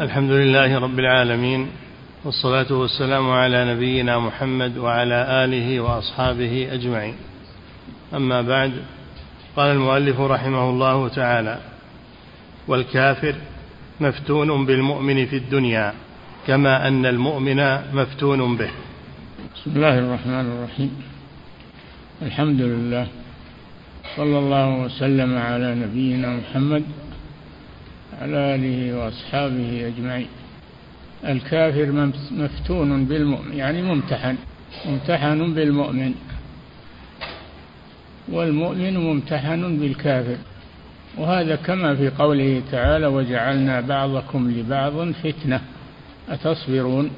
الحمد 0.00 0.30
لله 0.30 0.78
رب 0.78 0.98
العالمين 0.98 1.66
والصلاة 2.24 2.72
والسلام 2.72 3.30
على 3.30 3.74
نبينا 3.74 4.18
محمد 4.18 4.78
وعلى 4.78 5.44
آله 5.44 5.80
وأصحابه 5.80 6.68
أجمعين. 6.72 7.14
أما 8.14 8.42
بعد 8.42 8.72
قال 9.56 9.70
المؤلف 9.70 10.20
رحمه 10.20 10.70
الله 10.70 11.08
تعالى 11.08 11.58
والكافر 12.68 13.34
مفتون 14.00 14.66
بالمؤمن 14.66 15.26
في 15.26 15.36
الدنيا 15.36 15.92
كما 16.46 16.88
أن 16.88 17.06
المؤمن 17.06 17.78
مفتون 17.92 18.56
به. 18.56 18.70
بسم 19.54 19.70
الله 19.76 19.98
الرحمن 19.98 20.46
الرحيم. 20.52 21.02
الحمد 22.22 22.60
لله 22.60 23.06
صلى 24.16 24.38
الله 24.38 24.68
وسلم 24.78 25.38
على 25.38 25.74
نبينا 25.74 26.36
محمد 26.36 26.82
على 28.22 28.54
آله 28.54 28.98
وأصحابه 28.98 29.86
أجمعين. 29.86 30.28
الكافر 31.24 32.12
مفتون 32.30 33.04
بالمؤمن 33.04 33.54
يعني 33.54 33.82
ممتحن 33.82 34.36
ممتحن 34.86 35.54
بالمؤمن. 35.54 36.14
والمؤمن 38.28 38.96
ممتحن 38.96 39.78
بالكافر. 39.78 40.36
وهذا 41.18 41.56
كما 41.56 41.94
في 41.94 42.08
قوله 42.08 42.62
تعالى 42.72 43.06
وجعلنا 43.06 43.80
بعضكم 43.80 44.50
لبعض 44.50 45.12
فتنة. 45.12 45.60
أتصبرون؟ 46.28 47.10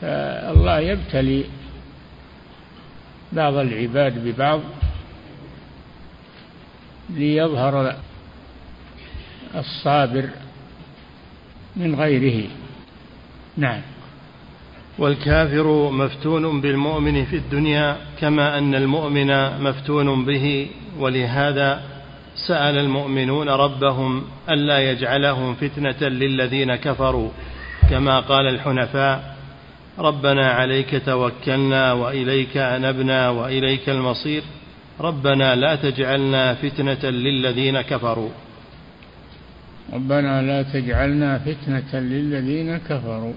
فالله 0.00 0.78
يبتلي 0.80 1.44
بعض 3.32 3.54
العباد 3.54 4.24
ببعض 4.24 4.60
ليظهر 7.10 7.96
الصابر 9.56 10.28
من 11.76 11.94
غيره. 11.94 12.48
نعم. 13.56 13.80
والكافر 14.98 15.90
مفتون 15.90 16.60
بالمؤمن 16.60 17.24
في 17.24 17.36
الدنيا 17.36 17.96
كما 18.20 18.58
أن 18.58 18.74
المؤمن 18.74 19.60
مفتون 19.62 20.24
به 20.24 20.68
ولهذا 20.98 21.82
سأل 22.48 22.78
المؤمنون 22.78 23.48
ربهم 23.48 24.24
ألا 24.50 24.90
يجعلهم 24.90 25.54
فتنة 25.54 26.08
للذين 26.08 26.74
كفروا 26.76 27.30
كما 27.90 28.20
قال 28.20 28.46
الحنفاء 28.46 29.34
ربنا 29.98 30.50
عليك 30.50 31.02
توكلنا 31.06 31.92
وإليك 31.92 32.56
أنبنا 32.56 33.30
وإليك 33.30 33.88
المصير 33.88 34.42
ربنا 35.00 35.54
لا 35.54 35.76
تجعلنا 35.76 36.54
فتنة 36.54 37.10
للذين 37.10 37.80
كفروا. 37.80 38.30
ربنا 39.92 40.42
لا 40.42 40.62
تجعلنا 40.62 41.38
فتنة 41.38 42.00
للذين 42.00 42.76
كفروا 42.76 43.32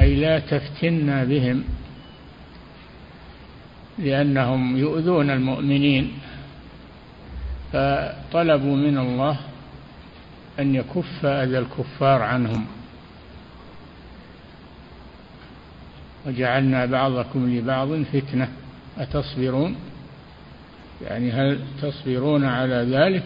أي 0.00 0.14
لا 0.14 0.38
تفتنا 0.38 1.24
بهم 1.24 1.64
لأنهم 3.98 4.76
يؤذون 4.76 5.30
المؤمنين. 5.30 6.12
فطلبوا 7.72 8.76
من 8.76 8.98
الله 8.98 9.36
أن 10.58 10.74
يكف 10.74 11.26
أذى 11.26 11.58
الكفار 11.58 12.22
عنهم. 12.22 12.66
وجعلنا 16.26 16.86
بعضكم 16.86 17.56
لبعض 17.56 18.02
فتنة 18.02 18.48
أتصبرون؟ 18.98 19.76
يعني 21.06 21.32
هل 21.32 21.60
تصبرون 21.82 22.44
على 22.44 22.74
ذلك؟ 22.74 23.24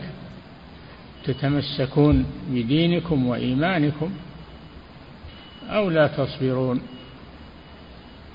تتمسكون 1.29 2.27
بدينكم 2.51 3.27
وإيمانكم 3.27 4.11
أو 5.69 5.91
لا 5.91 6.07
تصبرون 6.07 6.81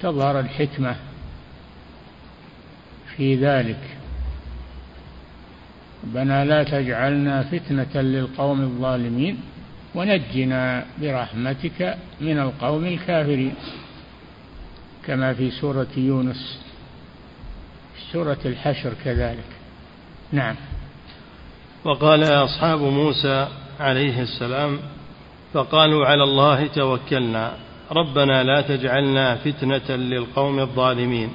تظهر 0.02 0.40
الحكمة 0.40 0.96
في 3.16 3.36
ذلك. 3.36 3.98
ربنا 6.04 6.46
لا 6.46 6.64
تجعلنا 6.64 7.44
فتنة 7.44 8.02
للقوم 8.02 8.62
الظالمين 8.62 9.38
ونجنا 9.96 10.86
برحمتك 11.02 11.98
من 12.22 12.40
القوم 12.40 12.86
الكافرين 12.86 13.54
كما 15.06 15.34
في 15.34 15.52
سورة 15.52 15.88
يونس 15.98 16.60
سورة 18.12 18.40
الحشر 18.46 18.94
كذلك. 19.06 19.50
نعم. 20.32 20.56
وقال 21.86 22.24
أصحاب 22.24 22.82
موسى 22.82 23.48
عليه 23.80 24.22
السلام 24.22 24.80
فقالوا 25.54 26.06
على 26.06 26.24
الله 26.24 26.68
توكلنا 26.68 27.54
ربنا 27.92 28.44
لا 28.44 28.62
تجعلنا 28.62 29.36
فتنة 29.36 29.96
للقوم 29.96 30.60
الظالمين. 30.60 31.30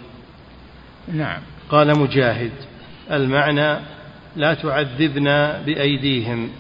نعم. 1.13 1.41
قال 1.71 1.99
مجاهد 1.99 2.53
المعنى 3.11 3.79
لا 4.37 4.55
تعذبنا 4.55 5.63
بأيديهم 5.67 6.51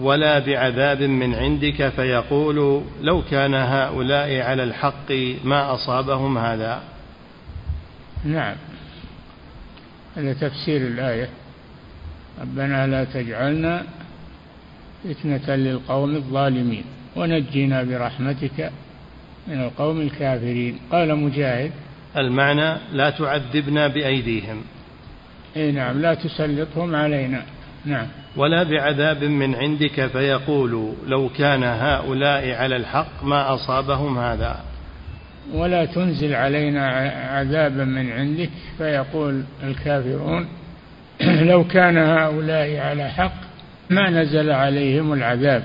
ولا 0.00 0.38
بعذاب 0.38 1.02
من 1.02 1.34
عندك 1.34 1.88
فيقول 1.88 2.82
لو 3.02 3.22
كان 3.30 3.54
هؤلاء 3.54 4.40
على 4.40 4.64
الحق 4.64 5.12
ما 5.44 5.74
أصابهم 5.74 6.38
هذا. 6.38 6.82
نعم. 8.24 8.56
هذا 10.16 10.32
تفسير 10.32 10.80
الآية. 10.80 11.28
ربنا 12.40 12.86
لا 12.86 13.04
تجعلنا 13.04 13.82
فتنة 15.04 15.56
للقوم 15.56 16.16
الظالمين 16.16 16.84
ونجنا 17.16 17.82
برحمتك 17.82 18.70
من 19.48 19.60
القوم 19.60 20.00
الكافرين. 20.00 20.78
قال 20.92 21.16
مجاهد 21.16 21.72
المعنى 22.16 22.76
لا 22.92 23.10
تعذبنا 23.10 23.88
بأيديهم. 23.88 24.62
إي 25.56 25.72
نعم 25.72 26.00
لا 26.00 26.14
تسلطهم 26.14 26.94
علينا. 26.94 27.42
نعم. 27.84 28.06
ولا 28.36 28.62
بعذاب 28.62 29.24
من 29.24 29.54
عندك 29.54 30.06
فيقول 30.06 30.94
لو 31.06 31.28
كان 31.28 31.62
هؤلاء 31.62 32.54
على 32.54 32.76
الحق 32.76 33.24
ما 33.24 33.54
أصابهم 33.54 34.18
هذا. 34.18 34.60
ولا 35.52 35.84
تنزل 35.84 36.34
علينا 36.34 36.86
عذابا 37.30 37.84
من 37.84 38.12
عندك 38.12 38.50
فيقول 38.78 39.42
الكافرون 39.62 40.46
لو 41.50 41.64
كان 41.64 41.98
هؤلاء 41.98 42.76
على 42.76 43.08
حق 43.08 43.32
ما 43.90 44.10
نزل 44.10 44.50
عليهم 44.50 45.12
العذاب. 45.12 45.62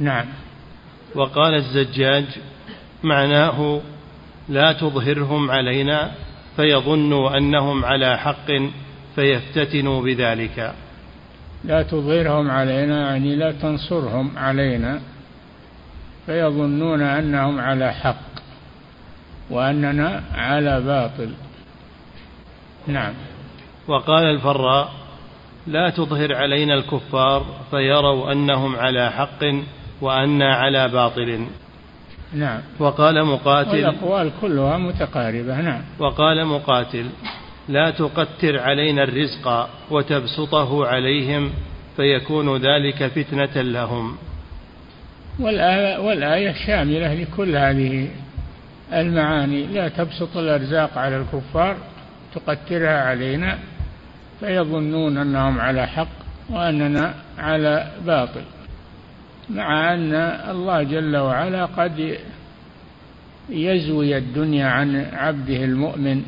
نعم. 0.00 0.26
وقال 1.14 1.54
الزجاج 1.54 2.24
معناه 3.02 3.80
لا 4.48 4.72
تظهرهم 4.72 5.50
علينا 5.50 6.10
فيظنوا 6.56 7.38
أنهم 7.38 7.84
على 7.84 8.18
حق 8.18 8.50
فيفتتنوا 9.14 10.02
بذلك. 10.02 10.74
لا 11.64 11.82
تظهرهم 11.82 12.50
علينا 12.50 13.10
يعني 13.10 13.36
لا 13.36 13.52
تنصرهم 13.52 14.38
علينا. 14.38 15.00
فيظنون 16.26 17.02
أنهم 17.02 17.60
على 17.60 17.92
حق 17.92 18.26
وأننا 19.50 20.22
على 20.34 20.80
باطل. 20.80 21.30
نعم. 22.86 23.14
وقال 23.88 24.24
الفراء 24.24 24.92
لا 25.66 25.90
تظهر 25.90 26.34
علينا 26.34 26.74
الكفار 26.74 27.46
فيروا 27.70 28.32
أنهم 28.32 28.76
على 28.76 29.10
حق 29.10 29.44
وأنا 30.00 30.54
على 30.54 30.88
باطل. 30.88 31.46
نعم. 32.32 32.60
وقال 32.78 33.24
مقاتل 33.24 33.70
والأقوال 33.70 34.30
كلها 34.40 34.78
متقاربة. 34.78 35.60
نعم. 35.60 35.82
وقال 35.98 36.46
مقاتل 36.46 37.06
لا 37.68 37.90
تقتر 37.90 38.58
علينا 38.58 39.02
الرزق 39.02 39.68
وتبسطه 39.90 40.86
عليهم 40.86 41.50
فيكون 41.96 42.56
ذلك 42.56 43.06
فتنة 43.06 43.62
لهم. 43.62 44.16
والآية, 45.40 45.98
والآية 45.98 46.54
شاملة 46.66 47.14
لكل 47.14 47.56
هذه 47.56 48.08
المعاني. 48.92 49.66
لا 49.66 49.88
تبسط 49.88 50.36
الأرزاق 50.36 50.98
على 50.98 51.16
الكفار 51.16 51.76
تقترها 52.34 53.00
علينا 53.08 53.58
فيظنون 54.40 55.18
أنهم 55.18 55.60
على 55.60 55.86
حق 55.86 56.08
وأننا 56.50 57.14
على 57.38 57.90
باطل 58.06 58.42
مع 59.50 59.94
أن 59.94 60.14
الله 60.50 60.82
جل 60.82 61.16
وعلا 61.16 61.64
قد 61.64 62.18
يزوي 63.48 64.18
الدنيا 64.18 64.66
عن 64.66 65.06
عبده 65.12 65.64
المؤمن 65.64 66.22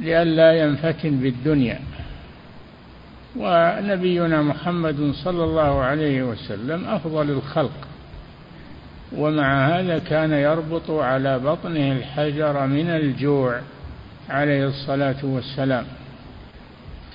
لئلا 0.00 0.52
ينفتن 0.52 1.10
بالدنيا. 1.10 1.80
ونبينا 3.36 4.42
محمد 4.42 5.12
صلى 5.24 5.44
الله 5.44 5.82
عليه 5.82 6.22
وسلم 6.22 6.84
أفضل 6.84 7.30
الخلق 7.30 7.88
ومع 9.16 9.68
هذا 9.68 9.98
كان 9.98 10.32
يربط 10.32 10.90
على 10.90 11.38
بطنه 11.38 11.92
الحجر 11.92 12.66
من 12.66 12.86
الجوع 12.90 13.60
عليه 14.30 14.66
الصلاة 14.66 15.16
والسلام. 15.22 15.84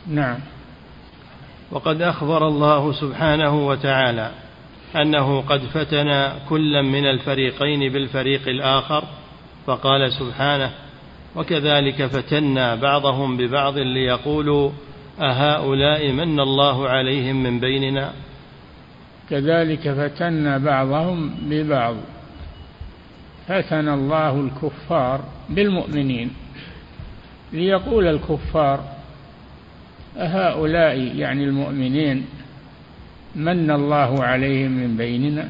نعم. 0.07 0.39
وقد 1.71 2.01
أخبر 2.01 2.47
الله 2.47 2.91
سبحانه 2.91 3.67
وتعالى 3.67 4.31
أنه 4.95 5.41
قد 5.41 5.59
فتن 5.59 6.31
كلا 6.49 6.81
من 6.81 7.05
الفريقين 7.05 7.93
بالفريق 7.93 8.47
الآخر 8.47 9.03
فقال 9.65 10.11
سبحانه 10.13 10.71
وكذلك 11.35 12.05
فتنا 12.05 12.75
بعضهم 12.75 13.37
ببعض 13.37 13.77
ليقولوا 13.77 14.71
أهؤلاء 15.19 16.11
من 16.11 16.39
الله 16.39 16.89
عليهم 16.89 17.43
من 17.43 17.59
بيننا؟ 17.59 18.13
كذلك 19.29 19.91
فتنا 19.91 20.57
بعضهم 20.57 21.35
ببعض. 21.41 21.95
فتن 23.47 23.89
الله 23.89 24.39
الكفار 24.39 25.21
بالمؤمنين 25.49 26.31
ليقول 27.53 28.07
الكفار 28.07 28.94
أهؤلاء 30.17 30.97
يعني 30.97 31.43
المؤمنين 31.43 32.25
من 33.35 33.71
الله 33.71 34.23
عليهم 34.23 34.71
من 34.71 34.97
بيننا؟ 34.97 35.49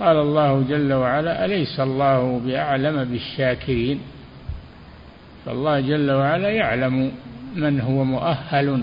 قال 0.00 0.16
الله 0.16 0.64
جل 0.68 0.92
وعلا 0.92 1.44
أليس 1.44 1.80
الله 1.80 2.40
بأعلم 2.44 3.04
بالشاكرين؟ 3.04 4.00
فالله 5.46 5.80
جل 5.80 6.10
وعلا 6.10 6.50
يعلم 6.50 7.12
من 7.56 7.80
هو 7.80 8.04
مؤهل 8.04 8.82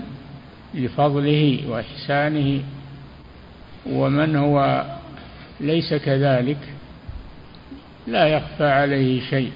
لفضله 0.74 1.60
وإحسانه 1.68 2.62
ومن 3.86 4.36
هو 4.36 4.84
ليس 5.60 5.94
كذلك 5.94 6.58
لا 8.06 8.26
يخفى 8.26 8.66
عليه 8.66 9.20
شيء. 9.30 9.52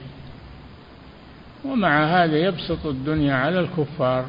ومع 1.64 2.04
هذا 2.04 2.36
يبسط 2.36 2.86
الدنيا 2.86 3.34
على 3.34 3.60
الكفار. 3.60 4.26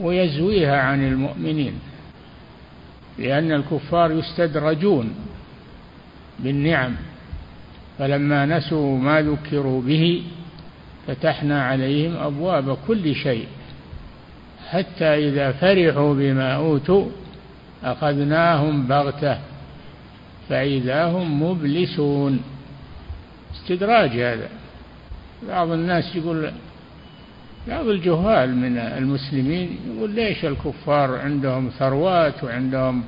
ويزويها 0.00 0.80
عن 0.82 1.08
المؤمنين 1.08 1.72
لأن 3.18 3.52
الكفار 3.52 4.12
يستدرجون 4.12 5.14
بالنعم 6.38 6.96
فلما 7.98 8.46
نسوا 8.46 8.98
ما 8.98 9.22
ذكروا 9.22 9.82
به 9.82 10.22
فتحنا 11.06 11.64
عليهم 11.64 12.16
أبواب 12.16 12.78
كل 12.88 13.14
شيء 13.14 13.46
حتى 14.70 15.28
إذا 15.28 15.52
فرحوا 15.52 16.14
بما 16.14 16.54
أوتوا 16.54 17.06
أخذناهم 17.84 18.86
بغتة 18.86 19.38
فإذا 20.48 21.04
هم 21.04 21.42
مبلسون. 21.42 22.40
استدراج 23.54 24.10
هذا. 24.10 24.48
بعض 25.48 25.70
الناس 25.70 26.16
يقول 26.16 26.52
بعض 27.68 27.86
الجهال 27.86 28.56
من 28.56 28.78
المسلمين 28.78 29.78
يقول 29.86 30.10
ليش 30.10 30.44
الكفار 30.44 31.18
عندهم 31.18 31.70
ثروات 31.78 32.44
وعندهم 32.44 33.04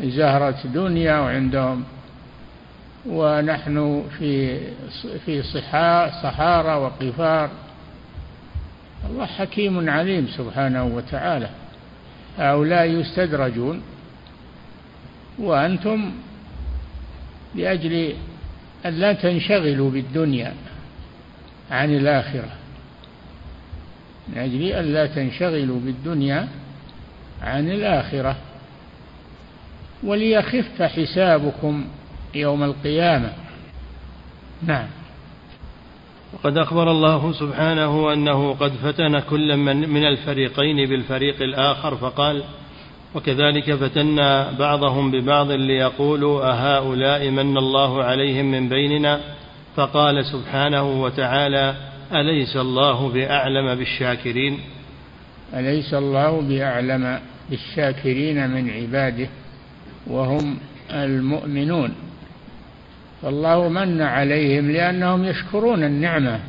زهرة 0.00 0.66
دنيا 0.74 1.18
وعندهم 1.18 1.84
ونحن 3.06 4.04
في 4.18 4.60
في 5.26 5.42
صحارى 6.22 6.74
وقفار. 6.74 7.50
الله 9.10 9.26
حكيم 9.26 9.90
عليم 9.90 10.26
سبحانه 10.26 10.84
وتعالى. 10.84 11.48
هؤلاء 12.38 12.86
يستدرجون 12.86 13.82
وأنتم 15.38 16.12
لأجل 17.54 18.14
أن 18.86 18.92
لا 18.92 19.12
تنشغلوا 19.12 19.90
بالدنيا 19.90 20.54
عن 21.70 21.94
الآخرة. 21.94 22.61
من 24.28 24.38
أجل 24.38 24.62
أن 24.62 24.84
لا 24.84 25.06
تنشغلوا 25.06 25.80
بالدنيا 25.80 26.48
عن 27.42 27.70
الآخرة. 27.70 28.36
وليخف 30.02 30.82
حسابكم 30.82 31.84
يوم 32.34 32.62
القيامة. 32.62 33.32
نعم. 34.62 34.86
وقد 36.32 36.58
أخبر 36.58 36.90
الله 36.90 37.32
سبحانه 37.32 38.12
أنه 38.12 38.54
قد 38.54 38.72
فتن 38.72 39.18
كل 39.18 39.56
من, 39.56 39.88
من 39.88 40.04
الفريقين 40.04 40.88
بالفريق 40.88 41.42
الآخر 41.42 41.96
فقال 41.96 42.44
وكذلك 43.14 43.74
فتنا 43.74 44.52
بعضهم 44.58 45.10
ببعض 45.10 45.50
ليقولوا 45.50 46.52
أهؤلاء 46.52 47.30
من 47.30 47.56
الله 47.56 48.04
عليهم 48.04 48.50
من 48.50 48.68
بيننا؟ 48.68 49.20
فقال 49.76 50.24
سبحانه 50.24 51.02
وتعالى 51.02 51.74
أليس 52.14 52.56
الله 52.56 53.08
بأعلم 53.08 53.74
بالشاكرين؟ 53.74 54.58
أليس 55.54 55.94
الله 55.94 56.40
بأعلم 56.40 57.20
بالشاكرين 57.50 58.50
من 58.50 58.70
عباده 58.70 59.28
وهم 60.06 60.58
المؤمنون؟ 60.90 61.94
فالله 63.22 63.68
من 63.68 64.02
عليهم 64.02 64.70
لأنهم 64.70 65.24
يشكرون 65.24 65.84
النعمة 65.84 66.40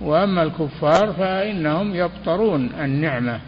وأما 0.00 0.42
الكفار 0.42 1.12
فإنهم 1.12 1.94
يبطرون 1.94 2.70
النعمة 2.80 3.40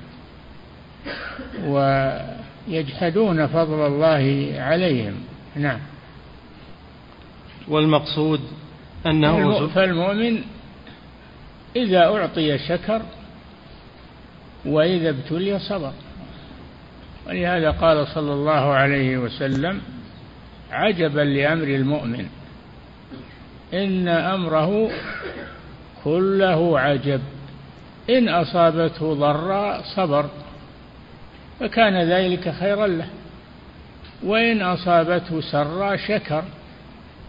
ويجحدون 1.66 3.46
فضل 3.46 3.86
الله 3.86 4.54
عليهم. 4.58 5.14
نعم. 5.56 5.78
والمقصود 7.68 8.40
أنه 9.06 9.66
فالمؤمن 9.66 10.42
إذا 11.76 12.04
أعطي 12.04 12.58
شكر 12.58 13.02
وإذا 14.64 15.08
ابتلي 15.08 15.58
صبر. 15.58 15.92
ولهذا 17.26 17.70
قال 17.70 18.06
صلى 18.06 18.32
الله 18.32 18.72
عليه 18.72 19.18
وسلم 19.18 19.80
عجبا 20.70 21.20
لأمر 21.20 21.64
المؤمن 21.64 22.26
إن 23.74 24.08
أمره 24.08 24.90
كله 26.04 26.80
عجب. 26.80 27.20
إن 28.10 28.28
أصابته 28.28 29.14
ضراء 29.14 29.82
صبر 29.96 30.26
فكان 31.60 31.96
ذلك 31.96 32.54
خيرا 32.60 32.86
له. 32.86 33.06
وإن 34.22 34.62
أصابته 34.62 35.40
سراء 35.40 35.96
شكر 35.96 36.44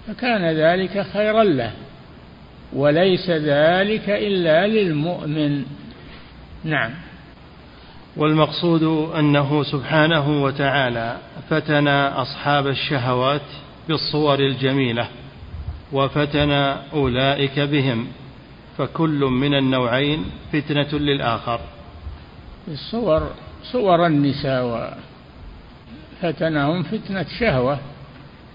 فكان 0.07 0.45
ذلك 0.45 1.01
خيرا 1.13 1.43
له. 1.43 1.71
وليس 2.73 3.29
ذلك 3.29 4.09
إلا 4.09 4.67
للمؤمن. 4.67 5.65
نعم. 6.63 6.91
والمقصود 8.17 8.83
أنه 9.19 9.63
سبحانه 9.63 10.43
وتعالى 10.43 11.17
فتن 11.49 11.87
أصحاب 11.87 12.67
الشهوات 12.67 13.41
بالصور 13.87 14.39
الجميلة 14.39 15.07
وفتن 15.91 16.51
أولئك 16.93 17.59
بهم 17.59 18.07
فكل 18.77 19.19
من 19.19 19.53
النوعين 19.53 20.25
فتنة 20.53 20.99
للآخر. 20.99 21.59
الصور 22.67 23.31
صور 23.63 24.05
النساء 24.05 24.97
فتنهم 26.21 26.83
فتنة 26.83 27.25
شهوة. 27.39 27.79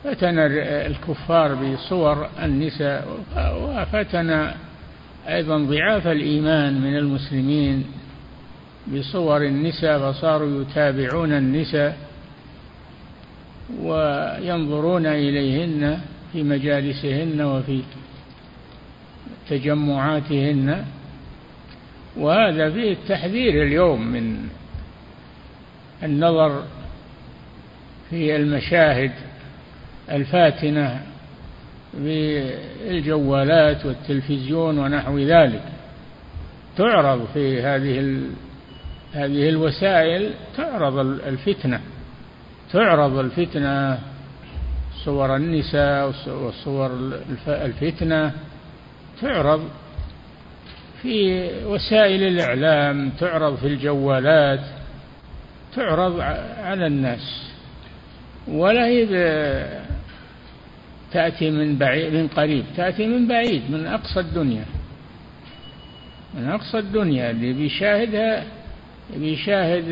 فتن 0.05 0.39
الكفار 0.39 1.55
بصور 1.55 2.29
النساء 2.43 3.09
وفتن 3.37 4.51
أيضا 5.29 5.59
ضعاف 5.59 6.07
الإيمان 6.07 6.81
من 6.81 6.97
المسلمين 6.97 7.85
بصور 8.95 9.43
النساء 9.43 10.13
فصاروا 10.13 10.63
يتابعون 10.63 11.33
النساء 11.33 11.97
وينظرون 13.81 15.07
إليهن 15.07 16.01
في 16.33 16.43
مجالسهن 16.43 17.41
وفي 17.41 17.83
تجمعاتهن. 19.51 20.85
وهذا 22.17 22.71
فيه 22.71 22.93
التحذير 22.93 23.63
اليوم 23.63 24.07
من 24.07 24.49
النظر 26.03 26.65
في 28.11 28.37
المشاهد 28.37 29.13
الفاتنة 30.13 31.01
بالجوالات 31.95 33.87
والتلفزيون 33.87 34.79
ونحو 34.79 35.19
ذلك. 35.19 35.63
تعرض 36.77 37.27
في 37.35 37.63
هذه 37.63 38.21
هذه 39.13 39.49
الوسائل 39.49 40.31
تعرض 40.57 40.99
الفتنة. 40.99 41.81
تعرض 42.73 43.19
الفتنة 43.19 43.99
صور 45.05 45.37
النساء 45.37 46.13
وصور 46.29 46.91
الفتنة. 47.49 48.33
تعرض 49.21 49.69
في 51.03 51.49
وسائل 51.65 52.23
الإعلام 52.23 53.11
تعرض 53.11 53.57
في 53.57 53.67
الجوالات 53.67 54.61
تعرض 55.77 56.21
على 56.61 56.87
الناس. 56.87 57.53
ولا 58.49 58.87
هي 58.87 59.07
تأتي 61.13 61.51
من 61.51 61.79
بعيد 61.79 62.15
من 62.15 62.29
قريب. 62.29 62.65
تأتي 62.77 63.07
من 63.07 63.29
بعيد 63.29 63.63
من 63.71 63.87
أقصى 63.87 64.21
الدنيا. 64.21 64.65
من 66.35 66.49
أقصى 66.49 66.79
الدنيا. 66.79 67.31
اللي 67.31 67.53
بيشاهدها 67.53 68.45
بيشاهد 69.17 69.85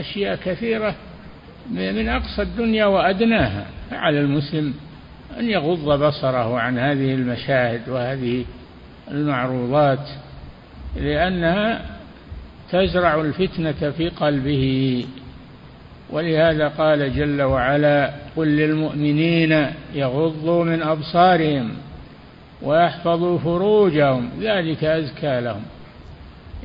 أشياء 0.00 0.36
كثيرة 0.36 0.94
من 1.70 2.08
أقصى 2.08 2.42
الدنيا 2.42 2.86
وأدناها. 2.86 3.66
فعلى 3.90 4.20
المسلم 4.20 4.74
أن 5.38 5.50
يغض 5.50 6.02
بصره 6.02 6.58
عن 6.58 6.78
هذه 6.78 7.14
المشاهد 7.14 7.88
وهذه 7.88 8.44
المعروضات 9.10 10.08
لأنها 10.96 11.80
تزرع 12.72 13.20
الفتنة 13.20 13.90
في 13.90 14.08
قلبه. 14.08 15.04
ولهذا 16.10 16.68
قال 16.68 17.16
جل 17.16 17.42
وعلا 17.42 18.23
قل 18.36 18.48
للمؤمنين 18.48 19.66
يغضوا 19.94 20.64
من 20.64 20.82
أبصارهم 20.82 21.70
ويحفظوا 22.62 23.38
فروجهم 23.38 24.30
ذلك 24.40 24.84
أزكى 24.84 25.40
لهم. 25.40 25.62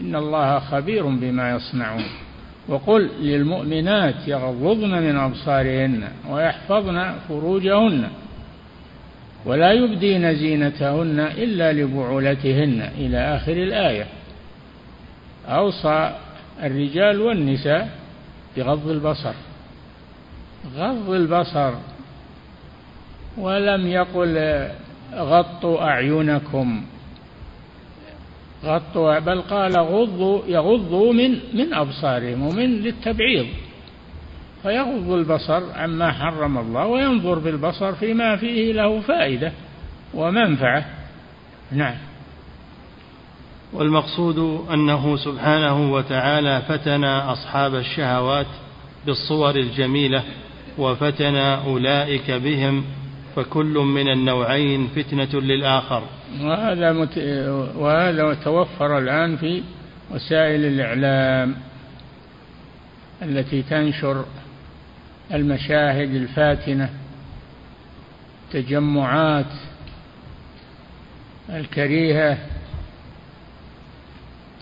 إن 0.02 0.16
الله 0.16 0.60
خبير 0.60 1.06
بما 1.06 1.52
يصنعون. 1.56 2.04
وقل 2.68 3.10
للمؤمنات 3.22 4.16
يغضضن 4.28 4.90
من 4.90 5.16
أبصارهن 5.18 6.04
ويحفظن 6.30 7.14
فروجهن 7.30 8.08
ولا 9.46 9.72
يبدين 9.72 10.36
زينتهن 10.36 11.20
إلا 11.20 11.74
لبعولتهن. 11.74 12.90
إلى 12.98 13.18
آخر 13.18 13.54
الآية. 13.54 14.06
أوصى 15.48 16.16
الرجال 16.64 17.22
والنساء 17.22 17.90
بغض 18.58 18.90
البصر. 18.90 19.34
غض 20.76 21.10
البصر 21.10 21.74
ولم 23.38 23.88
يقل 23.88 24.68
غطوا 25.16 25.84
أعينكم. 25.84 26.84
غطوا 28.64 29.20
بل 29.20 29.42
قال 29.42 29.80
غضوا 29.80 30.42
يغضوا 30.48 31.14
من 31.14 31.40
من 31.54 31.74
أبصارهم 31.74 32.48
ومن 32.48 32.82
للتبعيض. 32.82 33.46
فيغض 34.64 35.12
البصر 35.12 35.64
عما 35.76 36.12
حرم 36.12 36.58
الله 36.58 36.86
وينظر 36.86 37.40
بالبصر 37.40 37.94
فيما 37.94 38.36
فيه 38.36 38.74
له 38.74 39.00
فائدة 39.00 39.52
ومنفعة. 40.14 40.86
نعم. 41.72 41.96
والمقصود 43.74 44.68
أنه 44.74 45.18
سبحانه 45.18 45.94
وتعالى 45.94 46.62
فتن 46.68 47.04
أصحاب 47.04 47.76
الشهوات 47.76 48.48
بالصور 49.06 49.56
الجميلة 49.56 50.24
وفتن 50.78 51.36
أولئك 51.36 52.32
بهم 52.32 52.84
فكل 53.36 53.74
من 53.74 54.10
النوعين 54.12 54.88
فتنة 54.88 55.42
للآخر. 55.42 56.04
وهذا 56.42 56.92
مت... 56.94 57.18
وهذا 57.76 58.34
توفر 58.34 58.98
الآن 58.98 59.38
في 59.38 59.64
وسائل 60.12 60.66
الإعلام 60.66 61.56
التي 63.22 63.62
تنشر 63.62 64.26
المشاهد 65.34 66.16
الفاتنة 66.16 66.90
تجمعات 68.52 69.54
الكريهة 71.50 72.38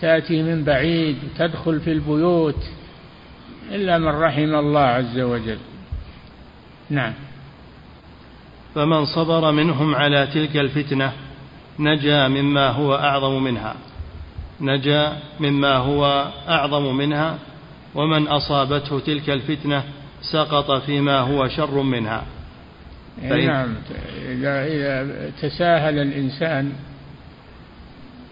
تأتي 0.00 0.42
من 0.42 0.64
بعيد 0.64 1.16
تدخل 1.38 1.80
في 1.80 1.92
البيوت 1.92 2.64
إلا 3.70 3.98
من 3.98 4.08
رحم 4.08 4.54
الله 4.54 4.80
عز 4.80 5.18
وجل. 5.18 5.58
نعم. 6.90 7.12
فمن 8.74 9.04
صبر 9.04 9.52
منهم 9.52 9.94
على 9.94 10.26
تلك 10.26 10.56
الفتنة 10.56 11.12
نجا 11.78 12.28
مما 12.28 12.68
هو 12.68 12.94
أعظم 12.94 13.42
منها. 13.42 13.74
نجا 14.60 15.12
مما 15.40 15.76
هو 15.76 16.30
أعظم 16.48 16.96
منها 16.96 17.38
ومن 17.94 18.28
أصابته 18.28 19.00
تلك 19.00 19.30
الفتنة 19.30 19.84
سقط 20.22 20.70
فيما 20.70 21.18
هو 21.18 21.48
شر 21.48 21.82
منها. 21.82 22.24
نعم. 23.22 23.74
إذا, 24.28 24.66
إذا 24.66 25.30
تساهل 25.42 25.98
الإنسان 25.98 26.72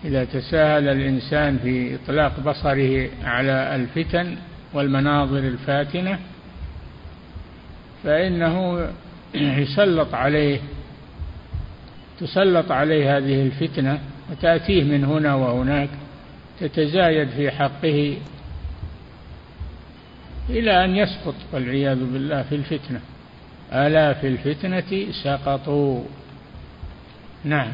إذا 0.04 0.25
تساهل 0.25 0.88
الإنسان 0.88 1.58
في 1.58 1.94
إطلاق 1.94 2.40
بصره 2.40 3.08
على 3.25 3.76
الفتن 3.76 4.36
والمناظر 4.72 5.38
الفاتنة 5.38 6.18
فإنه 8.06 8.88
يسلط 9.34 10.14
عليه 10.14 10.60
تسلط 12.20 12.72
عليه 12.72 13.16
هذه 13.16 13.42
الفتنة 13.42 14.00
وتأتيه 14.30 14.84
من 14.84 15.04
هنا 15.04 15.34
وهناك 15.34 15.88
تتزايد 16.60 17.28
في 17.28 17.50
حقه 17.50 18.16
إلى 20.50 20.84
أن 20.84 20.96
يسقط 20.96 21.34
والعياذ 21.52 22.12
بالله 22.12 22.42
في 22.42 22.54
الفتنة. 22.54 23.00
ألا 23.72 24.12
في 24.14 24.26
الفتنة 24.28 25.12
سقطوا. 25.25 26.02
نعم. 27.44 27.72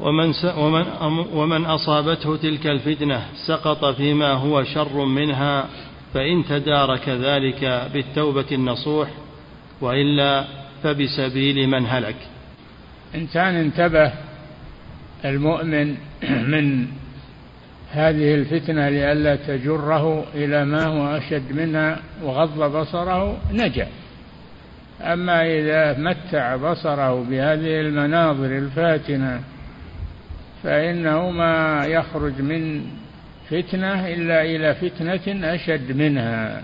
ومن, 0.00 0.32
ومن, 0.58 0.84
ومن 1.32 1.64
أصابته 1.64 2.36
تلك 2.36 2.66
الفتنة 2.66 3.26
سقط 3.46 3.84
فيما 3.84 4.32
هو 4.32 4.64
شر 4.64 5.04
منها 5.04 5.68
فإن 6.14 6.44
تدارك 6.44 7.08
ذلك 7.08 7.90
بالتوبة 7.92 8.46
النصوح 8.52 9.08
وإلا 9.82 10.44
فبسبيل 10.82 11.66
من 11.68 11.86
هلك. 11.86 12.16
إن 13.14 13.26
كان 13.26 13.54
انتبه 13.54 14.12
المؤمن 15.24 15.96
من 16.52 16.86
هذه 17.92 18.34
الفتنة 18.34 18.88
لئلا 18.88 19.36
تجره 19.36 20.24
إلى 20.34 20.64
ما 20.64 20.86
هو 20.86 21.16
أشد 21.16 21.52
منها 21.52 21.98
وغض 22.22 22.76
بصره 22.76 23.38
نجا. 23.52 23.88
أما 25.00 25.46
إذا 25.46 25.98
متع 25.98 26.56
بصره 26.56 27.24
بهذه 27.30 27.80
المناظر 27.80 28.58
الفاتنة 28.58 29.40
فإنه 30.62 31.30
ما 31.30 31.84
يخرج 31.86 32.40
من 32.40 32.84
فتنة 33.50 34.08
إلا 34.08 34.42
إلى 34.42 34.74
فتنة 34.74 35.54
أشد 35.54 35.96
منها. 35.96 36.62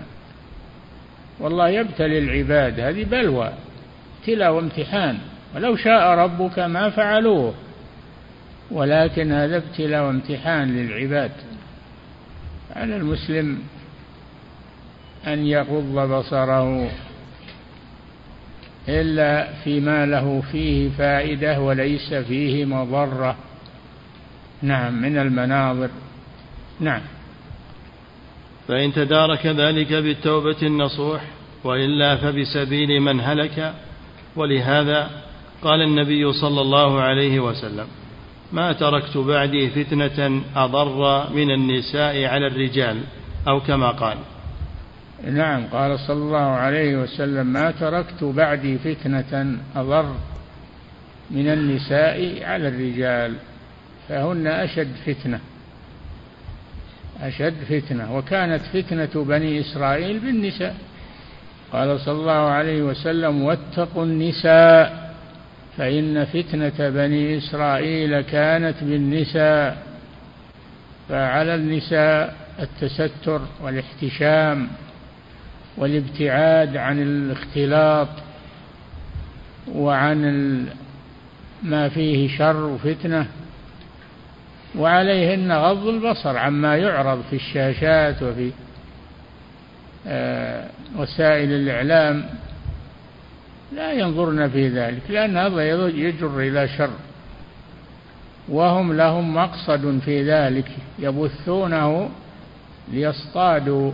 والله 1.39 1.69
يبتلي 1.69 2.19
العباد 2.19 2.79
هذه 2.79 3.03
بلوى 3.03 3.53
ابتلاء 4.19 4.53
وامتحان 4.53 5.17
ولو 5.55 5.75
شاء 5.75 6.17
ربك 6.17 6.59
ما 6.59 6.89
فعلوه 6.89 7.53
ولكن 8.71 9.31
هذا 9.31 9.57
ابتلاء 9.57 10.03
وامتحان 10.03 10.75
للعباد. 10.75 11.31
على 12.75 12.95
المسلم 12.95 13.59
أن 15.27 15.45
يغض 15.45 16.11
بصره 16.11 16.91
إلا 18.89 19.53
فيما 19.63 20.05
له 20.05 20.43
فيه 20.51 20.89
فائدة 20.89 21.61
وليس 21.61 22.13
فيه 22.13 22.65
مضرة. 22.65 23.35
نعم 24.61 25.01
من 25.01 25.17
المناظر. 25.17 25.89
نعم. 26.79 27.01
فإن 28.69 28.93
تدارك 28.93 29.45
ذلك 29.45 29.93
بالتوبة 29.93 30.57
النصوح 30.61 31.21
وإلا 31.63 32.15
فبسبيل 32.15 32.99
من 33.01 33.21
هلك. 33.21 33.73
ولهذا 34.35 35.09
قال 35.61 35.81
النبي 35.81 36.33
صلى 36.33 36.61
الله 36.61 37.01
عليه 37.01 37.39
وسلم 37.39 37.87
ما 38.51 38.73
تركت 38.73 39.17
بعدي 39.17 39.69
فتنة 39.69 40.41
أضر 40.55 41.29
من 41.33 41.51
النساء 41.51 42.25
على 42.25 42.47
الرجال. 42.47 43.01
أو 43.47 43.59
كما 43.59 43.91
قال. 43.91 44.17
نعم 45.31 45.67
قال 45.67 45.99
صلى 45.99 46.17
الله 46.17 46.37
عليه 46.37 46.97
وسلم 46.97 47.47
ما 47.47 47.71
تركت 47.71 48.23
بعدي 48.23 48.77
فتنة 48.77 49.57
أضر 49.75 50.15
من 51.31 51.47
النساء 51.47 52.43
على 52.43 52.67
الرجال 52.67 53.35
فهن 54.09 54.47
أشد 54.47 54.95
فتنة. 55.05 55.39
أشد 57.21 57.53
فتنة 57.69 58.17
وكانت 58.17 58.61
فتنة 58.61 59.23
بني 59.23 59.59
إسرائيل 59.59 60.19
بالنساء. 60.19 60.75
قال 61.71 61.99
صلى 61.99 62.19
الله 62.19 62.31
عليه 62.31 62.81
وسلم 62.81 63.43
واتقوا 63.43 64.03
النساء 64.03 65.13
فإن 65.77 66.25
فتنة 66.25 66.89
بني 66.89 67.37
إسرائيل 67.37 68.21
كانت 68.21 68.83
بالنساء. 68.83 69.83
فعلى 71.09 71.55
النساء 71.55 72.35
التستر 72.59 73.41
والاحتشام 73.61 74.67
والابتعاد 75.77 76.77
عن 76.77 77.01
الاختلاط 77.01 78.07
وعن 79.71 80.65
ما 81.63 81.89
فيه 81.89 82.37
شر 82.37 82.65
وفتنة. 82.65 83.27
وعليهن 84.75 85.51
غض 85.51 85.87
البصر 85.87 86.37
عما 86.37 86.77
يعرض 86.77 87.21
في 87.29 87.35
الشاشات 87.35 88.23
وفي 88.23 88.51
آه، 90.07 90.69
وسائل 90.97 91.51
الإعلام 91.51 92.25
لا 93.75 93.91
ينظرن 93.91 94.49
في 94.49 94.67
ذلك 94.67 95.01
لأن 95.09 95.37
هذا 95.37 95.87
يجر 95.87 96.39
إلى 96.39 96.67
شر. 96.67 96.89
وهم 98.49 98.93
لهم 98.93 99.35
مقصد 99.35 99.99
في 100.05 100.31
ذلك 100.31 100.71
يبثونه 100.99 102.09
ليصطادوا 102.91 103.91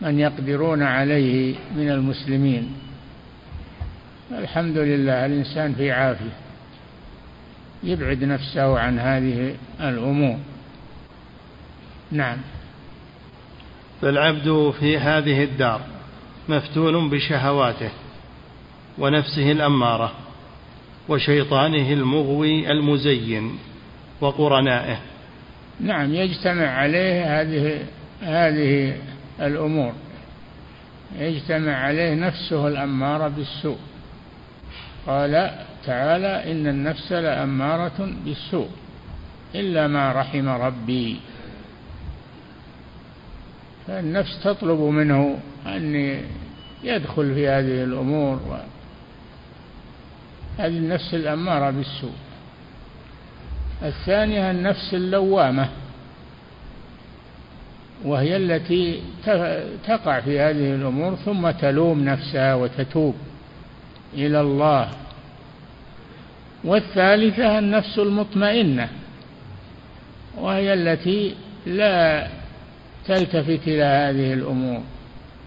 من 0.00 0.18
يقدرون 0.18 0.82
عليه 0.82 1.54
من 1.76 1.90
المسلمين. 1.90 2.72
الحمد 4.38 4.78
لله 4.78 5.26
الإنسان 5.26 5.74
في 5.74 5.92
عافية. 5.92 6.41
يبعد 7.82 8.24
نفسه 8.24 8.78
عن 8.78 8.98
هذه 8.98 9.54
الأمور. 9.80 10.38
نعم. 12.10 12.36
فالعبد 14.02 14.74
في 14.80 14.98
هذه 14.98 15.44
الدار 15.44 15.80
مفتون 16.48 17.10
بشهواته 17.10 17.90
ونفسه 18.98 19.52
الأمارة 19.52 20.12
وشيطانه 21.08 21.92
المغوي 21.92 22.72
المزين 22.72 23.58
وقرنائه. 24.20 24.98
نعم 25.80 26.14
يجتمع 26.14 26.66
عليه 26.66 27.40
هذه 27.40 27.78
هذه 28.22 28.96
الأمور. 29.40 29.92
يجتمع 31.18 31.76
عليه 31.76 32.14
نفسه 32.14 32.68
الأمارة 32.68 33.28
بالسوء. 33.28 33.78
قال 35.06 35.50
تعالى 35.86 36.52
إن 36.52 36.66
النفس 36.66 37.12
لأمارة 37.12 38.12
بالسوء 38.24 38.68
إلا 39.54 39.86
ما 39.86 40.12
رحم 40.12 40.48
ربي. 40.48 41.20
فالنفس 43.86 44.42
تطلب 44.44 44.80
منه 44.80 45.38
أن 45.66 46.20
يدخل 46.84 47.34
في 47.34 47.48
هذه 47.48 47.84
الأمور 47.84 48.40
هذه 50.58 50.78
النفس 50.78 51.14
الأمارة 51.14 51.70
بالسوء. 51.70 52.16
الثانية 53.82 54.50
النفس 54.50 54.94
اللوامة 54.94 55.68
وهي 58.04 58.36
التي 58.36 59.02
تقع 59.86 60.20
في 60.20 60.40
هذه 60.40 60.74
الأمور 60.74 61.14
ثم 61.14 61.50
تلوم 61.50 62.04
نفسها 62.04 62.54
وتتوب 62.54 63.14
إلى 64.14 64.40
الله. 64.40 64.90
والثالثة 66.64 67.58
النفس 67.58 67.98
المطمئنة 67.98 68.88
وهي 70.36 70.74
التي 70.74 71.34
لا 71.66 72.28
تلتفت 73.06 73.60
إلى 73.68 73.84
هذه 73.84 74.32
الأمور 74.32 74.80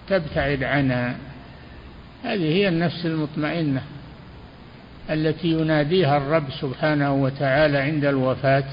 تبتعد 0.10 0.64
عنها. 0.64 1.16
هذه 2.24 2.54
هي 2.54 2.68
النفس 2.68 3.06
المطمئنة 3.06 3.82
التي 5.10 5.48
يناديها 5.48 6.18
الرب 6.18 6.46
سبحانه 6.62 7.14
وتعالى 7.14 7.78
عند 7.78 8.06
الوفاة 8.06 8.64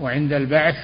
وعند 0.00 0.32
البعث 0.32 0.76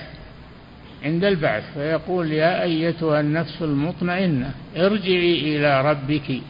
عند 1.04 1.24
البعث 1.24 1.62
فيقول 1.74 2.32
يا 2.32 2.62
أيتها 2.62 3.20
النفس 3.20 3.62
المطمئنة 3.62 4.50
ارجعي 4.76 5.56
إلى 5.56 5.90
ربك 5.90 6.40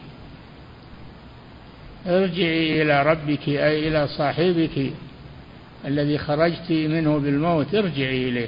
ارجعي 2.07 2.81
إلى 2.81 3.03
ربك 3.03 3.49
أي 3.49 3.87
إلى 3.87 4.07
صاحبك 4.07 4.91
الذي 5.85 6.17
خرجت 6.17 6.71
منه 6.71 7.17
بالموت 7.17 7.75
ارجعي 7.75 8.29
إليه. 8.29 8.47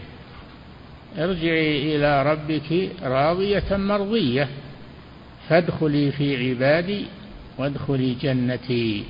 ارجعي 1.17 1.95
إلى 1.95 2.23
ربك 2.23 2.89
راضية 3.03 3.77
مرضية. 3.77 4.47
فادخلي 5.49 6.11
في 6.11 6.49
عبادي 6.49 7.05
وادخلي 7.57 8.13
جنتي. 8.13 9.03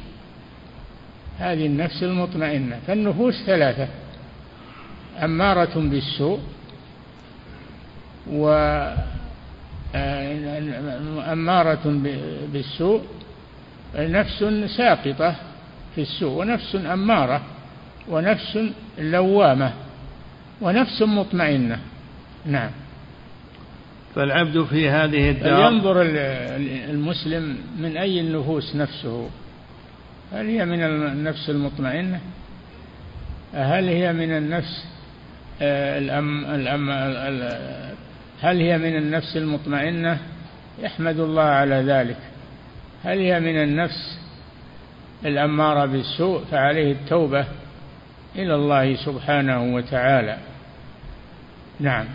هذه 1.39 1.65
النفس 1.65 2.03
المطمئنة. 2.03 2.79
فالنفوس 2.87 3.43
ثلاثة. 3.45 3.87
أمارة 5.23 5.79
بالسوء 5.79 6.39
وأمارة 11.15 12.01
بالسوء 12.53 13.01
نفس 13.95 14.45
ساقطة 14.77 15.35
في 15.95 16.01
السوء 16.01 16.41
ونفس 16.41 16.75
أمارة 16.75 17.41
ونفس 18.09 18.59
لوامة 18.99 19.73
ونفس 20.61 21.01
مطمئنة. 21.01 21.79
نعم. 22.45 22.69
فالعبد 24.15 24.63
في 24.63 24.89
هذه 24.89 25.29
الدار 25.29 25.71
ينظر 25.71 26.01
المسلم 26.89 27.57
من 27.79 27.97
أي 27.97 28.19
النفوس 28.19 28.75
نفسه. 28.75 29.29
هل 30.33 30.47
هي 30.47 30.65
من 30.65 30.83
النفس 30.83 31.49
المطمئنة؟ 31.49 32.19
هل 33.53 33.87
هي 33.87 34.13
من 34.13 34.37
النفس 34.37 34.85
آه، 35.61 35.99
الأم 35.99 36.45
الأم 36.45 36.89
هل 38.41 38.57
هي 38.57 38.77
من 38.77 38.97
النفس 38.97 39.37
المطمئنة؟ 39.37 40.17
يحمد 40.79 41.19
الله 41.19 41.43
على 41.43 41.75
ذلك. 41.75 42.17
هل 43.03 43.19
هي 43.19 43.39
من 43.39 43.63
النفس 43.63 44.19
الأمارة 45.25 45.85
بالسوء؟ 45.85 46.43
فعليه 46.51 46.91
التوبة 46.91 47.45
إلى 48.35 48.55
الله 48.55 48.95
سبحانه 48.95 49.75
وتعالى. 49.75 50.37
نعم. 51.79 52.05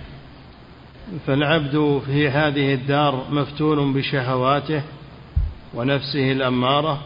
فالعبد 1.27 2.03
في 2.07 2.29
هذه 2.29 2.75
الدار 2.75 3.27
مفتون 3.31 3.93
بشهواته 3.93 4.83
ونفسه 5.75 6.33
الأمارة 6.33 7.03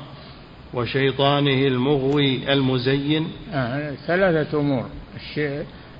وشيطانه 0.74 1.66
المغوي 1.66 2.52
المزين. 2.52 3.28
آه 3.54 3.94
ثلاثة 4.06 4.60
أمور. 4.60 4.86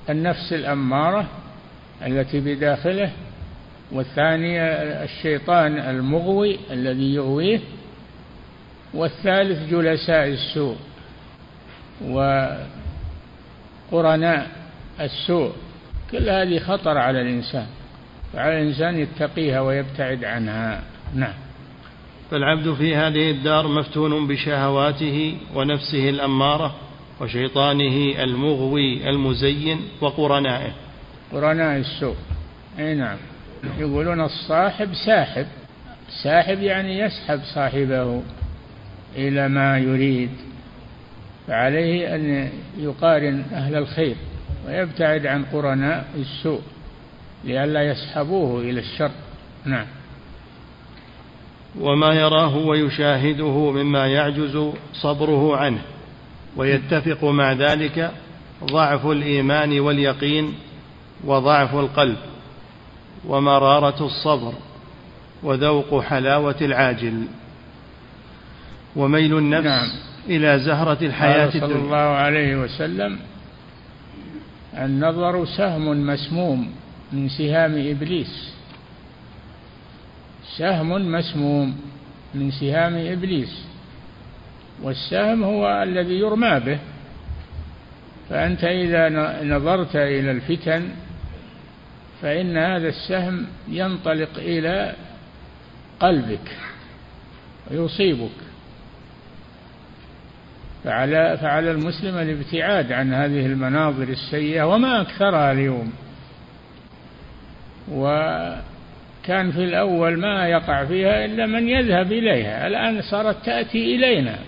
النفس 0.09 0.53
الأمارة 0.53 1.25
التي 2.05 2.39
بداخله 2.39 3.11
والثانية 3.93 4.63
الشيطان 5.03 5.77
المغوي 5.77 6.59
الذي 6.71 7.13
يغويه 7.13 7.59
والثالث 8.93 9.69
جلساء 9.69 10.27
السوء 10.27 10.75
وقرناء 13.91 14.51
السوء. 15.01 15.51
كل 16.11 16.29
هذه 16.29 16.59
خطر 16.59 16.97
على 16.97 17.21
الإنسان 17.21 17.65
فعلى 18.33 18.61
الإنسان 18.61 18.99
يتقيها 18.99 19.61
ويبتعد 19.61 20.23
عنها. 20.23 20.83
نعم. 21.15 21.33
فالعبد 22.31 22.73
في 22.73 22.95
هذه 22.95 23.31
الدار 23.31 23.67
مفتون 23.67 24.27
بشهواته 24.27 25.37
ونفسه 25.55 26.09
الأمارة 26.09 26.75
وشيطانه 27.21 28.23
المغوي 28.23 29.09
المزين 29.09 29.81
وقرنائه. 30.01 30.71
قرناء 31.31 31.77
السوء. 31.77 32.15
أي 32.79 32.93
نعم. 32.93 33.17
يقولون 33.77 34.21
الصاحب 34.21 34.93
ساحب. 35.05 35.45
ساحب 36.23 36.59
يعني 36.59 36.99
يسحب 36.99 37.39
صاحبه 37.55 38.21
إلى 39.15 39.47
ما 39.47 39.77
يريد. 39.77 40.29
فعليه 41.47 42.15
أن 42.15 42.49
يقارن 42.77 43.43
أهل 43.53 43.75
الخير 43.75 44.15
ويبتعد 44.67 45.25
عن 45.25 45.45
قرناء 45.45 46.07
السوء 46.15 46.61
لئلا 47.43 47.83
يسحبوه 47.83 48.61
إلى 48.61 48.79
الشر. 48.79 49.11
نعم. 49.65 49.85
وما 51.79 52.13
يراه 52.13 52.57
ويشاهده 52.57 53.71
مما 53.71 54.07
يعجز 54.07 54.71
صبره 54.93 55.57
عنه 55.57 55.81
ويتفق 56.55 57.23
مع 57.23 57.53
ذلك 57.53 58.11
ضعف 58.63 59.05
الإيمان 59.05 59.79
واليقين 59.79 60.53
وضعف 61.23 61.75
القلب. 61.75 62.17
ومرارة 63.27 64.05
الصبر 64.05 64.53
وذوق 65.43 66.03
حلاوة 66.03 66.55
العاجل 66.61 67.27
وميل 68.95 69.37
النفس 69.37 69.65
نعم. 69.65 69.89
إلى 70.29 70.59
زهرة 70.59 70.97
الحياة 71.01 71.49
صلى 71.49 71.65
الدنيا. 71.65 71.81
الله 71.83 71.97
عليه 71.97 72.55
وسلم 72.55 73.19
النظر 74.77 75.45
سهم 75.45 76.07
مسموم 76.07 76.71
من 77.13 77.29
سهام 77.29 77.87
إبليس 77.89 78.53
سهم 80.57 81.11
مسموم 81.11 81.77
من 82.35 82.51
سهام 82.51 82.95
إبليس 82.95 83.63
والسهم 84.83 85.43
هو 85.43 85.83
الذي 85.83 86.13
يرمى 86.19 86.59
به 86.59 86.79
فأنت 88.29 88.63
إذا 88.63 89.09
نظرت 89.43 89.95
إلى 89.95 90.31
الفتن 90.31 90.89
فإن 92.23 92.57
هذا 92.57 92.87
السهم 92.87 93.45
ينطلق 93.67 94.29
إلى 94.37 94.93
قلبك 95.99 96.57
ويصيبك 97.71 98.29
فعلى 100.83 101.37
فعلى 101.41 101.71
المسلم 101.71 102.17
الابتعاد 102.17 102.91
عن 102.91 103.13
هذه 103.13 103.45
المناظر 103.45 104.03
السيئة 104.03 104.63
وما 104.63 105.01
أكثرها 105.01 105.51
اليوم. 105.51 105.93
و 107.91 108.05
كان 109.23 109.51
في 109.51 109.63
الأول 109.63 110.19
ما 110.19 110.47
يقع 110.47 110.85
فيها 110.85 111.25
إلا 111.25 111.45
من 111.45 111.69
يذهب 111.69 112.11
إليها 112.11 112.67
الآن 112.67 113.01
صارت 113.01 113.45
تأتي 113.45 113.95
إلينا. 113.95 114.39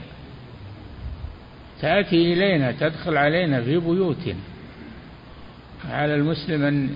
تأتي 1.81 2.33
إلينا 2.33 2.71
تدخل 2.71 3.17
علينا 3.17 3.61
في 3.61 3.77
بيوتنا. 3.77 4.35
على 5.91 6.15
المسلم 6.15 6.63
أن 6.63 6.89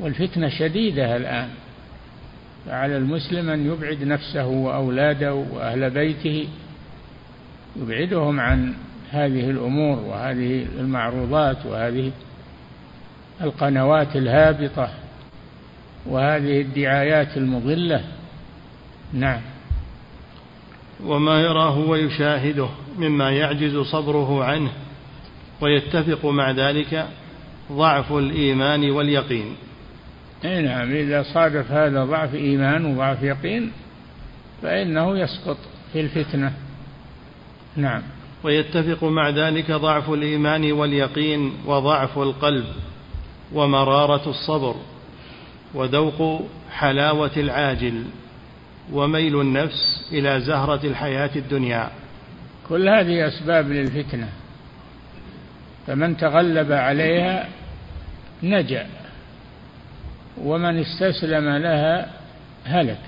والفتنة 0.00 0.48
شديدة 0.48 1.16
الآن. 1.16 1.48
فعلى 2.66 2.96
المسلم 2.96 3.50
أن 3.50 3.66
يبعد 3.66 4.02
نفسه 4.02 4.46
وأولاده 4.46 5.34
وأهل 5.34 5.90
بيته 5.90 6.48
يبعدهم 7.76 8.40
عن 8.40 8.74
هذه 9.10 9.50
الأمور 9.50 9.98
وهذه 9.98 10.66
المعروضات 10.78 11.66
وهذه 11.66 12.12
القنوات 13.40 14.16
الهابطة 14.16 14.90
وهذه 16.06 16.60
الدعايات 16.60 17.36
المضلة. 17.36 18.04
نعم. 19.12 19.40
وما 21.04 21.40
يراه 21.40 21.78
ويشاهده 21.78 22.68
مما 22.98 23.30
يعجز 23.30 23.76
صبره 23.76 24.44
عنه 24.44 24.70
ويتفق 25.60 26.26
مع 26.26 26.50
ذلك 26.50 27.06
ضعف 27.72 28.12
الإيمان 28.12 28.90
واليقين. 28.90 29.56
اي 30.44 30.62
نعم 30.62 30.92
إذا 30.92 31.22
صادف 31.22 31.72
هذا 31.72 32.04
ضعف 32.04 32.34
إيمان 32.34 32.84
وضعف 32.84 33.22
يقين 33.22 33.72
فإنه 34.62 35.18
يسقط 35.18 35.56
في 35.92 36.00
الفتنة. 36.00 36.52
نعم. 37.76 38.02
ويتفق 38.42 39.04
مع 39.04 39.28
ذلك 39.28 39.70
ضعف 39.70 40.10
الإيمان 40.10 40.72
واليقين 40.72 41.52
وضعف 41.66 42.18
القلب 42.18 42.64
ومرارة 43.52 44.30
الصبر 44.30 44.74
وذوق 45.74 46.48
حلاوة 46.72 47.30
العاجل 47.36 48.04
وميل 48.92 49.40
النفس 49.40 50.08
إلى 50.12 50.40
زهرة 50.40 50.86
الحياة 50.86 51.30
الدنيا. 51.36 51.90
كل 52.68 52.88
هذه 52.88 53.28
أسباب 53.28 53.72
للفتنة. 53.72 54.28
فمن 55.86 56.16
تغلب 56.16 56.72
عليها 56.72 57.48
نجا. 58.42 58.86
ومن 60.38 60.78
استسلم 60.78 61.48
لها 61.48 62.10
هلك. 62.64 63.00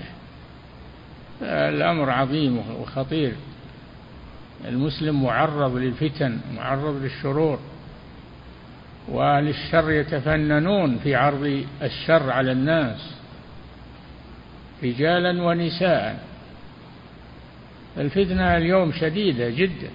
الأمر 1.41 2.09
عظيم 2.09 2.57
وخطير. 2.57 3.33
المسلم 4.67 5.23
معرض 5.23 5.75
للفتن 5.75 6.39
معرض 6.55 7.01
للشرور 7.03 7.59
وأهل 9.07 9.47
الشر 9.47 9.91
يتفننون 9.91 10.99
في 11.03 11.15
عرض 11.15 11.63
الشر 11.81 12.29
على 12.31 12.51
الناس 12.51 13.15
رجالا 14.83 15.43
ونساء. 15.43 16.23
الفتنة 17.97 18.57
اليوم 18.57 18.91
شديدة 18.91 19.49
جدا. 19.49 19.89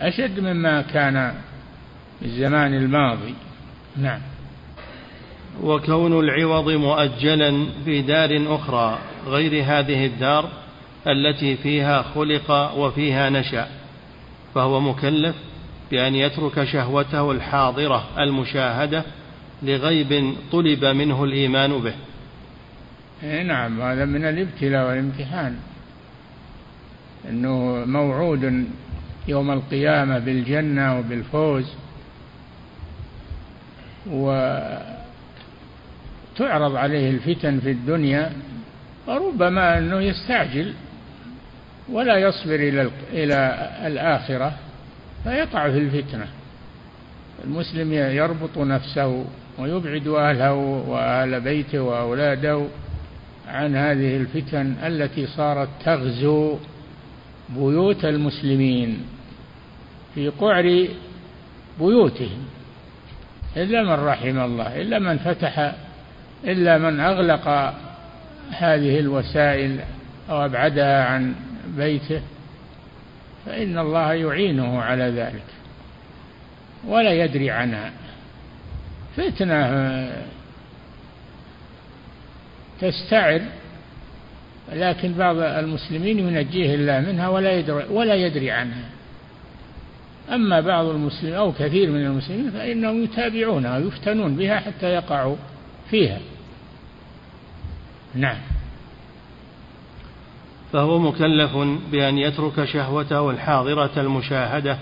أشد 0.00 0.40
مما 0.40 0.82
كان 0.82 1.34
في 2.20 2.26
الزمان 2.26 2.74
الماضي. 2.74 3.34
نعم. 3.96 4.20
وكون 5.62 6.20
العوض 6.20 6.70
مؤجلا 6.70 7.66
في 7.84 8.02
دار 8.02 8.54
أخرى 8.54 8.98
غير 9.26 9.64
هذه 9.64 10.06
الدار 10.06 10.48
التي 11.06 11.56
فيها 11.56 12.02
خلق 12.02 12.50
وفيها 12.76 13.30
نشأ 13.30 13.68
فهو 14.54 14.80
مكلف 14.80 15.36
بأن 15.90 16.14
يترك 16.14 16.64
شهوته 16.64 17.32
الحاضرة 17.32 18.04
المشاهدة 18.18 19.04
لغيب 19.62 20.34
طلب 20.52 20.84
منه 20.84 21.24
الإيمان 21.24 21.78
به. 21.78 21.94
إيه 23.22 23.42
نعم 23.42 23.80
هذا 23.80 24.04
من 24.04 24.24
الابتلاء 24.24 24.88
والامتحان. 24.88 25.56
أنه 27.30 27.84
موعود 27.86 28.66
يوم 29.28 29.50
القيامة 29.50 30.18
بالجنة 30.18 30.98
وبالفوز 30.98 31.66
وتعرض 36.36 36.76
عليه 36.76 37.10
الفتن 37.10 37.60
في 37.60 37.70
الدنيا 37.70 38.32
وربما 39.06 39.78
أنه 39.78 40.00
يستعجل 40.00 40.72
ولا 41.92 42.18
يصبر 42.18 42.54
إلى 42.54 42.90
إلى 43.12 43.70
الآخرة 43.86 44.52
فيقع 45.24 45.70
في 45.70 45.78
الفتنة. 45.78 46.26
المسلم 47.44 47.92
يربط 47.92 48.58
نفسه 48.58 49.24
ويبعد 49.58 50.08
أهله 50.08 50.52
وأهل 50.88 51.40
بيته 51.40 51.80
وأولاده 51.80 52.66
عن 53.48 53.76
هذه 53.76 54.16
الفتن 54.16 54.74
التي 54.86 55.26
صارت 55.26 55.68
تغزو 55.84 56.58
بيوت 57.48 58.04
المسلمين 58.04 59.06
في 60.14 60.28
قعر 60.28 60.88
بيوتهم. 61.80 62.46
إلا 63.56 63.82
من 63.82 64.04
رحم 64.04 64.38
الله 64.38 64.80
إلا 64.80 64.98
من 64.98 65.18
فتح 65.18 65.85
إلا 66.44 66.78
من 66.78 67.00
أغلق 67.00 67.74
هذه 68.50 68.98
الوسائل 68.98 69.80
أو 70.30 70.44
أبعدها 70.44 71.04
عن 71.04 71.34
بيته 71.76 72.20
فإن 73.46 73.78
الله 73.78 74.12
يعينه 74.12 74.82
على 74.82 75.04
ذلك 75.04 75.44
ولا 76.86 77.12
يدري 77.12 77.50
عنها. 77.50 77.92
فتنة 79.16 80.12
تستعر 82.80 83.40
لكن 84.72 85.12
بعض 85.12 85.36
المسلمين 85.36 86.18
ينجيه 86.18 86.74
الله 86.74 87.00
منها 87.00 87.28
ولا 87.28 87.52
يدري 87.52 87.84
ولا 87.90 88.14
يدري 88.14 88.50
عنها. 88.50 88.84
أما 90.32 90.60
بعض 90.60 90.86
المسلمين 90.86 91.34
أو 91.34 91.52
كثير 91.52 91.90
من 91.90 92.06
المسلمين 92.06 92.50
فإنهم 92.50 93.04
يتابعونها 93.04 93.78
ويفتنون 93.78 94.36
بها 94.36 94.56
حتى 94.56 94.86
يقعوا 94.86 95.36
فيها. 95.90 96.18
نعم. 98.14 98.38
فهو 100.72 100.98
مكلف 100.98 101.56
بأن 101.92 102.18
يترك 102.18 102.64
شهوته 102.64 103.30
الحاضرة 103.30 103.90
المشاهدة 103.96 104.78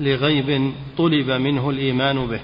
لغيب 0.00 0.72
طلب 0.98 1.30
منه 1.30 1.70
الإيمان 1.70 2.26
به. 2.26 2.40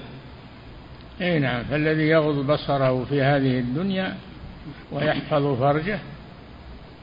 أي 1.21 1.39
نعم. 1.39 1.63
فالذي 1.63 2.03
يغض 2.03 2.51
بصره 2.51 3.05
في 3.09 3.21
هذه 3.21 3.59
الدنيا 3.59 4.15
ويحفظ 4.91 5.59
فرجه 5.59 5.99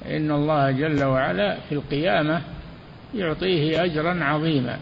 إن 0.07 0.31
الله 0.31 0.71
جل 0.71 1.05
وعلا 1.05 1.57
في 1.68 1.75
القيامة 1.75 2.42
يعطيه 3.14 3.85
أجرا 3.85 4.25
عظيما. 4.25 4.79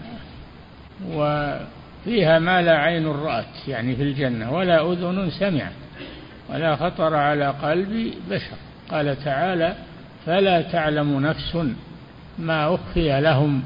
وفيها 1.10 2.38
ما 2.38 2.62
لا 2.62 2.78
عين 2.78 3.06
رأت 3.06 3.68
يعني 3.68 3.96
في 3.96 4.02
الجنة 4.02 4.52
ولا 4.52 4.92
أذن 4.92 5.30
سمعت. 5.30 5.85
ولا 6.50 6.76
خطر 6.76 7.14
على 7.14 7.46
قلب 7.46 8.14
بشر. 8.30 8.56
قال 8.90 9.24
تعالى 9.24 9.74
فلا 10.26 10.62
تعلم 10.62 11.20
نفس 11.20 11.58
ما 12.38 12.74
أخفي 12.74 13.20
لهم 13.20 13.62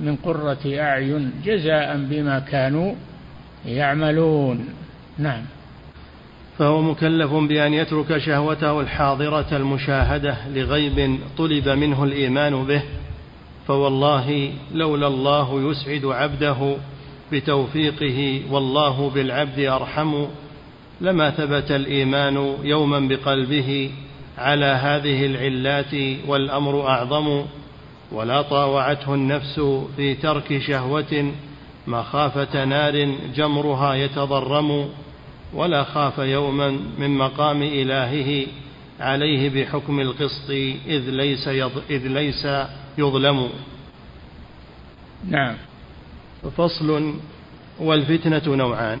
من 0.00 0.16
قرة 0.16 0.58
أعين 0.66 1.32
جزاء 1.44 1.96
بما 1.96 2.38
كانوا 2.38 2.94
يعملون. 3.66 4.68
نعم. 5.18 5.42
فهو 6.58 6.82
مكلف 6.82 7.32
بأن 7.32 7.74
يترك 7.74 8.18
شهوته 8.18 8.80
الحاضرة 8.80 9.56
المشاهدة 9.56 10.36
لغيب 10.48 11.18
طلب 11.38 11.68
منه 11.68 12.04
الإيمان 12.04 12.64
به 12.64 12.82
فوالله 13.66 14.52
لولا 14.74 15.06
الله 15.06 15.70
يسعد 15.70 16.04
عبده 16.04 16.76
بتوفيقه 17.32 18.42
والله 18.50 19.10
بالعبد 19.10 19.58
أرحم. 19.58 20.24
لما 21.00 21.30
ثبت 21.30 21.70
الإيمان 21.70 22.56
يوما 22.62 23.00
بقلبه 23.00 23.90
على 24.38 24.66
هذه 24.66 25.26
العلات 25.26 25.94
والأمر 26.26 26.86
أعظم 26.88 27.44
ولا 28.12 28.42
طاوعته 28.42 29.14
النفس 29.14 29.60
في 29.96 30.14
ترك 30.14 30.58
شهوة 30.58 31.32
مخافة 31.86 32.64
نار 32.64 33.14
جمرها 33.34 33.94
يتضرم 33.94 34.88
ولا 35.54 35.84
خاف 35.84 36.18
يوما 36.18 36.70
من 36.98 37.10
مقام 37.10 37.62
إلهه 37.62 38.46
عليه 39.00 39.50
بحكم 39.50 40.00
القسط 40.00 40.50
إذ 40.86 41.10
ليس. 41.10 41.48
إذ 41.90 42.08
ليس 42.08 42.48
يظلم 42.98 43.48
نعم 45.28 45.54
فصل 46.56 47.14
والفتنة 47.80 48.42
نوعان 48.56 48.98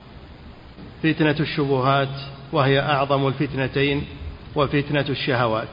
فتنة 1.04 1.36
الشبهات 1.40 2.08
وهي 2.52 2.80
أعظم 2.80 3.26
الفتنتين 3.26 4.06
وفتنة 4.54 5.06
الشهوات. 5.08 5.68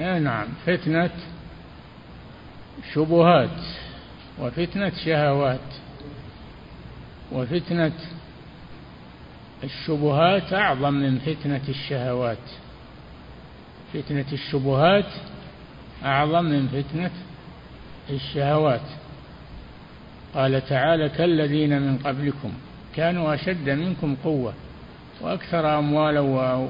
نعم 0.00 0.46
فتنة 0.66 1.10
شبهات 2.94 3.60
وفتنة 4.38 4.92
شهوات 5.04 5.68
وفتنة 7.32 7.92
الشبهات 9.64 10.52
أعظم 10.52 10.94
من 10.94 11.18
فتنة 11.18 11.62
الشهوات. 11.68 12.46
فتنة 13.94 14.26
الشبهات 14.32 15.12
أعظم 16.04 16.44
من 16.44 16.68
فتنة 16.68 17.10
الشهوات. 18.10 18.88
قال 20.34 20.68
تعالى 20.68 21.08
كالذين 21.08 21.82
من 21.82 21.98
قبلكم 21.98 22.52
كانوا 22.98 23.34
أشد 23.34 23.70
منكم 23.70 24.16
قوة 24.24 24.52
وأكثر 25.20 25.78
أموالا 25.78 26.20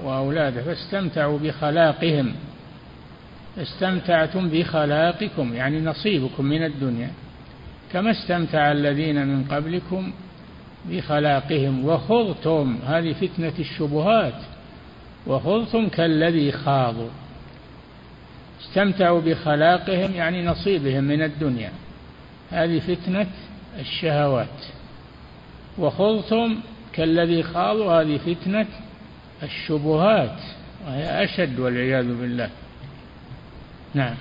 وأولادا 0.04 0.62
فاستمتعوا 0.62 1.38
بخلاقهم. 1.38 2.34
استمتعتم 3.58 4.48
بخلاقكم 4.48 5.54
يعني 5.54 5.80
نصيبكم 5.80 6.44
من 6.44 6.64
الدنيا. 6.64 7.10
كما 7.92 8.10
استمتع 8.10 8.72
الذين 8.72 9.26
من 9.26 9.44
قبلكم 9.44 10.12
بخلاقهم. 10.90 11.84
وخضتم 11.84 12.78
هذه 12.86 13.12
فتنة 13.12 13.52
الشبهات. 13.58 14.42
وخضتم 15.26 15.88
كالذي 15.88 16.52
خاضوا. 16.52 17.10
استمتعوا 18.60 19.20
بخلاقهم 19.20 20.14
يعني 20.14 20.46
نصيبهم 20.46 21.04
من 21.04 21.22
الدنيا. 21.22 21.72
هذه 22.50 22.78
فتنة 22.78 23.26
الشهوات. 23.80 24.77
وخضتم 25.78 26.60
كالذي 26.92 27.42
خاضوا 27.42 27.92
هذه 27.92 28.18
فتنة 28.18 28.66
الشبهات 29.42 30.40
وهي 30.86 31.24
أشد 31.24 31.58
والعياذ 31.58 32.14
بالله. 32.20 32.50
نعم. 33.94 34.14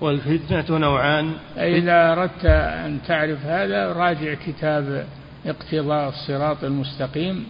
والفتنة 0.00 0.78
نوعان. 0.78 1.32
إذا 1.56 2.12
أردت 2.12 2.44
أن 2.46 2.98
تعرف 3.06 3.46
هذا 3.46 3.92
راجع 3.92 4.34
كتاب 4.34 5.06
اقتضاء 5.46 6.08
الصراط 6.08 6.64
المستقيم 6.64 7.46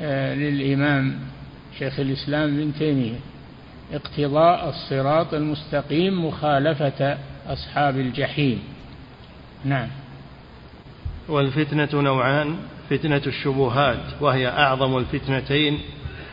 آه، 0.00 0.34
للإمام 0.34 1.18
شيخ 1.78 2.00
الإسلام 2.00 2.56
بن 2.56 2.72
تيمية. 2.78 3.18
اقتضاء 3.92 4.68
الصراط 4.68 5.34
المستقيم 5.34 6.26
مخالفة 6.26 7.18
أصحاب 7.46 7.96
الجحيم. 7.96 8.62
نعم. 9.64 9.88
والفتنة 11.28 11.88
نوعان 11.92 12.56
فتنة 12.90 13.22
الشبهات 13.26 14.00
وهي 14.20 14.48
أعظم 14.48 14.96
الفتنتين 14.98 15.80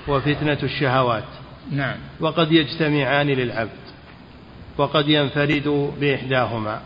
وفتنة 0.08 0.58
الشهوات. 0.63 1.23
نعم. 1.71 1.95
وقد 2.19 2.51
يجتمعان 2.51 3.27
للعبد 3.27 3.82
وقد 4.77 5.10
ينفرد 5.10 5.91
بإحداهما. 5.99 6.82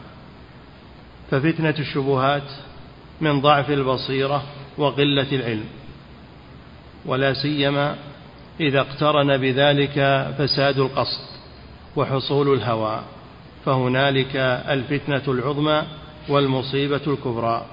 ففتنة 1.32 1.76
الشبهات 1.80 2.52
من 3.22 3.42
ضعف 3.42 3.70
البصيرة 3.70 4.44
وقلة 4.78 5.28
العلم. 5.32 5.66
ولا 7.06 7.34
سيما 7.34 7.96
إذا 8.60 8.80
اقترن 8.80 9.38
بذلك 9.38 10.28
فساد 10.38 10.80
القصد 10.80 11.22
وحصول 11.96 12.54
الهوى 12.54 13.02
فهنالك 13.66 14.36
الفتنة 14.70 15.24
العظمى 15.28 15.84
والمصيبة 16.30 17.02
الكبرى. 17.08 17.66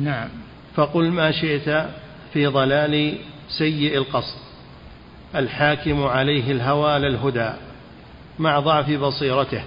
نعم. 0.00 0.28
فقل 0.74 1.10
ما 1.10 1.30
شئت 1.30 1.86
في 2.32 2.46
ضلال 2.46 3.18
سيء 3.48 3.96
القصد. 3.96 4.38
الحاكم 5.34 6.04
عليه 6.04 6.52
الهوى 6.52 6.98
للهدى 6.98 7.50
مع 8.38 8.58
ضعف 8.58 8.90
بصيرته 8.90 9.62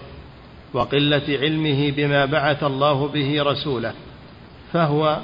وقلة 0.74 1.22
علمه 1.28 1.92
بما 1.92 2.26
بعث 2.26 2.64
الله 2.64 3.08
به 3.08 3.44
رسوله. 3.44 3.94
فهو 4.74 5.20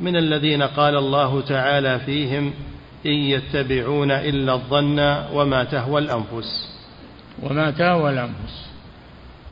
من 0.00 0.16
الذين 0.16 0.62
قال 0.62 0.96
الله 0.96 1.40
تعالى 1.40 1.98
فيهم 1.98 2.52
إن 3.06 3.10
يتبعون 3.10 4.10
إلا 4.10 4.52
الظن 4.52 4.98
وما 5.32 5.64
تهوى 5.64 6.00
الأنفس. 6.00 6.76
وما 7.42 7.70
تهوى 7.70 8.10
الأنفس. 8.10 8.66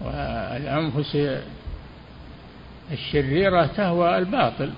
والأنفس 0.00 1.18
الشريرة 2.92 3.66
تهوى 3.66 4.18
الباطل. 4.18 4.70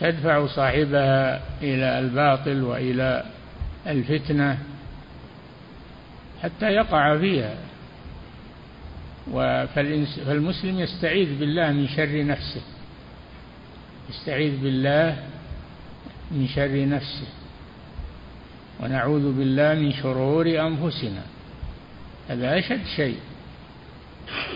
تدفع 0.00 0.46
صاحبها 0.46 1.40
إلى 1.62 1.98
الباطل 1.98 2.62
وإلى 2.62 3.24
الفتنة 3.86 4.58
حتى 6.42 6.66
يقع 6.66 7.18
فيها. 7.18 7.54
فالمسلم 10.26 10.80
يستعيذ 10.80 11.38
بالله 11.38 11.72
من 11.72 11.88
شر 11.88 12.24
نفسه. 12.24 12.60
يستعيذ 14.10 14.60
بالله 14.60 15.16
من 16.30 16.48
شر 16.54 16.88
نفسه. 16.88 17.28
ونعوذ 18.80 19.32
بالله 19.32 19.74
من 19.74 19.92
شرور 19.92 20.46
أنفسنا. 20.46 21.22
هذا 22.28 22.58
أشد 22.58 22.84
شيء. 22.96 23.18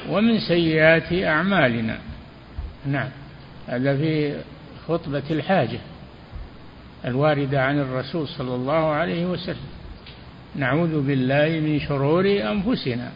ومن 0.09 0.41
سيئات 0.41 1.13
أعمالنا. 1.13 1.99
نعم. 2.87 3.11
هذا 3.69 3.97
في 3.97 4.41
خطبة 4.89 5.23
الحاجة 5.31 5.79
الواردة 7.05 7.63
عن 7.63 7.81
الرسول 7.81 8.29
صلى 8.29 8.55
الله 8.55 8.91
عليه 8.91 9.27
وسلم. 9.27 9.69
نعوذ 10.57 11.07
بالله 11.07 11.61
من 11.61 11.81
شرور 11.81 12.27
أنفسنا 12.27 13.13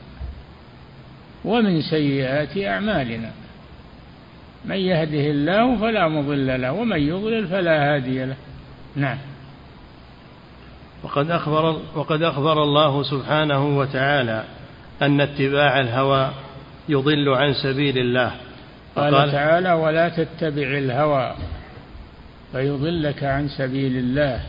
ومن 1.45 1.83
سيئات 1.83 2.59
أعمالنا. 2.59 3.31
من 4.65 4.77
يهده 4.77 5.31
الله 5.31 5.77
فلا 5.77 6.09
مضل 6.09 6.61
له 6.61 6.73
ومن 6.73 7.01
يضلل 7.01 7.49
فلا 7.49 7.95
هادي 7.95 8.25
له. 8.25 8.37
نعم. 8.97 9.19
وقد 11.03 11.31
أخبر, 11.31 11.81
وقد 11.95 12.23
أخبر 12.23 12.63
الله 12.63 13.03
سبحانه 13.03 13.79
وتعالى 13.79 14.45
أن 15.03 15.21
اتباع 15.21 15.81
الهوى 15.81 16.31
يضل 16.89 17.29
عن 17.29 17.55
سبيل 17.55 17.99
الله. 17.99 18.33
قال 18.97 19.33
تعالى 19.33 19.73
ولا 19.73 20.09
تتبع 20.09 20.79
الهوى 20.79 21.35
فيضلك 22.53 23.25
عن 23.25 23.49
سبيل 23.49 23.97
الله. 23.97 24.41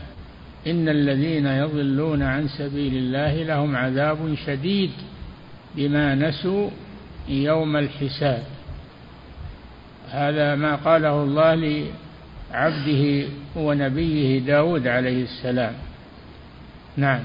إن 0.66 0.88
الذين 0.88 1.46
يضلون 1.46 2.22
عن 2.22 2.48
سبيل 2.48 2.94
الله 2.96 3.42
لهم 3.42 3.76
عذاب 3.76 4.34
شديد 4.46 4.90
بما 5.76 6.14
نسوا 6.14 6.70
يوم 7.28 7.76
الحساب. 7.76 8.42
هذا 10.10 10.54
ما 10.54 10.74
قاله 10.76 11.22
الله 11.22 11.54
لعبده 12.52 13.28
ونبيه 13.56 14.38
داود 14.38 14.86
عليه 14.86 15.22
السلام. 15.22 15.74
نعم. 16.96 17.20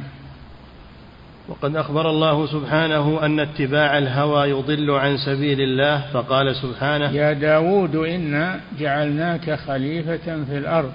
وقد 1.48 1.76
أخبر 1.76 2.10
الله 2.10 2.46
سبحانه 2.48 3.26
أن 3.26 3.40
اتباع 3.40 3.98
الهوى 3.98 4.50
يضل 4.50 4.92
عن 4.92 5.18
سبيل 5.18 5.62
الله 5.62 6.02
فقال 6.14 6.56
سبحانه 6.56 7.12
يا 7.12 7.34
داود 7.34 7.96
إنا 7.96 8.60
جعلناك 8.80 9.54
خليفة 9.54 10.44
في 10.44 10.58
الأرض 10.58 10.92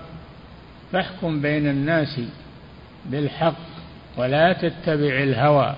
فاحكم 0.93 1.41
بين 1.41 1.67
الناس 1.67 2.21
بالحق 3.07 3.71
ولا 4.17 4.53
تتبع 4.53 5.23
الهوى 5.23 5.75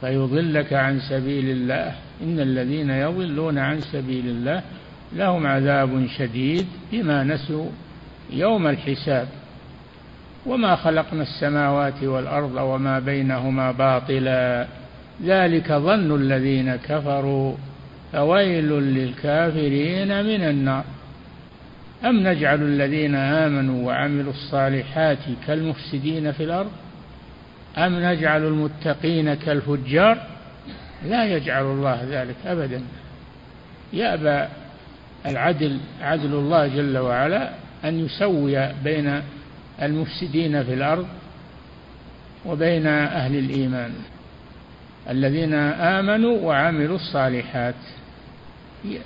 فيضلك 0.00 0.72
عن 0.72 1.00
سبيل 1.00 1.50
الله. 1.50 1.94
إن 2.22 2.40
الذين 2.40 2.90
يضلون 2.90 3.58
عن 3.58 3.80
سبيل 3.80 4.26
الله 4.26 4.62
لهم 5.12 5.46
عذاب 5.46 6.06
شديد 6.18 6.66
بما 6.92 7.24
نسوا 7.24 7.66
يوم 8.30 8.66
الحساب. 8.66 9.28
وما 10.46 10.76
خلقنا 10.76 11.22
السماوات 11.22 12.02
والأرض 12.02 12.54
وما 12.54 12.98
بينهما 12.98 13.72
باطلا. 13.72 14.66
ذلك 15.24 15.72
ظن 15.72 16.14
الذين 16.16 16.76
كفروا. 16.76 17.54
فويل 18.12 18.68
للكافرين 18.72 20.24
من 20.24 20.44
النار. 20.44 20.84
أم 22.04 22.28
نجعل 22.28 22.62
الذين 22.62 23.14
آمنوا 23.14 23.86
وعملوا 23.86 24.32
الصالحات 24.32 25.18
كالمفسدين 25.46 26.32
في 26.32 26.44
الأرض؟ 26.44 26.70
أم 27.78 28.00
نجعل 28.00 28.44
المتقين 28.44 29.34
كالفجار؟ 29.34 30.18
لا 31.06 31.24
يجعل 31.24 31.62
الله 31.62 32.06
ذلك 32.10 32.36
أبدا. 32.46 32.82
يابى 33.92 34.48
العدل 35.26 35.78
عدل 36.02 36.32
الله 36.34 36.66
جل 36.66 36.98
وعلا 36.98 37.50
أن 37.84 38.04
يسوي 38.04 38.68
بين 38.84 39.22
المفسدين 39.82 40.64
في 40.64 40.74
الأرض 40.74 41.06
وبين 42.46 42.86
أهل 42.86 43.38
الإيمان 43.38 43.92
الذين 45.10 45.54
آمنوا 45.54 46.38
وعملوا 46.38 46.96
الصالحات. 46.96 47.74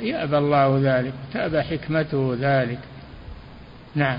يأبى 0.00 0.38
الله 0.38 0.80
ذلك 0.82 1.12
تأبى 1.32 1.62
حكمته 1.62 2.36
ذلك. 2.40 2.78
نعم. 3.94 4.18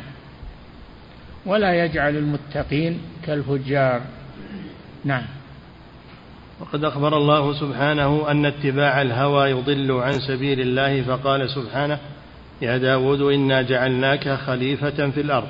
ولا 1.45 1.85
يجعل 1.85 2.15
المتقين 2.15 2.99
كالفجار. 3.25 4.01
نعم. 5.05 5.23
وقد 6.59 6.83
أخبر 6.83 7.17
الله 7.17 7.59
سبحانه 7.59 8.31
أن 8.31 8.45
اتباع 8.45 9.01
الهوى 9.01 9.49
يضل 9.49 9.91
عن 9.91 10.19
سبيل 10.19 10.61
الله 10.61 11.01
فقال 11.01 11.49
سبحانه 11.49 11.99
يا 12.61 12.77
داود 12.77 13.21
إنا 13.21 13.61
جعلناك 13.61 14.29
خليفة 14.29 15.09
في 15.09 15.21
الأرض. 15.21 15.47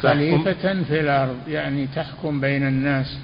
خليفة 0.00 0.82
في 0.82 1.00
الأرض 1.00 1.38
يعني 1.48 1.86
تحكم 1.86 2.40
بين 2.40 2.66
الناس. 2.66 3.18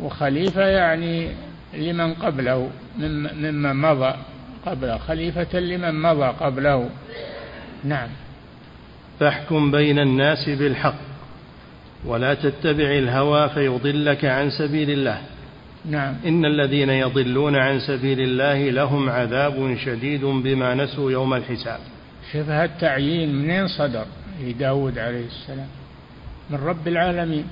وخليفة 0.00 0.66
يعني 0.66 1.28
لمن 1.74 2.14
قبله 2.14 2.70
ممن 2.98 3.76
مضى 3.76 4.14
قبله 4.66 4.98
خليفة 4.98 5.60
لمن 5.60 6.02
مضى 6.02 6.26
قبله. 6.26 6.90
نعم. 7.84 8.08
فاحكم 9.20 9.70
بين 9.70 9.98
الناس 9.98 10.48
بالحق 10.48 10.98
ولا 12.04 12.34
تتبع 12.34 12.90
الهوى 12.90 13.48
فيضلك 13.48 14.24
عن 14.24 14.50
سبيل 14.50 14.90
الله. 14.90 15.18
نعم. 15.90 16.14
إن 16.26 16.44
الذين 16.44 16.90
يضلون 16.90 17.56
عن 17.56 17.80
سبيل 17.80 18.20
الله 18.20 18.70
لهم 18.70 19.08
عذاب 19.08 19.76
شديد 19.84 20.24
بما 20.24 20.74
نسوا 20.74 21.10
يوم 21.10 21.34
الحساب. 21.34 21.80
شوف 22.32 22.50
التعيين 22.50 23.34
منين 23.34 23.68
صدر. 23.68 24.06
لداود 24.40 24.98
عليه 24.98 25.26
السلام 25.26 25.68
من 26.50 26.58
رب 26.58 26.88
العالمين. 26.88 27.44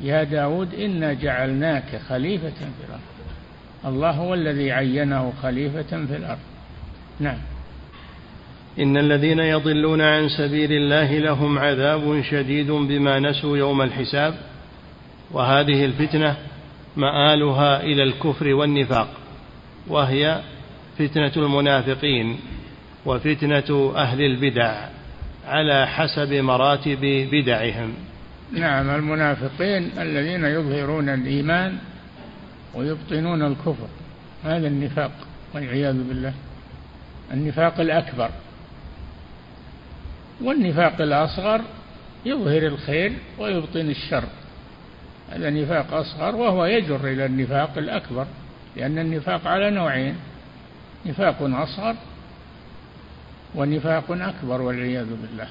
يا 0.00 0.24
داود 0.24 0.74
إنا 0.74 1.12
جعلناك 1.12 2.00
خليفة 2.08 2.50
في 2.50 2.84
الأرض. 2.88 3.00
الله 3.84 4.10
هو 4.10 4.34
الذي 4.34 4.72
عينه 4.72 5.32
خليفة 5.42 6.06
في 6.06 6.16
الأرض. 6.16 6.38
نعم. 7.20 7.38
إن 8.78 8.96
الذين 8.96 9.38
يضلون 9.38 10.00
عن 10.00 10.28
سبيل 10.28 10.72
الله 10.72 11.18
لهم 11.18 11.58
عذاب 11.58 12.22
شديد 12.30 12.70
بما 12.70 13.18
نسوا 13.18 13.56
يوم 13.56 13.82
الحساب 13.82 14.34
وهذه 15.30 15.84
الفتنة 15.84 16.36
مآلها 16.96 17.82
إلى 17.82 18.02
الكفر 18.02 18.54
والنفاق 18.54 19.08
وهي 19.88 20.40
فتنة 20.98 21.32
المنافقين 21.36 22.38
وفتنة 23.06 23.92
أهل 23.96 24.20
البدع. 24.20 24.88
على 25.50 25.86
حسب 25.86 26.32
مراتب 26.32 27.00
بدعهم. 27.32 27.94
نعم 28.52 28.90
المنافقين 28.90 29.90
الذين 29.98 30.44
يظهرون 30.44 31.08
الإيمان 31.08 31.78
ويبطنون 32.74 33.42
الكفر. 33.42 33.88
هذا 34.44 34.66
النفاق 34.66 35.10
والعياذ 35.54 36.08
بالله. 36.08 36.32
النفاق 37.32 37.80
الأكبر. 37.80 38.30
والنفاق 40.40 41.00
الأصغر 41.00 41.60
يظهر 42.26 42.66
الخير 42.66 43.12
ويبطن 43.38 43.90
الشر. 43.90 44.24
هذا 45.30 45.50
نفاق 45.50 45.94
أصغر 45.94 46.36
وهو 46.36 46.64
يجر 46.64 47.06
إلى 47.08 47.26
النفاق 47.26 47.78
الأكبر 47.78 48.26
لأن 48.76 48.98
النفاق 48.98 49.46
على 49.46 49.70
نوعين. 49.70 50.14
نفاق 51.06 51.36
أصغر 51.42 51.94
ونفاق 53.54 54.04
أكبر 54.10 54.62
والعياذ 54.62 55.06
بالله. 55.22 55.48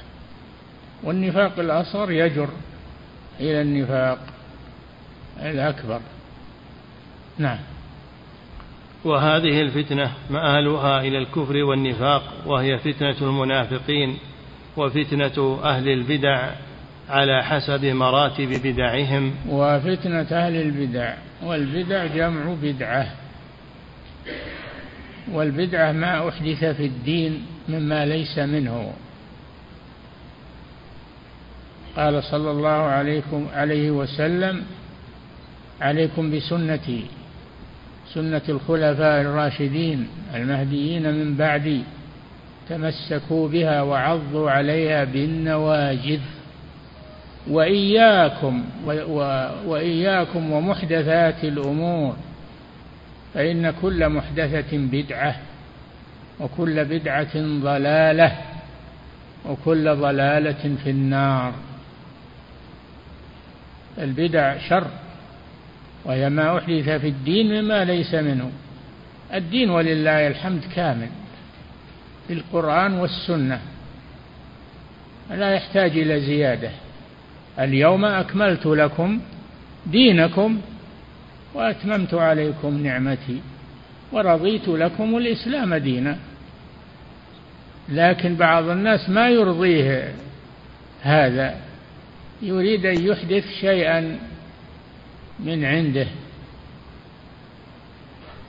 والنفاق 1.04 1.60
الأصغر 1.60 2.12
يجر 2.12 2.50
إلى 3.40 3.62
النفاق 3.62 4.20
الأكبر. 5.42 6.00
نعم. 7.38 7.60
وهذه 9.06 9.62
الفتنة 9.62 10.12
مآلها 10.30 11.02
إلى 11.02 11.18
الكفر 11.18 11.58
والنفاق 11.64 12.24
وهي 12.46 12.78
فتنة 12.78 13.16
المنافقين 13.22 14.18
وفتنة 14.78 15.60
أهل 15.64 15.90
البدع 15.90 16.50
على 17.10 17.44
حسب 17.44 17.86
مراتب 17.86 18.50
بدعهم. 18.64 19.34
وفتنة 19.50 20.28
أهل 20.32 20.56
البدع 20.56 21.14
والبدع 21.44 22.06
جمع 22.06 22.56
بدعة. 22.62 23.08
والبدعة 25.32 25.92
ما 25.92 26.30
أحدث 26.30 26.66
في 26.66 26.86
الدين 26.86 27.46
مما 27.70 28.06
ليس 28.06 28.40
منه. 28.40 28.94
قال 31.98 32.24
صلى 32.24 32.52
الله 32.52 32.70
عليكم 32.70 33.48
عليه 33.54 33.92
وسلم 33.92 34.64
عليكم 35.82 36.32
بسنتي 36.32 37.06
سنة 38.14 38.42
الخلفاء 38.50 39.22
الراشدين 39.22 40.08
المهديين 40.36 41.14
من 41.14 41.36
بعدي 41.36 41.82
تمسكوا 42.70 43.48
بها 43.48 43.82
وعضوا 43.82 44.52
عليها 44.52 45.04
بالنواجذ 45.04 46.20
وإياكم 47.48 48.64
وإياكم 49.66 50.52
ومحدثات 50.52 51.44
الأمور 51.44 52.16
فإن 53.34 53.74
كل 53.82 54.10
محدثة 54.10 54.78
بدعة. 54.78 55.36
وكل 56.40 56.86
بدعة 56.86 57.36
ضلالة 57.36 58.38
وكل 59.46 59.96
ضلالة 59.96 60.76
في 60.84 60.90
النار. 60.90 61.54
البدع 63.98 64.58
شر 64.70 64.88
وهي 66.06 66.30
ما 66.30 66.58
أحدث 66.58 66.90
في 66.90 67.08
الدين 67.08 67.62
مما 67.62 67.86
ليس 67.86 68.14
منه. 68.14 68.52
الدين 69.34 69.70
ولله 69.70 70.28
الحمد 70.28 70.62
كامل 70.76 71.10
بالقرآن 72.30 72.94
والسنة 72.94 73.60
لا 75.32 75.54
يحتاج 75.56 75.92
إلى 75.92 76.22
زيادة. 76.22 76.70
اليوم 77.60 78.06
أكملت 78.06 78.66
لكم 78.66 79.22
دينكم 79.86 80.62
وأتممت 81.54 82.14
عليكم 82.14 82.84
نعمتي 82.84 83.42
ورضيت 84.12 84.68
لكم 84.68 85.18
الإسلام 85.18 85.76
دينا. 85.76 86.18
لكن 87.92 88.36
بعض 88.36 88.70
الناس 88.70 89.10
ما 89.10 89.30
يرضيه 89.30 90.14
هذا. 91.02 91.56
يريد 92.42 92.86
أن 92.86 93.08
يحدث 93.08 93.44
شيئا 93.62 94.20
من 95.40 95.66
عنده. 95.66 96.08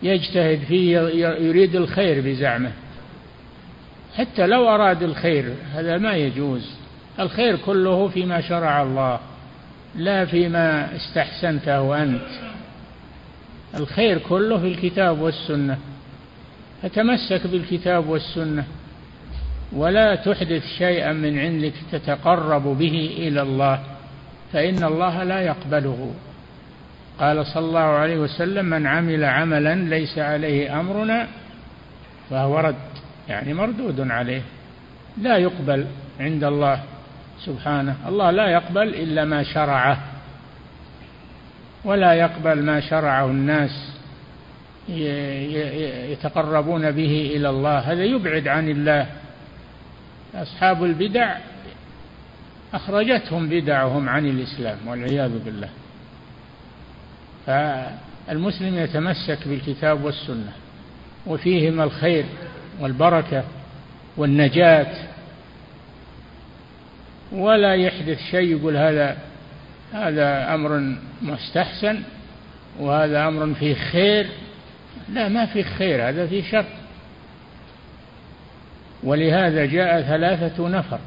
يجتهد 0.03 0.61
فيه 0.69 0.99
يريد 1.19 1.77
الخير 1.77 2.21
بزعمه. 2.21 2.73
حتى 4.17 4.47
لو 4.47 4.69
أراد 4.69 5.03
الخير 5.03 5.55
هذا 5.75 5.99
ما 5.99 6.17
يجوز. 6.17 6.71
الخير 7.19 7.57
كله 7.57 8.09
فيما 8.09 8.41
شرع 8.41 8.83
الله 8.83 9.21
لا 9.95 10.25
فيما 10.25 10.97
استحسنته 10.97 12.03
أنت. 12.03 12.29
الخير 13.75 14.19
كله 14.19 14.59
في 14.59 14.67
الكتاب 14.67 15.21
والسنة. 15.21 15.79
فتمسك 16.83 17.47
بالكتاب 17.47 18.09
والسنة. 18.09 18.65
ولا 19.73 20.15
تحدث 20.15 20.63
شيئا 20.79 21.13
من 21.13 21.39
عندك 21.39 21.73
تتقرب 21.93 22.63
به 22.63 23.15
إلى 23.19 23.43
الله 23.43 23.81
فإن 24.53 24.85
الله 24.85 25.25
لا 25.25 25.41
يقبله. 25.41 26.15
قال 27.19 27.47
صلى 27.47 27.65
الله 27.65 27.81
عليه 27.81 28.19
وسلم 28.19 28.65
من 28.65 28.87
عمل 28.87 29.25
عملا 29.25 29.75
ليس 29.75 30.19
عليه 30.19 30.81
أمرنا 30.81 31.27
فهو 32.31 32.59
رد 32.59 32.75
يعني 33.29 33.55
مردود 33.55 34.11
عليه. 34.11 34.43
لا 35.23 35.37
يقبل 35.37 35.87
عند 36.21 36.45
الله 36.45 36.83
سبحانه. 37.45 37.97
الله 38.09 38.31
لا 38.31 38.49
يقبل 38.49 38.89
إلا 38.89 39.25
ما 39.25 39.43
شرعه 39.43 39.99
ولا 41.85 42.13
يقبل 42.15 42.63
ما 42.63 42.81
شرعه 42.81 43.27
الناس 43.27 43.93
يتقربون 46.11 46.91
به 46.91 47.33
إلى 47.37 47.49
الله. 47.51 47.79
هذا 47.79 48.05
يبعد 48.05 48.49
عن 48.49 48.69
الله. 48.69 49.07
أصحاب 50.35 50.85
البدع 50.85 51.37
أخرجتهم 52.75 53.49
بدعهم 53.49 54.09
عن 54.09 54.27
الإسلام 54.27 54.79
والعياذ 54.87 55.45
بالله. 55.45 55.69
فالمسلم 57.47 58.75
يتمسك 58.75 59.49
بالكتاب 59.49 60.05
والسنة 60.05 60.53
وفيهما 61.27 61.85
الخير 61.85 62.25
والبركة 62.81 63.45
والنجاة. 64.17 64.93
ولا 67.33 67.75
يحدث 67.75 68.19
شيء 68.31 68.57
يقول 68.57 68.77
هذا 68.77 69.17
هذا 69.93 70.55
أمر 70.55 70.97
مستحسن 71.23 72.03
وهذا 72.79 73.29
أمر 73.29 73.55
فيه 73.55 73.75
خير. 73.75 74.27
لا 75.13 75.29
ما 75.29 75.47
في 75.47 75.63
خير 75.63 76.09
هذا 76.09 76.27
فيه 76.27 76.51
شر. 76.51 76.80
ولهذا 79.05 79.67
جاء 79.67 80.03
ثلاثة 80.03 80.69
نفر 80.69 80.99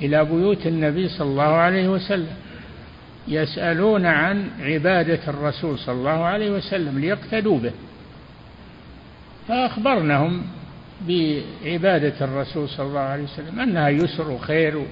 إلى 0.00 0.24
بيوت 0.24 0.66
النبي 0.66 1.08
صلى 1.08 1.28
الله 1.28 1.42
عليه 1.42 1.88
وسلم 1.88 2.36
يسألون 3.28 4.06
عن 4.06 4.48
عبادة 4.60 5.20
الرسول 5.28 5.78
صلى 5.78 5.94
الله 5.94 6.24
عليه 6.24 6.50
وسلم 6.50 6.98
ليقتدوا 6.98 7.58
به. 7.58 7.72
فأخبرنهم 9.48 10.42
بعبادة 11.08 12.24
الرسول 12.24 12.68
صلى 12.68 12.86
الله 12.86 13.00
عليه 13.00 13.24
وسلم 13.24 13.60
أنها 13.60 13.88
يسر 13.88 14.30
وخير. 14.30 14.82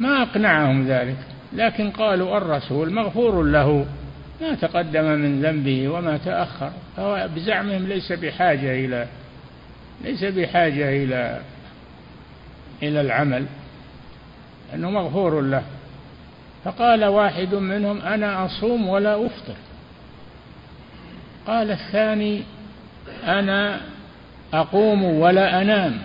ما 0.00 0.22
أقنعهم 0.22 0.88
ذلك 0.88 1.16
لكن 1.52 1.90
قالوا 1.90 2.36
الرسول 2.36 2.92
مغفور 2.92 3.42
له 3.42 3.86
ما 4.40 4.54
تقدم 4.54 5.04
من 5.04 5.42
ذنبه 5.42 5.88
وما 5.88 6.16
تأخر 6.16 6.70
فهو 6.96 7.28
بزعمهم 7.36 7.86
ليس 7.86 8.12
بحاجة 8.12 8.84
إلى 8.84 9.06
ليس 10.04 10.24
بحاجة 10.24 11.04
إلى 11.04 11.40
إلى 12.82 13.00
العمل 13.00 13.46
أنه 14.74 14.90
مغفور 14.90 15.40
له. 15.40 15.62
فقال 16.64 17.04
واحد 17.04 17.54
منهم 17.54 18.00
أنا 18.00 18.44
أصوم 18.46 18.88
ولا 18.88 19.26
أفطر. 19.26 19.54
قال 21.46 21.70
الثاني 21.70 22.42
أنا 23.24 23.80
أقوم 24.52 25.04
ولا 25.04 25.62
أنام. 25.62 25.98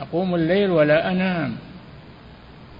أقوم 0.00 0.34
الليل 0.34 0.70
ولا 0.70 1.12
أنام. 1.12 1.56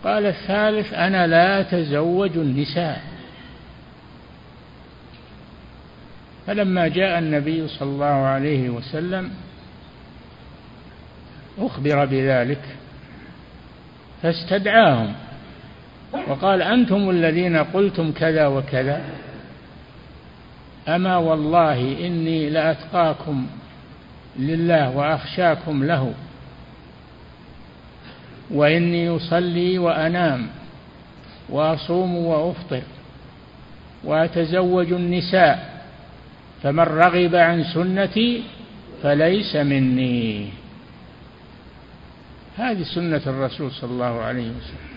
قال 0.05 0.27
الثالث 0.27 0.95
أنا 0.95 1.27
لا 1.27 1.61
أتزوج 1.61 2.37
النساء. 2.37 3.03
فلما 6.47 6.89
جاء 6.89 7.19
النبي 7.19 7.69
صلى 7.69 7.89
الله 7.89 8.07
عليه 8.07 8.69
وسلم 8.69 9.31
أخبر 11.61 12.05
بذلك 12.05 12.61
فاستدعاهم 14.23 15.13
وقال 16.29 16.63
أنتم 16.63 17.11
الذين 17.11 17.57
قلتم 17.57 18.13
كذا 18.13 18.47
وكذا 18.47 19.03
أما 20.89 21.17
والله 21.17 22.07
إني 22.07 22.51
لأتقاكم 22.51 23.47
لله 24.39 24.97
وأخشاكم 24.97 25.85
له 25.85 26.13
وإني 28.51 29.17
أصلي 29.17 29.79
وأنام 29.79 30.47
وأصوم 31.49 32.17
وأفطر 32.17 32.83
وأتزوج 34.05 34.93
النساء 34.93 35.83
فمن 36.63 36.81
رغب 36.81 37.35
عن 37.35 37.65
سنتي 37.65 38.43
فليس 39.03 39.57
مني. 39.57 40.49
هذه 42.59 42.83
سنة 42.83 43.23
الرسول 43.27 43.73
صلى 43.73 43.91
الله 43.91 44.21
عليه 44.21 44.51
وسلم. 44.51 44.89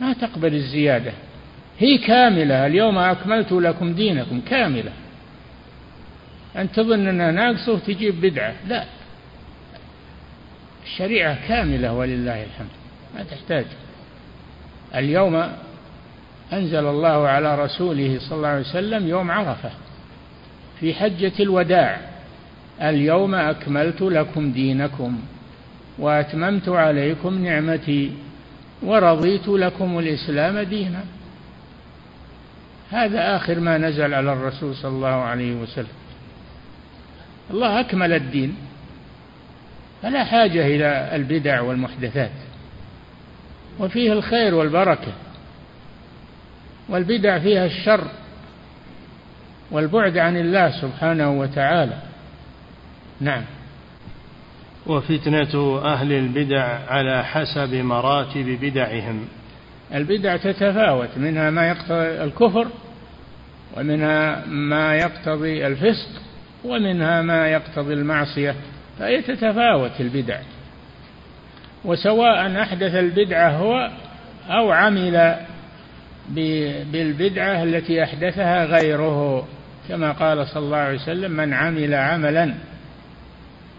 ما 0.00 0.12
تقبل 0.12 0.54
الزيادة. 0.54 1.12
هي 1.78 1.98
كاملة. 1.98 2.66
اليوم 2.66 2.98
أكملت 2.98 3.52
لكم 3.52 3.92
دينكم. 3.92 4.40
كاملة. 4.40 4.92
أن 6.56 6.72
تظن 6.72 7.08
أنها 7.08 7.30
ناقصة 7.30 7.72
وتجيب 7.72 8.20
بدعة. 8.20 8.54
لا. 8.68 8.84
الشريعة 10.84 11.48
كاملة 11.48 11.92
ولله 11.92 12.44
الحمد. 12.44 12.68
ما 13.14 13.22
تحتاج. 13.22 13.64
اليوم 14.94 15.48
أنزل 16.52 16.86
الله 16.86 17.28
على 17.28 17.64
رسوله 17.64 18.18
صلى 18.18 18.36
الله 18.36 18.48
عليه 18.48 18.60
وسلم 18.60 19.08
يوم 19.08 19.30
عرفة 19.30 19.70
في 20.80 20.94
حجة 20.94 21.32
الوداع. 21.40 22.00
اليوم 22.82 23.34
أكملت 23.34 24.02
لكم 24.02 24.52
دينكم. 24.52 25.20
وأتممت 25.98 26.68
عليكم 26.68 27.44
نعمتي 27.44 28.12
ورضيت 28.82 29.48
لكم 29.48 29.98
الإسلام 29.98 30.58
دينا. 30.58 31.04
هذا 32.90 33.36
آخر 33.36 33.60
ما 33.60 33.78
نزل 33.78 34.14
على 34.14 34.32
الرسول 34.32 34.74
صلى 34.74 34.90
الله 34.90 35.08
عليه 35.08 35.54
وسلم. 35.54 35.86
الله 37.50 37.80
أكمل 37.80 38.12
الدين. 38.12 38.56
فلا 40.02 40.24
حاجة 40.24 40.66
إلى 40.66 41.16
البدع 41.16 41.60
والمحدثات. 41.60 42.30
وفيه 43.78 44.12
الخير 44.12 44.54
والبركة. 44.54 45.12
والبدع 46.88 47.38
فيها 47.38 47.66
الشر. 47.66 48.04
والبعد 49.70 50.18
عن 50.18 50.36
الله 50.36 50.80
سبحانه 50.80 51.30
وتعالى. 51.30 51.98
نعم. 53.20 53.44
وفتنة 54.86 55.80
أهل 55.84 56.12
البدع 56.12 56.78
على 56.88 57.24
حسب 57.24 57.74
مراتب 57.74 58.58
بدعهم. 58.62 59.28
البدع 59.94 60.36
تتفاوت 60.36 61.08
منها 61.16 61.50
ما 61.50 61.68
يقتضي 61.68 62.24
الكفر 62.24 62.66
ومنها 63.76 64.46
ما 64.46 64.94
يقتضي 64.94 65.66
الفسق 65.66 66.08
ومنها 66.64 67.22
ما 67.22 67.48
يقتضي 67.48 67.94
المعصية 67.94 68.54
فهي 68.98 69.22
تتفاوت 69.22 70.00
البدع. 70.00 70.38
وسواء 71.84 72.62
أحدث 72.62 72.94
البدعة 72.94 73.50
هو 73.50 73.90
أو 74.48 74.72
عمل 74.72 75.36
بالبدعة 76.92 77.62
التي 77.62 78.04
أحدثها 78.04 78.64
غيره 78.64 79.48
كما 79.88 80.12
قال 80.12 80.46
صلى 80.46 80.62
الله 80.62 80.76
عليه 80.76 80.98
وسلم 80.98 81.30
من 81.30 81.54
عمل 81.54 81.94
عملا 81.94 82.54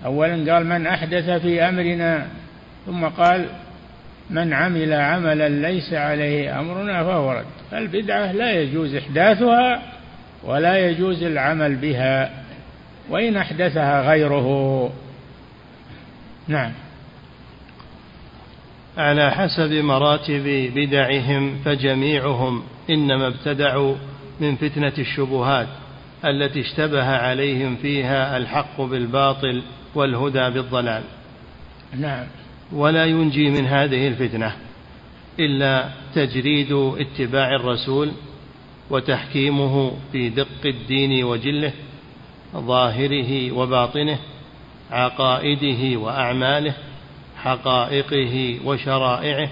أولا 0.05 0.53
قال 0.53 0.65
من 0.65 0.87
أحدث 0.87 1.29
في 1.29 1.61
أمرنا 1.61 2.27
ثم 2.85 3.05
قال 3.05 3.45
من 4.29 4.53
عمل 4.53 4.93
عملا 4.93 5.49
ليس 5.49 5.93
عليه 5.93 6.59
أمرنا 6.59 7.03
فهو 7.03 7.31
رد. 7.31 7.45
فالبدعة 7.71 8.31
لا 8.31 8.51
يجوز 8.51 8.95
إحداثها 8.95 9.81
ولا 10.43 10.89
يجوز 10.89 11.23
العمل 11.23 11.75
بها 11.75 12.31
وإن 13.09 13.37
أحدثها 13.37 14.01
غيره. 14.09 14.89
نعم. 16.47 16.71
على 18.97 19.31
حسب 19.31 19.71
مراتب 19.71 20.71
بدعهم 20.75 21.57
فجميعهم 21.65 22.63
إنما 22.89 23.27
ابتدعوا 23.27 23.95
من 24.39 24.55
فتنة 24.55 24.93
الشبهات 24.97 25.67
التي 26.25 26.61
اشتبه 26.61 27.05
عليهم 27.05 27.75
فيها 27.75 28.37
الحق 28.37 28.81
بالباطل 28.81 29.63
والهدى 29.95 30.49
بالضلال. 30.49 31.03
نعم. 31.99 32.25
ولا 32.71 33.05
ينجي 33.05 33.49
من 33.49 33.67
هذه 33.67 34.07
الفتنة 34.07 34.55
إلا 35.39 35.89
تجريد 36.15 36.71
اتباع 36.71 37.55
الرسول 37.55 38.11
وتحكيمه 38.89 39.91
في 40.11 40.29
دق 40.29 40.65
الدين 40.65 41.23
وجله 41.23 41.73
ظاهره 42.55 43.51
وباطنه 43.51 44.19
عقائده 44.91 45.99
وأعماله 45.99 46.73
حقائقه 47.37 48.59
وشرائعه 48.65 49.49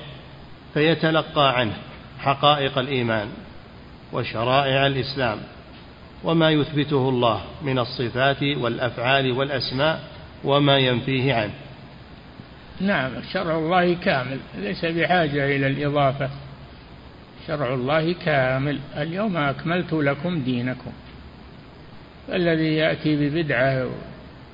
فيتلقى 0.73 1.59
عنه 1.59 1.73
حقائق 2.19 2.77
الإيمان 2.77 3.27
وشرائع 4.13 4.87
الإسلام. 4.87 5.37
وما 6.23 6.51
يثبته 6.51 7.09
الله 7.09 7.41
من 7.61 7.79
الصفات 7.79 8.43
والأفعال 8.43 9.31
والأسماء 9.31 10.08
وما 10.43 10.77
ينفيه 10.77 11.33
عنه. 11.33 11.53
نعم 12.81 13.11
شرع 13.33 13.57
الله 13.57 13.93
كامل 13.93 14.37
ليس 14.57 14.85
بحاجة 14.85 15.55
إلى 15.55 15.67
الإضافة. 15.67 16.29
شرع 17.47 17.73
الله 17.73 18.13
كامل 18.25 18.79
اليوم 18.97 19.37
أكملت 19.37 19.93
لكم 19.93 20.39
دينكم. 20.39 20.91
الذي 22.33 22.75
يأتي 22.75 23.15
ببدعة 23.15 23.89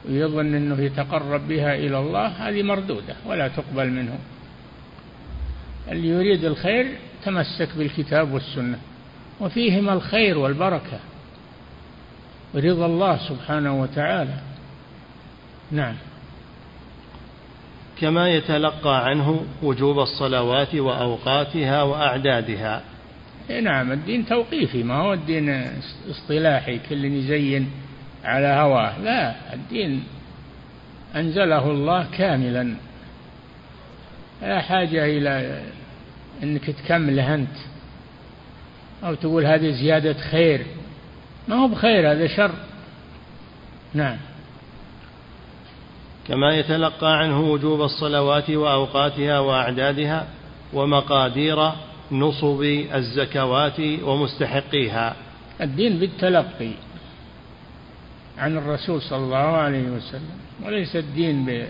ويظن 0.09 0.55
أنه 0.55 0.81
يتقرب 0.81 1.47
بها 1.47 1.75
إلى 1.75 1.99
الله 1.99 2.27
هذه 2.27 2.63
مردودة 2.63 3.15
ولا 3.25 3.47
تقبل 3.47 3.89
منه. 3.89 4.19
اللي 5.91 6.07
يريد 6.07 6.45
الخير 6.45 6.87
تمسك 7.25 7.69
بالكتاب 7.77 8.33
والسنة 8.33 8.79
وفيهما 9.39 9.93
الخير 9.93 10.37
والبركة. 10.37 10.99
ورضا 12.53 12.85
الله 12.85 13.17
سبحانه 13.29 13.81
وتعالى. 13.81 14.33
نعم. 15.71 15.95
كما 18.01 18.29
يتلقى 18.29 19.05
عنه 19.05 19.45
وجوب 19.63 19.99
الصلوات 19.99 20.75
وأوقاتها 20.75 21.83
وأعدادها. 21.83 22.81
إيه 23.49 23.59
نعم 23.59 23.91
الدين 23.91 24.25
توقيفي 24.25 24.83
ما 24.83 24.95
هو 24.95 25.13
الدين 25.13 25.67
اصطلاحي 26.09 26.79
كل 26.89 27.05
يزين 27.05 27.71
على 28.23 28.47
هواه. 28.47 28.99
لا 28.99 29.35
الدين 29.53 30.03
أنزله 31.15 31.71
الله 31.71 32.07
كاملا. 32.17 32.75
لا 34.41 34.61
حاجة 34.61 35.05
إلى 35.05 35.61
إنك 36.43 36.65
تكمله 36.65 37.35
أنت 37.35 37.57
أو 39.03 39.13
تقول 39.13 39.45
هذه 39.45 39.71
زيادة 39.71 40.13
خير. 40.13 40.65
ما 41.47 41.55
هو 41.55 41.67
بخير 41.67 42.11
هذا 42.11 42.27
شر. 42.27 42.51
نعم. 43.93 44.17
كما 46.27 46.55
يتلقى 46.55 47.19
عنه 47.19 47.39
وجوب 47.39 47.81
الصلوات 47.81 48.49
وأوقاتها 48.49 49.39
وأعدادها 49.39 50.27
ومقادير 50.73 51.71
نصب 52.11 52.61
الزكوات 52.93 53.79
ومستحقيها. 54.03 55.15
الدين 55.61 55.99
بالتلقي 55.99 56.71
عن 58.37 58.57
الرسول 58.57 59.01
صلى 59.01 59.19
الله 59.19 59.37
عليه 59.37 59.89
وسلم 59.89 60.37
وليس 60.65 60.95
الدين 60.95 61.65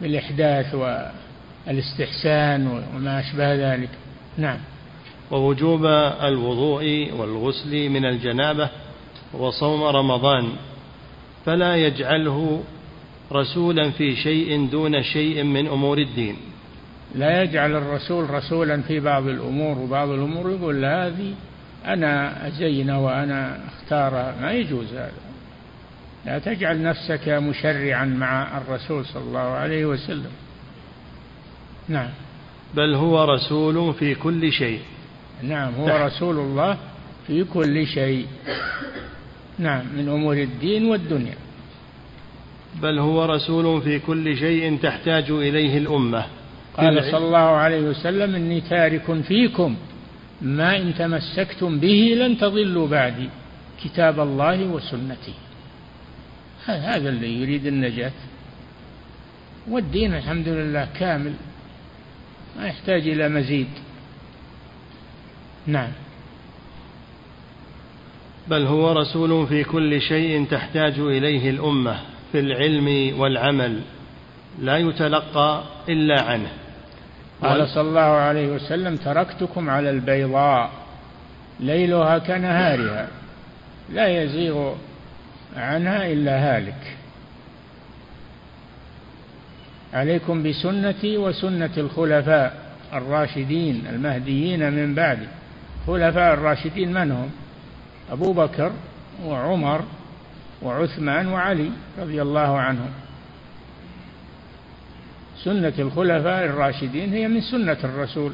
بالإحداث 0.00 0.74
والإستحسان 0.74 2.84
وما 2.94 3.20
أشبه 3.20 3.74
ذلك. 3.74 3.90
نعم. 4.38 4.58
ووجوب 5.30 5.86
الوضوء 6.22 7.10
والغسل 7.18 7.88
من 7.88 8.04
الجنابة 8.04 8.68
وصوم 9.34 9.82
رمضان 9.82 10.48
فلا 11.46 11.76
يجعله 11.76 12.62
رسولا 13.32 13.90
في 13.90 14.16
شيء 14.16 14.66
دون 14.66 15.02
شيء 15.02 15.42
من 15.42 15.66
أمور 15.66 15.98
الدين. 15.98 16.36
لا 17.14 17.42
يجعل 17.42 17.76
الرسول 17.76 18.30
رسولا 18.30 18.82
في 18.82 19.00
بعض 19.00 19.26
الأمور 19.26 19.78
وبعض 19.78 20.08
الأمور 20.08 20.50
يقول 20.50 20.84
هذه 20.84 21.34
أنا 21.86 22.46
ازين 22.48 22.90
وأنا 22.90 23.60
أختار. 23.68 24.34
ما 24.42 24.52
يجوز 24.52 24.94
هذا. 24.94 25.12
لا 26.26 26.38
تجعل 26.38 26.82
نفسك 26.82 27.28
مشرعا 27.28 28.04
مع 28.04 28.58
الرسول 28.58 29.06
صلى 29.06 29.22
الله 29.22 29.40
عليه 29.40 29.86
وسلم. 29.86 30.30
نعم. 31.88 32.10
بل 32.74 32.94
هو 32.94 33.24
رسول 33.24 33.94
في 33.94 34.14
كل 34.14 34.52
شيء. 34.52 34.80
نعم 35.42 35.74
هو 35.74 36.06
رسول 36.06 36.38
الله 36.38 36.76
في 37.26 37.44
كل 37.44 37.86
شيء. 37.86 38.26
نعم 39.58 39.82
من 39.96 40.08
أمور 40.08 40.36
الدين 40.36 40.84
والدنيا. 40.84 41.34
بل 42.74 42.98
هو 42.98 43.24
رسول 43.24 43.82
في 43.82 43.98
كل 43.98 44.36
شيء 44.36 44.78
تحتاج 44.82 45.30
إليه 45.30 45.78
الأمة. 45.78 46.26
قال 46.76 47.04
صلى 47.04 47.26
الله 47.26 47.38
عليه 47.38 47.80
وسلم 47.80 48.34
إني 48.34 48.60
تارك 48.60 49.20
فيكم 49.22 49.76
ما 50.42 50.76
إن 50.76 50.94
تمسكتم 50.94 51.78
به 51.78 52.14
لن 52.16 52.38
تضلوا 52.38 52.88
بعدي 52.88 53.28
كتاب 53.84 54.20
الله 54.20 54.64
وسنتي. 54.64 55.34
هذا 56.66 57.08
اللي 57.08 57.42
يريد 57.42 57.66
النجاة. 57.66 58.12
والدين 59.68 60.14
الحمد 60.14 60.48
لله 60.48 60.88
كامل 60.98 61.34
ما 62.58 62.66
يحتاج 62.66 63.08
إلى 63.08 63.28
مزيد. 63.28 63.68
نعم. 65.66 65.92
بل 68.48 68.66
هو 68.66 68.92
رسول 68.92 69.46
في 69.46 69.64
كل 69.64 70.00
شيء 70.00 70.46
تحتاج 70.50 70.98
إليه 70.98 71.50
الأمة. 71.50 72.00
في 72.32 72.40
العلم 72.40 73.20
والعمل 73.20 73.80
لا 74.58 74.76
يتلقى 74.76 75.62
إلا 75.88 76.22
عنه. 76.22 76.48
قال 77.42 77.68
صلى 77.68 77.88
الله 77.88 78.00
عليه 78.00 78.48
وسلم 78.48 78.96
تركتكم 78.96 79.70
على 79.70 79.90
البيضاء 79.90 80.70
ليلها 81.60 82.18
كنهارها 82.18 83.08
لا 83.92 84.22
يزيغ 84.22 84.74
عنها 85.56 86.06
إلا 86.06 86.56
هالك. 86.56 86.96
عليكم 89.92 90.42
بسنتي 90.42 91.16
وسنة 91.16 91.70
الخلفاء 91.76 92.74
الراشدين 92.92 93.86
المهديين 93.90 94.72
من 94.72 94.94
بعدي. 94.94 95.26
خلفاء 95.86 96.34
الراشدين 96.34 96.92
من 96.92 97.12
هم؟ 97.12 97.30
أبو 98.12 98.32
بكر 98.32 98.72
وعمر 99.24 99.84
وعثمان 100.62 101.28
وعلي 101.28 101.70
رضي 101.98 102.22
الله 102.22 102.58
عنهم. 102.58 102.90
سنة 105.44 105.72
الخلفاء 105.78 106.44
الراشدين 106.44 107.12
هي 107.12 107.28
من 107.28 107.40
سنة 107.40 107.78
الرسول 107.84 108.32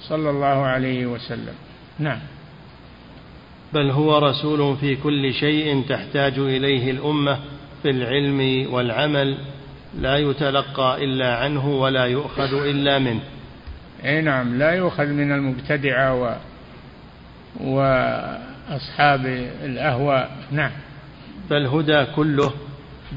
صلى 0.00 0.30
الله 0.30 0.46
عليه 0.46 1.06
وسلم. 1.06 1.54
نعم. 1.98 2.18
بل 3.72 3.90
هو 3.90 4.18
رسول 4.18 4.76
في 4.76 4.96
كل 4.96 5.34
شيء 5.34 5.84
تحتاج 5.88 6.38
إليه 6.38 6.90
الأمة 6.90 7.38
في 7.82 7.90
العلم 7.90 8.66
والعمل 8.74 9.38
لا 9.98 10.16
يتلقى 10.16 11.04
إلا 11.04 11.36
عنه 11.36 11.68
ولا 11.68 12.04
يؤخذ 12.04 12.54
إلا 12.54 12.98
منه. 12.98 13.20
أي 14.04 14.20
نعم 14.20 14.58
لا 14.58 14.70
يؤخذ 14.70 15.06
من 15.06 15.32
المبتدعة 15.32 16.14
و 16.22 16.36
وأصحاب 17.60 19.26
الأهواء. 19.64 20.36
نعم. 20.50 20.70
فالهدى 21.50 22.04
كله 22.16 22.52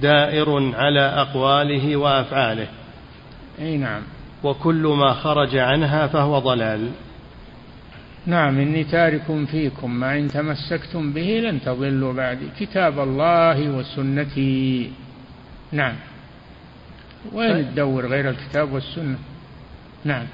دائر 0.01 0.75
على 0.75 0.99
أقواله 0.99 1.95
وأفعاله. 1.95 2.67
أي 3.59 3.77
نعم. 3.77 4.01
وكل 4.43 4.95
ما 4.97 5.13
خرج 5.13 5.57
عنها 5.57 6.07
فهو 6.07 6.39
ضلال. 6.39 6.89
نعم 8.25 8.59
إني 8.59 8.83
تارك 8.83 9.45
فيكم 9.51 9.99
ما 9.99 10.17
إن 10.17 10.27
تمسكتم 10.27 11.13
به 11.13 11.39
لن 11.39 11.61
تضلوا 11.61 12.13
بعدي. 12.13 12.45
كتاب 12.59 12.99
الله 12.99 13.69
وسنتي. 13.69 14.91
نعم. 15.71 15.95
وين 17.33 17.71
تدور 17.71 18.07
غير 18.07 18.29
الكتاب 18.29 18.73
والسنة؟ 18.73 19.17
نعم. 20.05 20.25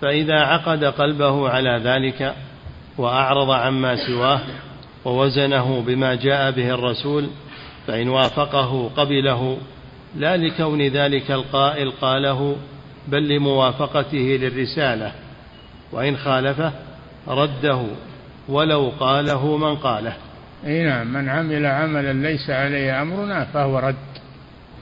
فإذا 0.00 0.38
عقد 0.38 0.84
قلبه 0.84 1.48
على 1.48 1.80
ذلك 1.84 2.34
وأعرض 2.98 3.50
عما 3.50 3.96
سواه 4.06 4.40
ووزنه 5.04 5.80
بما 5.80 6.14
جاء 6.14 6.50
به 6.50 6.74
الرسول 6.74 7.28
فإن 7.86 8.08
وافقه 8.08 8.90
قبله 8.96 9.58
لا 10.16 10.36
لكون 10.36 10.82
ذلك 10.82 11.30
القائل 11.30 11.90
قاله 11.90 12.56
بل 13.08 13.28
لموافقته 13.28 14.38
للرسالة 14.42 15.12
وإن 15.92 16.16
خالفه 16.16 16.72
رده 17.28 17.82
ولو 18.48 18.92
قاله 19.00 19.56
من 19.56 19.76
قاله. 19.76 20.16
إي 20.66 20.84
نعم 20.84 21.12
من 21.12 21.28
عمل 21.28 21.66
عملا 21.66 22.12
ليس 22.12 22.50
عليه 22.50 23.02
أمرنا 23.02 23.44
فهو 23.44 23.78
رد. 23.78 23.94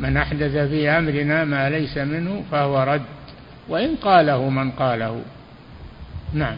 من 0.00 0.16
أحدث 0.16 0.56
في 0.56 0.88
أمرنا 0.88 1.44
ما 1.44 1.70
ليس 1.70 1.98
منه 1.98 2.44
فهو 2.50 2.82
رد 2.82 3.02
وإن 3.68 3.96
قاله 3.96 4.50
من 4.50 4.70
قاله. 4.70 5.22
نعم. 6.34 6.56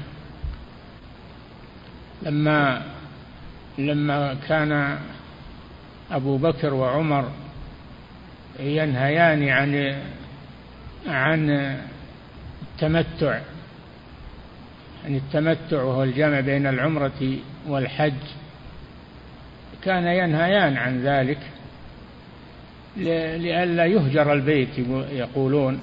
لما 2.22 2.82
لما 3.78 4.34
كان 4.48 4.98
أبو 6.10 6.36
بكر 6.36 6.74
وعمر 6.74 7.30
ينهيان 8.60 9.48
عن 9.48 10.02
عن 11.06 11.50
التمتع 12.62 13.40
عن 15.04 15.16
التمتع 15.16 15.82
وهو 15.82 16.02
الجمع 16.02 16.40
بين 16.40 16.66
العمرة 16.66 17.36
والحج 17.66 18.12
كان 19.84 20.06
ينهيان 20.06 20.76
عن 20.76 21.02
ذلك 21.02 21.38
لئلا 22.96 23.86
يهجر 23.86 24.32
البيت 24.32 24.78
يقولون 25.12 25.80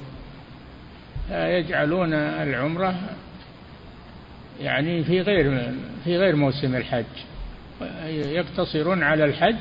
يجعلون 1.31 2.13
العمرة 2.13 2.95
يعني 4.61 5.03
في 5.03 5.21
غير 5.21 5.73
في 6.03 6.17
غير 6.17 6.35
موسم 6.35 6.75
الحج. 6.75 7.03
يقتصرون 8.07 9.03
على 9.03 9.25
الحج 9.25 9.55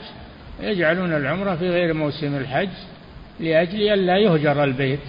يجعلون 0.60 1.12
العمرة 1.12 1.56
في 1.56 1.70
غير 1.70 1.94
موسم 1.94 2.36
الحج 2.36 2.68
لأجل 3.40 3.80
ألا 3.80 4.18
يهجر 4.18 4.64
البيت. 4.64 5.00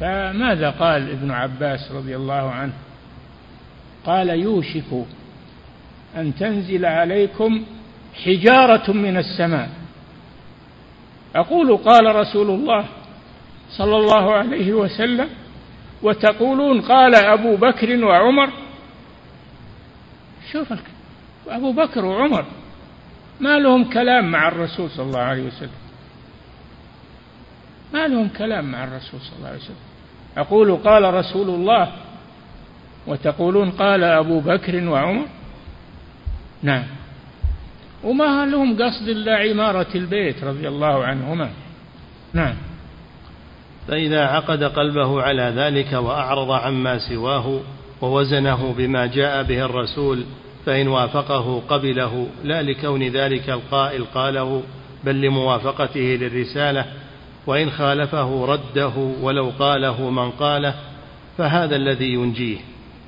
فماذا 0.00 0.70
قال 0.70 1.10
ابن 1.10 1.30
عباس 1.30 1.92
رضي 1.92 2.16
الله 2.16 2.50
عنه؟ 2.50 2.72
قال 4.06 4.28
يوشك 4.28 5.06
أن 6.16 6.34
تنزل 6.34 6.86
عليكم 6.86 7.64
حجارة 8.24 8.92
من 8.92 9.16
السماء. 9.16 9.68
أقول 11.34 11.76
قال 11.76 12.14
رسول 12.14 12.50
الله 12.50 12.84
صلى 13.70 13.96
الله 13.96 14.32
عليه 14.32 14.72
وسلم 14.72 15.28
وتقولون 16.02 16.80
قال 16.80 17.14
أبو 17.14 17.56
بكر 17.56 18.04
وعمر. 18.04 18.50
شوف 20.52 20.72
أبو 21.50 21.72
بكر 21.72 22.04
وعمر. 22.04 22.44
ما 23.40 23.58
لهم 23.58 23.90
كلام 23.90 24.30
مع 24.30 24.48
الرسول 24.48 24.90
صلى 24.90 25.06
الله 25.06 25.20
عليه 25.20 25.42
وسلم. 25.42 25.80
ما 27.94 28.08
لهم 28.08 28.28
كلام 28.28 28.72
مع 28.72 28.84
الرسول 28.84 29.20
صلى 29.20 29.36
الله 29.38 29.48
عليه 29.48 29.58
وسلم. 29.58 29.76
أقول 30.36 30.76
قال 30.76 31.14
رسول 31.14 31.48
الله 31.48 31.92
وتقولون 33.06 33.70
قال 33.70 34.04
أبو 34.04 34.40
بكر 34.40 34.88
وعمر؟ 34.88 35.26
نعم. 36.62 36.84
وما 38.04 38.46
لهم 38.46 38.82
قصد 38.82 39.08
إلا 39.08 39.36
عمارة 39.36 39.86
البيت 39.94 40.44
رضي 40.44 40.68
الله 40.68 41.04
عنهما. 41.04 41.50
نعم. 42.32 42.54
فإذا 43.88 44.26
عقد 44.26 44.64
قلبه 44.64 45.22
على 45.22 45.42
ذلك 45.42 45.92
وأعرض 45.92 46.50
عما 46.50 46.98
سواه 46.98 47.60
ووزنه 48.00 48.74
بما 48.78 49.06
جاء 49.06 49.42
به 49.42 49.64
الرسول 49.64 50.24
فإن 50.70 50.88
وافقه 50.88 51.62
قبله 51.68 52.26
لا 52.44 52.62
لكون 52.62 53.02
ذلك 53.02 53.50
القائل 53.50 54.04
قاله 54.04 54.62
بل 55.04 55.20
لموافقته 55.20 56.00
للرسالة 56.00 56.86
وإن 57.46 57.70
خالفه 57.70 58.44
رده 58.44 58.92
ولو 59.20 59.52
قاله 59.58 60.10
من 60.10 60.30
قاله 60.30 60.74
فهذا 61.38 61.76
الذي 61.76 62.12
ينجيه 62.12 62.58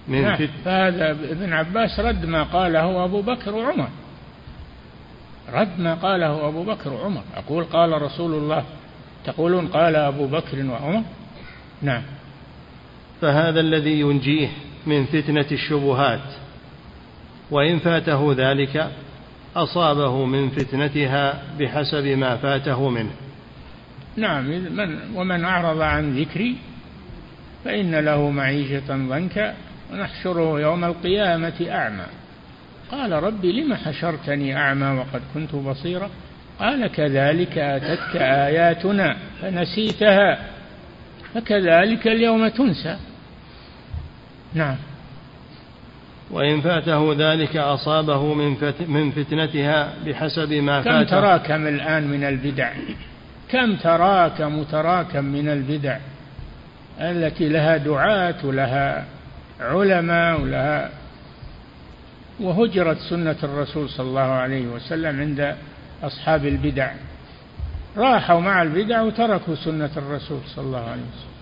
من 0.09 0.23
نعم 0.23 0.49
فهذا 0.65 1.11
ابن 1.11 1.53
عباس 1.53 2.01
رد 2.01 2.27
ما 2.27 2.43
قاله 2.43 3.05
أبو 3.05 3.23
بكر 3.23 3.55
وعمر. 3.55 3.89
رد 5.53 5.81
ما 5.81 5.95
قاله 5.95 6.49
أبو 6.49 6.63
بكر 6.65 6.93
وعمر. 6.93 7.23
أقول 7.37 7.65
قال 7.65 8.03
رسول 8.03 8.35
الله 8.35 8.65
تقولون 9.25 9.67
قال 9.67 9.97
أبو 9.97 10.27
بكر 10.27 10.67
وعمر؟ 10.67 11.03
نعم. 11.83 12.03
فهذا 13.21 13.61
الذي 13.61 14.01
ينجيه 14.01 14.49
من 14.87 15.05
فتنة 15.05 15.47
الشبهات. 15.53 16.42
وإن 17.53 17.79
فاته 17.79 18.35
ذلك 18.39 18.91
أصابه 19.57 20.25
من 20.25 20.51
فتنتها 20.51 21.43
بحسب 21.59 22.07
ما 22.07 22.37
فاته 22.37 22.89
منه. 22.89 23.11
نعم 24.17 24.45
من 24.51 24.99
ومن 25.15 25.45
أعرض 25.45 25.81
عن 25.81 26.17
ذكري 26.17 26.57
فإن 27.65 27.95
له 27.95 28.31
معيشة 28.31 28.89
ضنكا 28.89 29.55
ونحشره 29.93 30.61
يوم 30.61 30.85
القيامة 30.85 31.67
أعمى. 31.71 32.07
قال 32.91 33.13
رب 33.13 33.45
لم 33.45 33.75
حشرتني 33.75 34.57
أعمى 34.57 34.99
وقد 34.99 35.23
كنت 35.35 35.55
بصيرا؟ 35.55 36.11
قال 36.61 36.87
كذلك 36.87 37.59
أتتك 37.59 38.17
آياتنا 38.17 39.17
فنسيتها 39.43 40.39
فكذلك 41.35 42.07
اليوم 42.09 42.49
تنسى. 42.49 42.97
نعم. 44.55 44.77
وإن 46.31 46.61
فاته 46.61 47.15
ذلك 47.19 47.57
أصابه 47.57 48.35
من, 48.35 48.57
من 48.89 49.11
فتنتها 49.11 49.95
بحسب 50.07 50.53
ما 50.53 50.83
كم 50.83 51.03
تراكم 51.03 51.67
الآن 51.67 52.09
من 52.09 52.25
البدع؟ 52.25 52.73
كم 53.49 53.77
تراكم 53.77 54.59
وتراكم 54.59 55.25
من 55.25 55.49
البدع؟ 55.49 55.99
التي 57.01 57.49
لها 57.49 57.77
دعاة 57.77 58.35
ولها 58.45 59.05
علماء 59.61 60.41
ولها 60.41 60.91
وهجرت 62.41 62.99
سنة 62.99 63.37
الرسول 63.43 63.89
صلى 63.89 64.07
الله 64.07 64.21
عليه 64.21 64.67
وسلم 64.67 65.21
عند 65.21 65.57
أصحاب 66.03 66.47
البدع. 66.47 66.93
راحوا 67.97 68.41
مع 68.41 68.63
البدع 68.63 69.03
وتركوا 69.03 69.55
سنة 69.55 69.91
الرسول 69.97 70.41
صلى 70.47 70.65
الله 70.65 70.91
عليه 70.91 71.03
وسلم. 71.03 71.33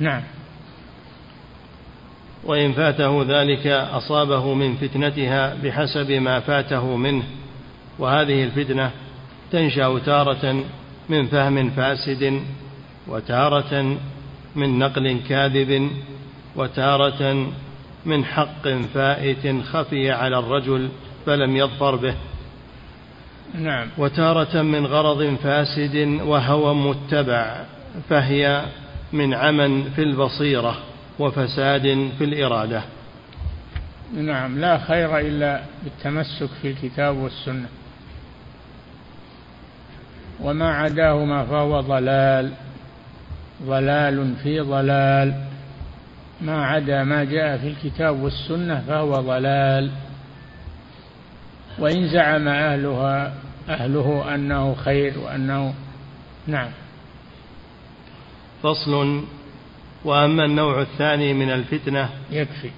نعم. 0.00 0.22
وإن 2.44 2.72
فاته 2.72 3.24
ذلك 3.28 3.66
أصابه 3.66 4.54
من 4.54 4.76
فتنتها 4.76 5.54
بحسب 5.62 6.10
ما 6.10 6.40
فاته 6.40 6.96
منه. 6.96 7.22
وهذه 7.98 8.44
الفتنة 8.44 8.90
تنشأ 9.52 9.98
تارة 9.98 10.64
من 11.08 11.26
فهم 11.26 11.70
فاسد 11.70 12.42
وتارة 13.08 13.96
من 14.56 14.78
نقل 14.78 15.20
كاذب 15.28 15.90
وتارة 16.56 17.46
من 18.06 18.24
حق 18.24 18.68
فائت 18.68 19.62
خفي 19.64 20.10
على 20.10 20.38
الرجل 20.38 20.88
فلم 21.26 21.56
يظفر 21.56 21.96
به. 21.96 22.14
نعم. 23.54 23.88
وتارة 23.98 24.62
من 24.62 24.86
غرض 24.86 25.36
فاسد 25.42 26.20
وهوى 26.24 26.74
متبع 26.74 27.64
فهي 28.08 28.64
من 29.12 29.34
عمى 29.34 29.84
في 29.96 30.02
البصيرة. 30.02 30.91
وفساد 31.18 32.10
في 32.18 32.24
الإرادة. 32.24 32.82
نعم 34.14 34.58
لا 34.58 34.78
خير 34.78 35.18
إلا 35.18 35.62
بالتمسك 35.84 36.48
في 36.62 36.70
الكتاب 36.70 37.16
والسنة. 37.16 37.68
وما 40.40 40.74
عداهما 40.74 41.44
فهو 41.44 41.80
ضلال 41.80 42.50
ضلال 43.62 44.34
في 44.42 44.60
ضلال. 44.60 45.34
ما 46.40 46.66
عدا 46.66 47.04
ما 47.04 47.24
جاء 47.24 47.58
في 47.58 47.68
الكتاب 47.68 48.22
والسنة 48.22 48.84
فهو 48.88 49.20
ضلال. 49.20 49.90
وإن 51.78 52.08
زعم 52.08 52.48
أهلها 52.48 53.34
أهله 53.68 54.34
أنه 54.34 54.74
خير 54.74 55.18
وأنه 55.18 55.74
نعم. 56.46 56.70
فصل 58.62 59.24
وأما 60.04 60.44
النوع 60.44 60.82
الثاني 60.82 61.34
من 61.34 61.50
الفتنة 61.50 62.08
يكفي. 62.30 62.70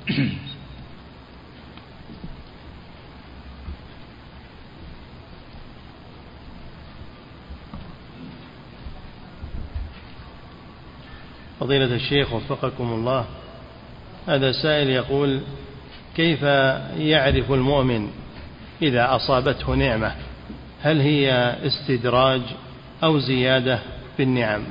فضيلة 11.60 11.94
الشيخ 11.94 12.32
وفقكم 12.32 12.92
الله 12.92 13.24
هذا 14.28 14.52
سائل 14.52 14.90
يقول 14.90 15.40
كيف 16.16 16.42
يعرف 16.96 17.52
المؤمن 17.52 18.10
إذا 18.82 19.16
أصابته 19.16 19.74
نعمة؟ 19.74 20.14
هل 20.82 21.00
هي 21.00 21.56
استدراج 21.66 22.40
أو 23.02 23.18
زيادة 23.18 23.78
في 24.16 24.22
النعم؟ 24.22 24.62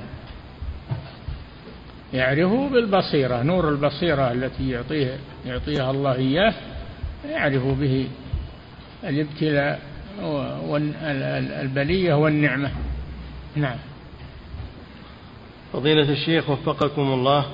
يعرفه 2.14 2.70
بالبصيرة 2.70 3.44
نور 3.44 3.70
البصيرة 3.70 4.32
التي 4.32 4.70
يعطيه 4.70 5.18
يعطيها 5.46 5.92
الله 5.92 6.16
إياه 6.16 6.54
يعرف 7.30 7.64
به 7.64 8.08
الابتلاء 9.04 9.80
والبلية 10.68 12.14
والنعمة. 12.14 12.72
نعم. 13.56 13.78
فضيلة 15.74 16.10
الشيخ 16.12 16.50
وفقكم 16.50 17.02
الله 17.02 17.46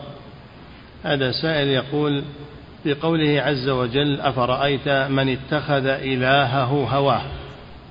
هذا 1.03 1.31
سائل 1.31 1.67
يقول 1.67 2.23
في 2.83 2.93
قوله 2.93 3.41
عز 3.41 3.69
وجل 3.69 4.21
أفرأيت 4.21 4.87
من 4.89 5.29
اتخذ 5.29 5.85
إلهه 5.85 6.63
هواه 6.63 7.21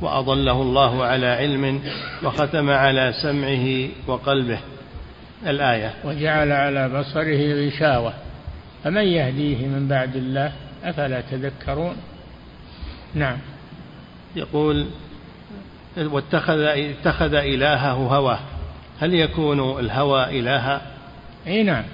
وأضله 0.00 0.62
الله 0.62 1.04
على 1.04 1.26
علم 1.26 1.80
وختم 2.24 2.70
على 2.70 3.14
سمعه 3.22 3.88
وقلبه؟ 4.06 4.58
الآية. 5.46 5.94
وجعل 6.04 6.52
على 6.52 6.88
بصره 6.88 7.66
غشاوة. 7.66 8.12
فمن 8.84 9.04
يهديه 9.04 9.66
من 9.66 9.88
بعد 9.88 10.16
الله 10.16 10.52
أفلا 10.84 11.20
تذكرون؟ 11.20 11.96
نعم. 13.14 13.38
يقول 14.36 14.86
واتخذ 15.98 16.60
اتخذ 16.60 17.34
إلهه 17.34 17.92
هواه 17.92 18.38
هل 19.00 19.14
يكون 19.14 19.80
الهوى 19.80 20.40
إلها؟ 20.40 20.80
أي 21.46 21.62
نعم. 21.62 21.84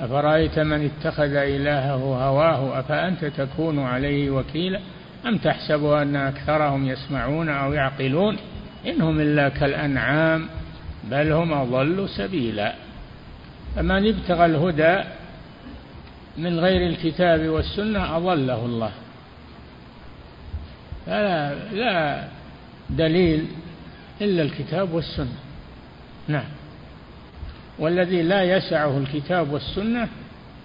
أفرأيت 0.00 0.58
من 0.58 0.90
اتخذ 0.90 1.34
إلهه 1.34 1.94
هواه؟ 2.28 2.80
أفأنت 2.80 3.24
تكون 3.24 3.78
عليه 3.78 4.30
وكيلا؟ 4.30 4.80
أم 5.26 5.38
تحسب 5.38 5.84
أن 5.84 6.16
أكثرهم 6.16 6.86
يسمعون 6.86 7.48
أو 7.48 7.72
يعقلون؟ 7.72 8.36
إنهم 8.86 9.20
إلا 9.20 9.48
كالأنعام. 9.48 10.48
بل 11.10 11.32
هم 11.32 11.52
أضل 11.52 12.08
سبيلا. 12.08 12.74
فمن 13.76 14.08
ابتغى 14.08 14.44
الهدى 14.44 15.08
من 16.38 16.60
غير 16.60 16.88
الكتاب 16.88 17.48
والسنة 17.48 18.16
أضله 18.16 18.64
الله. 18.64 18.90
فلا 21.06 21.54
لا 21.72 22.24
دليل 22.90 23.46
إلا 24.20 24.42
الكتاب 24.42 24.92
والسنة. 24.92 25.38
نعم. 26.28 26.48
والذي 27.78 28.22
لا 28.22 28.56
يسعه 28.56 28.98
الكتاب 28.98 29.52
والسنة 29.52 30.08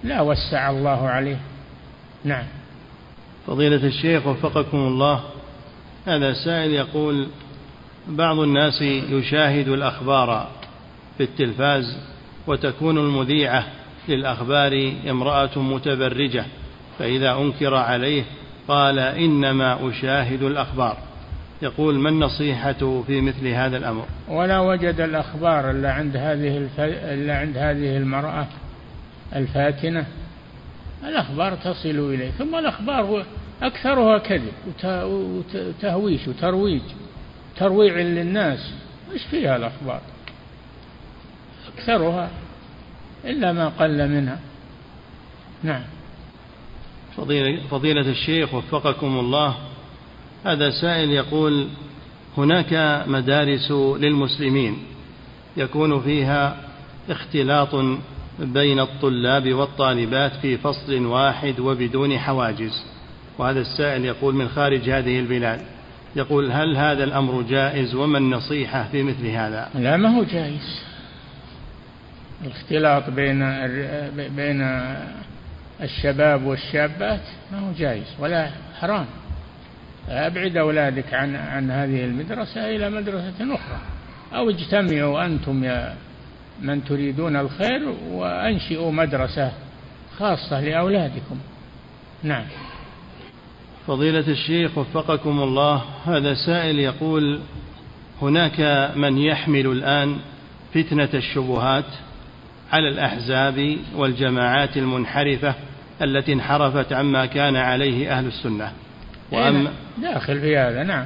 لا 0.03 0.21
وسع 0.21 0.69
الله 0.69 1.09
عليه. 1.09 1.37
نعم. 2.23 2.45
فضيلة 3.47 3.87
الشيخ 3.87 4.27
وفقكم 4.27 4.77
الله 4.77 5.23
هذا 6.05 6.33
سائل 6.33 6.71
يقول 6.71 7.27
بعض 8.07 8.39
الناس 8.39 8.81
يشاهد 8.81 9.67
الأخبار 9.67 10.47
في 11.17 11.23
التلفاز 11.23 11.97
وتكون 12.47 12.97
المذيعة 12.97 13.65
للأخبار 14.07 14.93
امرأة 15.09 15.59
متبرجة 15.59 16.45
فإذا 16.99 17.31
أنكر 17.31 17.75
عليه 17.75 18.23
قال 18.67 18.99
إنما 18.99 19.89
أشاهد 19.89 20.43
الأخبار. 20.43 20.97
يقول 21.61 21.99
ما 21.99 22.09
النصيحة 22.09 23.03
في 23.07 23.21
مثل 23.21 23.47
هذا 23.47 23.77
الأمر؟ 23.77 24.05
ولا 24.27 24.59
وجد 24.59 25.01
الأخبار 25.01 25.71
إلا 25.71 25.91
عند 25.91 26.17
هذه 26.17 26.57
الف... 26.57 26.79
إلا 26.79 27.37
عند 27.37 27.57
هذه 27.57 27.97
المرأة 27.97 28.47
الفاتنة. 29.35 30.05
الأخبار 31.07 31.55
تصل 31.55 32.13
إليه 32.13 32.31
ثم 32.31 32.55
الأخبار 32.55 33.25
أكثرها 33.61 34.17
كذب 34.17 34.53
وتهويش 34.83 36.27
وترويج. 36.27 36.81
ترويع 37.59 37.95
للناس. 37.95 38.73
إيش 39.13 39.23
فيها 39.23 39.55
الأخبار؟ 39.55 40.01
أكثرها 41.73 42.29
إلا 43.25 43.53
ما 43.53 43.67
قل 43.67 44.07
منها. 44.07 44.39
نعم. 45.63 45.83
فضيلة, 47.17 47.61
فضيلة 47.71 48.09
الشيخ 48.09 48.53
وفقكم 48.53 49.19
الله 49.19 49.55
هذا 50.45 50.69
سائل 50.69 51.09
يقول 51.09 51.67
هناك 52.37 53.03
مدارس 53.07 53.71
للمسلمين 53.71 54.77
يكون 55.57 56.01
فيها 56.01 56.57
اختلاط 57.09 57.75
بين 58.39 58.79
الطلاب 58.79 59.53
والطالبات 59.53 60.31
في 60.41 60.57
فصل 60.57 61.05
واحد 61.05 61.59
وبدون 61.59 62.19
حواجز. 62.19 62.83
وهذا 63.37 63.59
السائل 63.59 64.05
يقول 64.05 64.35
من 64.35 64.49
خارج 64.49 64.89
هذه 64.89 65.19
البلاد. 65.19 65.61
يقول 66.15 66.51
هل 66.51 66.77
هذا 66.77 67.03
الأمر 67.03 67.41
جائز 67.41 67.95
وما 67.95 68.17
النصيحة 68.17 68.87
في 68.91 69.03
مثل 69.03 69.27
هذا؟ 69.27 69.69
لا 69.75 69.97
ما 69.97 70.09
هو 70.09 70.23
جائز. 70.23 70.81
الاختلاط 72.45 73.09
بين 73.09 73.39
بين 74.35 74.61
الشباب 75.81 76.43
والشابات 76.43 77.21
ما 77.51 77.59
هو 77.59 77.71
جائز 77.71 78.15
ولا 78.19 78.49
حرام. 78.79 79.05
أبعد 80.09 80.57
أولادك 80.57 81.13
عن 81.13 81.35
عن 81.35 81.71
هذه 81.71 82.05
المدرسة 82.05 82.75
إلى 82.75 82.89
مدرسة 82.89 83.55
أخرى. 83.55 83.79
أو 84.33 84.49
اجتمعوا 84.49 85.25
أنتم 85.25 85.63
يا 85.63 85.95
من 86.61 86.83
تريدون 86.83 87.35
الخير 87.35 87.89
وأنشئوا 88.11 88.91
مدرسة 88.91 89.51
خاصة 90.17 90.61
لأولادكم. 90.61 91.39
نعم. 92.23 92.45
فضيلة 93.89 94.27
الشيخ 94.27 94.77
وفقكم 94.77 95.43
الله 95.43 95.83
هذا 96.05 96.33
سائل 96.33 96.79
يقول 96.79 97.39
هناك 98.21 98.91
من 98.95 99.17
يحمل 99.17 99.67
الآن 99.67 100.17
فتنة 100.73 101.09
الشبهات 101.13 101.85
على 102.71 102.87
الأحزاب 102.87 103.77
والجماعات 103.95 104.77
المنحرفة 104.77 105.53
التي 106.01 106.33
انحرفت 106.33 106.93
عما 106.93 107.25
كان 107.25 107.55
عليه 107.55 108.17
أهل 108.17 108.25
السنة. 108.25 108.71
وأما 109.31 109.71
داخل 110.01 110.39
في 110.39 110.57
هذا 110.57 110.83
نعم. 110.83 111.05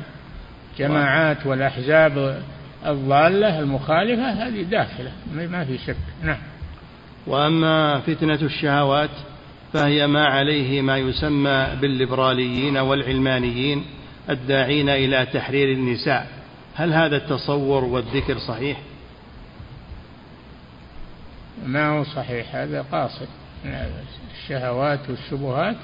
جماعات 0.78 1.46
والأحزاب 1.46 2.44
الضالة 2.86 3.60
المخالفة 3.60 4.30
هذه 4.30 4.62
داخلة 4.62 5.12
ما 5.34 5.66
في 5.66 5.78
شك 5.78 5.96
نعم. 6.24 6.40
وأما 7.28 8.00
فتنة 8.00 8.40
الشهوات 8.42 9.10
فهي 9.74 10.08
ما 10.08 10.26
عليه 10.26 10.82
ما 10.82 10.98
يسمى 10.98 11.68
بالليبراليين 11.82 12.78
والعلمانيين 12.78 13.86
الداعين 14.30 14.90
إلى 14.90 15.26
تحرير 15.26 15.72
النساء. 15.72 16.28
هل 16.76 16.94
هذا 16.94 17.18
التصور 17.18 17.84
والذكر 17.84 18.38
صحيح؟ 18.38 18.78
ما 21.66 21.88
هو 21.88 22.04
صحيح. 22.04 22.56
هذا 22.56 22.86
قاصد. 22.92 23.28
الشهوات 24.34 25.00
والشبهات 25.10 25.78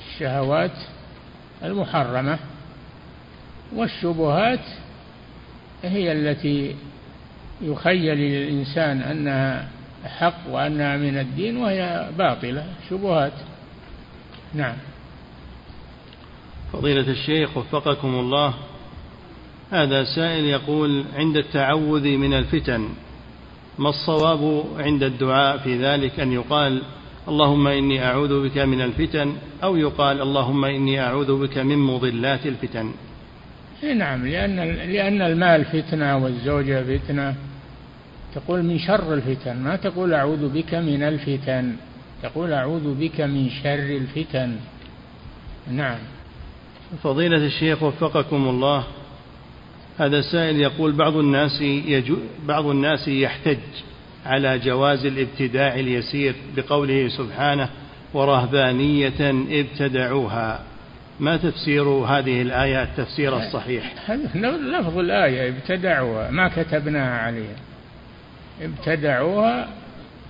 الشهوات 0.00 0.78
المحرمة 1.64 2.38
والشبهات 3.74 4.64
هي 5.82 6.12
التي 6.12 6.76
يخيل 7.60 8.18
للإنسان 8.18 9.02
أنها 9.02 9.68
حق 10.04 10.48
وأنها 10.50 10.96
من 10.96 11.18
الدين 11.18 11.56
وهي 11.56 12.10
باطلة 12.18 12.64
شبهات. 12.90 13.32
نعم. 14.54 14.76
فضيلة 16.72 17.10
الشيخ 17.10 17.56
وفقكم 17.56 18.08
الله 18.08 18.54
هذا 19.70 20.04
سائل 20.04 20.44
يقول 20.44 21.04
عند 21.14 21.36
التعوذ 21.36 22.08
من 22.08 22.34
الفتن 22.34 22.88
ما 23.78 23.88
الصواب 23.88 24.64
عند 24.78 25.02
الدعاء 25.02 25.58
في 25.58 25.78
ذلك 25.78 26.20
أن 26.20 26.32
يقال 26.32 26.82
اللهم 27.28 27.66
إني 27.66 28.04
أعوذ 28.04 28.48
بك 28.48 28.58
من 28.58 28.80
الفتن 28.80 29.36
أو 29.62 29.76
يقال 29.76 30.22
اللهم 30.22 30.64
إني 30.64 31.00
أعوذ 31.00 31.42
بك 31.42 31.58
من 31.58 31.78
مضلات 31.78 32.46
الفتن؟ 32.46 32.92
نعم 33.96 34.26
لأن 34.26 34.56
لأن 34.92 35.22
المال 35.22 35.64
فتنة 35.64 36.16
والزوجة 36.16 36.98
فتنة. 36.98 37.34
تقول 38.34 38.62
من 38.62 38.78
شر 38.78 39.14
الفتن 39.14 39.56
ما 39.56 39.76
تقول 39.76 40.14
أعوذ 40.14 40.48
بك 40.48 40.74
من 40.74 41.02
الفتن 41.02 41.76
تقول 42.22 42.52
أعوذ 42.52 42.94
بك 42.94 43.20
من 43.20 43.50
شر 43.62 43.96
الفتن. 43.96 44.56
نعم. 45.72 45.98
فضيلة 47.02 47.46
الشيخ 47.46 47.82
وفقكم 47.82 48.48
الله 48.48 48.84
هذا 49.98 50.20
سائل 50.20 50.56
يقول 50.56 50.92
بعض 50.92 51.16
الناس 51.16 51.60
يجو 51.60 52.16
بعض 52.46 52.66
الناس 52.66 53.08
يحتج 53.08 53.58
على 54.26 54.58
جواز 54.58 55.06
الابتداع 55.06 55.74
اليسير 55.74 56.34
بقوله 56.56 57.08
سبحانه 57.08 57.68
ورهبانية 58.14 59.34
ابتدعوها. 59.60 60.60
ما 61.20 61.36
تفسير 61.36 61.84
هذه 61.84 62.42
الآية 62.42 62.82
التفسير 62.82 63.36
الصحيح؟ 63.38 64.10
لفظ 64.34 64.98
الآية 64.98 65.48
ابتدعوها 65.48 66.30
ما 66.30 66.48
كتبناها 66.48 67.18
عليهم 67.18 67.69
ابتدعوها 68.60 69.68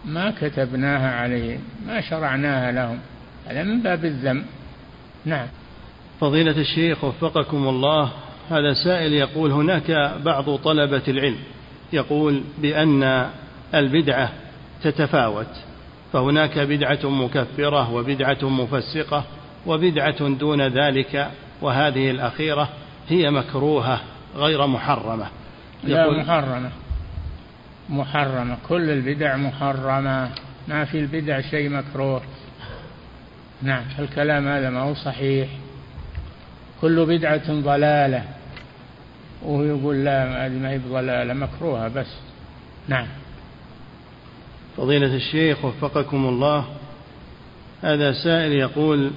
ما 0.05 0.31
كتبناها 0.41 1.21
عليهم 1.21 1.61
ما 1.87 2.01
شرعناها 2.01 2.73
لهم 2.73 2.99
هذا 3.47 3.63
من 3.63 3.83
باب 3.83 4.05
الذم. 4.05 4.45
نعم. 5.25 5.47
فضيلة 6.21 6.61
الشيخ 6.61 7.05
وفقكم 7.05 7.69
الله 7.69 8.11
هذا 8.51 8.75
سائل 8.85 9.13
يقول 9.13 9.51
هناك 9.51 10.15
بعض 10.25 10.57
طلبة 10.57 11.03
العلم 11.09 11.39
يقول 11.93 12.43
بأن 12.59 13.31
البدعة 13.75 14.31
تتفاوت 14.83 15.47
فهناك 16.13 16.59
بدعة 16.59 17.11
مكفرة 17.11 17.93
وبدعة 17.93 18.39
مفسقة 18.43 19.25
وبدعة 19.67 20.29
دون 20.29 20.63
ذلك 20.63 21.31
وهذه 21.63 22.11
الأخيرة 22.11 22.69
هي 23.09 23.31
مكروهة 23.31 24.01
غير 24.37 24.67
محرمة. 24.67 25.27
لا 25.85 26.11
محرمة. 26.11 26.71
محرمة 27.91 28.57
كل 28.69 28.91
البدع 28.91 29.37
محرمة. 29.37 30.31
ما 30.69 30.85
في 30.85 30.99
البدع 30.99 31.41
شيء 31.41 31.69
مكروه. 31.69 32.23
نعم 33.63 33.85
الكلام 33.99 34.49
هذا 34.49 34.71
ما 34.71 34.81
هو 34.81 34.95
صحيح. 34.95 35.49
كل 36.81 37.07
بدعة 37.07 37.53
ضلالة. 37.53 38.25
وهو 39.43 39.63
يقول 39.63 40.05
لا 40.05 40.49
ما 40.49 40.71
هي 40.71 40.79
بضلالة 40.79 41.35
مكروهة 41.35 41.89
بس. 41.89 42.17
نعم. 42.89 43.07
فضيلة 44.77 45.15
الشيخ 45.15 45.65
وفقكم 45.65 46.29
الله 46.29 46.65
هذا 47.83 48.13
سائل 48.13 48.53
يقول 48.53 49.11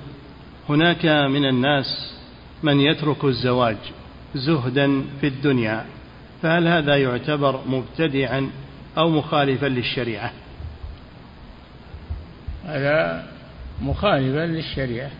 هناك 0.69 1.05
من 1.05 1.45
الناس 1.45 2.13
من 2.63 2.79
يترك 2.79 3.23
الزواج 3.23 3.77
زهدا 4.35 5.03
في 5.21 5.27
الدنيا 5.27 5.85
فهل 6.41 6.67
هذا 6.67 6.95
يعتبر 6.95 7.59
مبتدعا 7.67 8.49
أو 8.97 9.09
مخالفا 9.09 9.65
للشريعة. 9.65 10.31
هذا 12.65 13.27
مخالفا 13.81 14.45
للشريعة. 14.45 15.11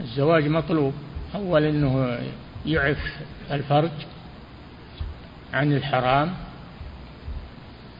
الزواج 0.00 0.48
مطلوب. 0.48 0.94
اول 1.34 1.64
إنه 1.64 2.18
يعف 2.66 3.16
الفرج 3.50 3.90
عن 5.52 5.72
الحرام. 5.72 6.34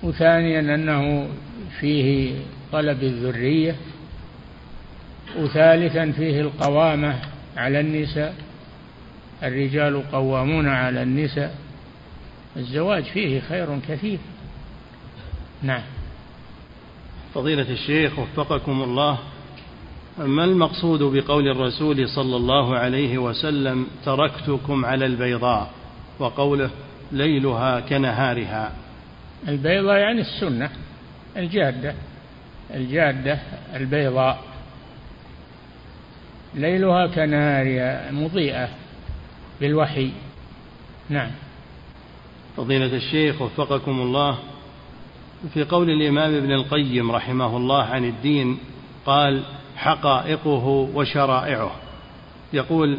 وثانيا 0.02 0.60
أنه 0.60 1.28
فيه 1.80 2.34
طلب 2.72 3.02
الذرية. 3.02 3.76
وثالثا 5.38 6.12
فيه 6.12 6.40
القوامة 6.40 7.18
على 7.56 7.80
النساء. 7.80 8.34
الرجال 9.42 10.10
قوامون 10.12 10.68
على 10.68 11.02
النساء. 11.02 11.54
الزواج 12.56 13.04
فيه 13.04 13.40
خير 13.40 13.80
كثير. 13.88 14.18
نعم. 15.62 15.82
فضيلة 17.34 17.70
الشيخ 17.70 18.18
وفقكم 18.18 18.82
الله 18.82 19.18
ما 20.18 20.44
المقصود 20.44 21.02
بقول 21.02 21.48
الرسول 21.48 22.08
صلى 22.08 22.36
الله 22.36 22.76
عليه 22.76 23.18
وسلم 23.18 23.86
تركتكم 24.04 24.84
على 24.84 25.06
البيضاء 25.06 25.70
وقوله 26.18 26.70
ليلها 27.12 27.80
كنهارها؟ 27.80 28.72
البيضاء 29.48 29.96
يعني 29.96 30.20
السنة 30.20 30.70
الجادة 31.36 31.94
الجادة 32.74 33.38
البيضاء. 33.74 34.42
ليلها 36.54 37.06
كنهارها 37.06 38.10
مضيئة 38.10 38.68
بالوحي. 39.60 40.10
نعم. 41.08 41.30
فضيلة 42.56 42.96
الشيخ 42.96 43.42
وفقكم 43.42 44.00
الله 44.00 44.38
في 45.54 45.64
قول 45.64 45.90
الإمام 45.90 46.34
ابن 46.34 46.52
القيم 46.52 47.10
رحمه 47.10 47.56
الله 47.56 47.82
عن 47.82 48.04
الدين 48.04 48.58
قال 49.06 49.42
حقائقه 49.76 50.66
وشرائعه. 50.94 51.70
يقول 52.52 52.98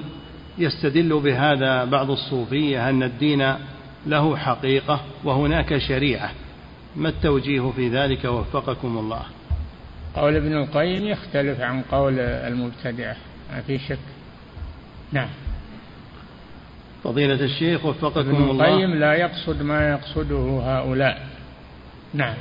يستدل 0.57 1.19
بهذا 1.19 1.85
بعض 1.85 2.11
الصوفية 2.11 2.89
أن 2.89 3.03
الدين 3.03 3.53
له 4.05 4.37
حقيقة 4.37 5.01
وهناك 5.23 5.77
شريعة. 5.77 6.31
ما 6.95 7.09
التوجيه 7.09 7.71
في 7.75 7.89
ذلك؟ 7.89 8.25
وفقكم 8.25 8.97
الله. 8.97 9.21
قول 10.15 10.35
ابن 10.35 10.57
القيم 10.57 11.07
يختلف 11.07 11.61
عن 11.61 11.81
قول 11.81 12.19
المبتدعه 12.19 13.15
ما 13.51 13.61
في 13.61 13.77
شك. 13.77 13.99
نعم. 15.11 15.29
فضيلة 17.03 17.45
الشيخ 17.45 17.85
وفقكم 17.85 18.35
الله. 18.35 18.65
ابن 18.65 18.73
القيم 18.73 18.93
لا 18.93 19.13
يقصد 19.13 19.61
ما 19.61 19.89
يقصده 19.89 20.61
هؤلاء. 20.63 21.27
نعم. 22.13 22.33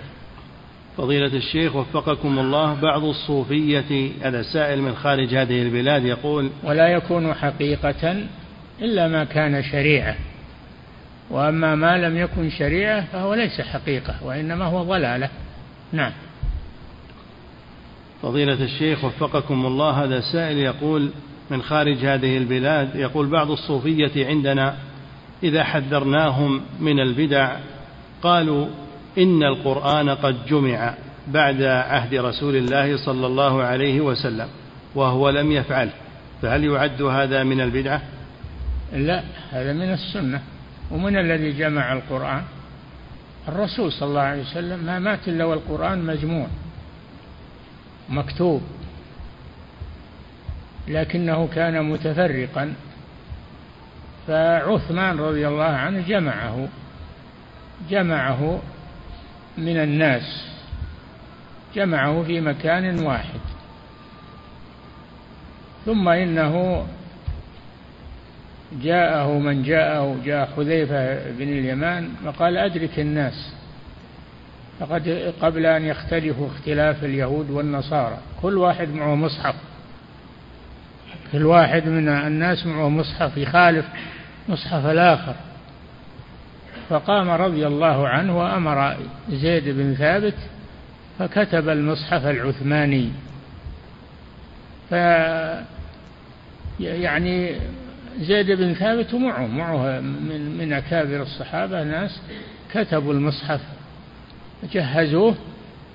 فضيلة 0.97 1.37
الشيخ 1.37 1.77
وفقكم 1.77 2.39
الله 2.39 2.75
بعض 2.75 3.05
الصوفية 3.05 4.11
هذا 4.23 4.43
سائل 4.43 4.83
من 4.83 4.95
خارج 4.95 5.35
هذه 5.35 5.63
البلاد 5.63 6.05
يقول 6.05 6.51
ولا 6.65 6.89
يكون 6.89 7.35
حقيقة 7.35 8.17
إلا 8.83 9.09
ما 9.09 9.25
كان 9.25 9.63
شريعة 9.63 10.17
وأما 11.31 11.75
ما 11.75 11.99
لم 11.99 12.17
يكن 12.17 12.51
شريعة 12.51 13.05
فهو 13.13 13.35
ليس 13.35 13.61
حقيقة 13.61 14.15
وإنما 14.25 14.65
هو 14.65 14.83
ضلالة. 14.83 15.29
نعم. 15.93 16.13
فضيلة 18.23 18.65
الشيخ 18.65 19.05
وفقكم 19.05 19.67
الله 19.67 20.05
هذا 20.05 20.21
سائل 20.21 20.59
يقول 20.59 21.11
من 21.51 21.63
خارج 21.63 21.97
هذه 21.97 22.37
البلاد 22.37 22.97
يقول 22.97 23.27
بعض 23.27 23.51
الصوفية 23.51 24.27
عندنا 24.27 24.77
إذا 25.43 25.65
حذرناهم 25.65 26.61
من 26.81 27.01
البدع 27.01 27.57
قالوا 28.23 28.67
إن 29.19 29.43
القرآن 29.43 30.09
قد 30.09 30.47
جمع 30.47 30.95
بعد 31.29 31.63
عهد 31.63 32.15
رسول 32.15 32.57
الله 32.57 32.97
صلى 32.97 33.27
الله 33.27 33.63
عليه 33.63 34.01
وسلم 34.01 34.49
وهو 34.95 35.31
لم 35.31 35.53
يفعل 35.53 35.91
فهل 36.43 36.65
يعد 36.65 37.03
هذا 37.03 37.43
من 37.43 37.61
البدعة؟ 37.61 38.03
لا 38.93 39.23
هذا 39.51 39.73
من 39.73 39.93
السنة. 39.93 40.43
ومن 40.91 41.17
الذي 41.17 41.53
جمع 41.53 41.93
القرآن؟ 41.93 42.43
الرسول 43.49 43.93
صلى 43.93 44.09
الله 44.09 44.21
عليه 44.21 44.43
وسلم. 44.43 44.85
ما 44.85 44.99
مات 44.99 45.29
إلا 45.29 45.45
والقرآن 45.45 46.07
مجموع 46.07 46.47
مكتوب. 48.09 48.63
لكنه 50.89 51.49
كان 51.55 51.85
متفرقا. 51.85 52.75
فعثمان 54.27 55.19
رضي 55.19 55.49
الله 55.49 55.65
عنه 55.65 56.05
جمعه 56.09 56.69
جمعه 57.91 58.61
من 59.61 59.77
الناس 59.77 60.47
جمعه 61.75 62.23
في 62.23 62.41
مكان 62.41 62.99
واحد. 63.01 63.41
ثم 65.87 66.09
إنه 66.09 66.87
جاءه 68.83 69.39
من 69.39 69.63
جاءه 69.63 70.17
جاء 70.25 70.51
حذيفة 70.57 71.31
بن 71.31 71.49
اليمان 71.49 72.11
وقال 72.25 72.57
أدرك 72.57 73.01
الناس. 73.01 73.53
فقد 74.81 75.33
قبل 75.41 75.67
أن 75.67 75.85
يختلفوا 75.85 76.47
اختلاف 76.49 77.05
اليهود 77.05 77.51
والنصارى 77.51 78.19
كل 78.43 78.59
واحد 78.59 78.89
معه 78.89 79.15
مصحف. 79.15 79.55
كل 81.33 81.47
واحد 81.47 81.87
من 81.87 82.09
الناس 82.09 82.67
معه 82.67 82.89
مصحف 82.89 83.37
يخالف 83.37 83.87
مصحف 84.49 84.87
الآخر. 84.87 85.35
فقام 86.91 87.31
رضي 87.31 87.67
الله 87.67 88.09
عنه 88.09 88.39
وأمر 88.39 88.97
زيد 89.31 89.69
بن 89.69 89.95
ثابت 89.95 90.35
فكتب 91.19 91.69
المصحف 91.69 92.27
العثماني. 92.27 93.11
ف 94.91 94.93
يعني 96.81 97.55
زيد 98.21 98.51
بن 98.51 98.75
ثابت 98.75 99.15
معه 99.15 99.47
معه 99.47 100.01
من 100.01 100.57
من 100.59 100.73
أكابر 100.73 101.23
الصحابة 101.23 101.83
ناس 101.83 102.21
كتبوا 102.73 103.13
المصحف 103.13 103.61
جهزوه 104.73 105.35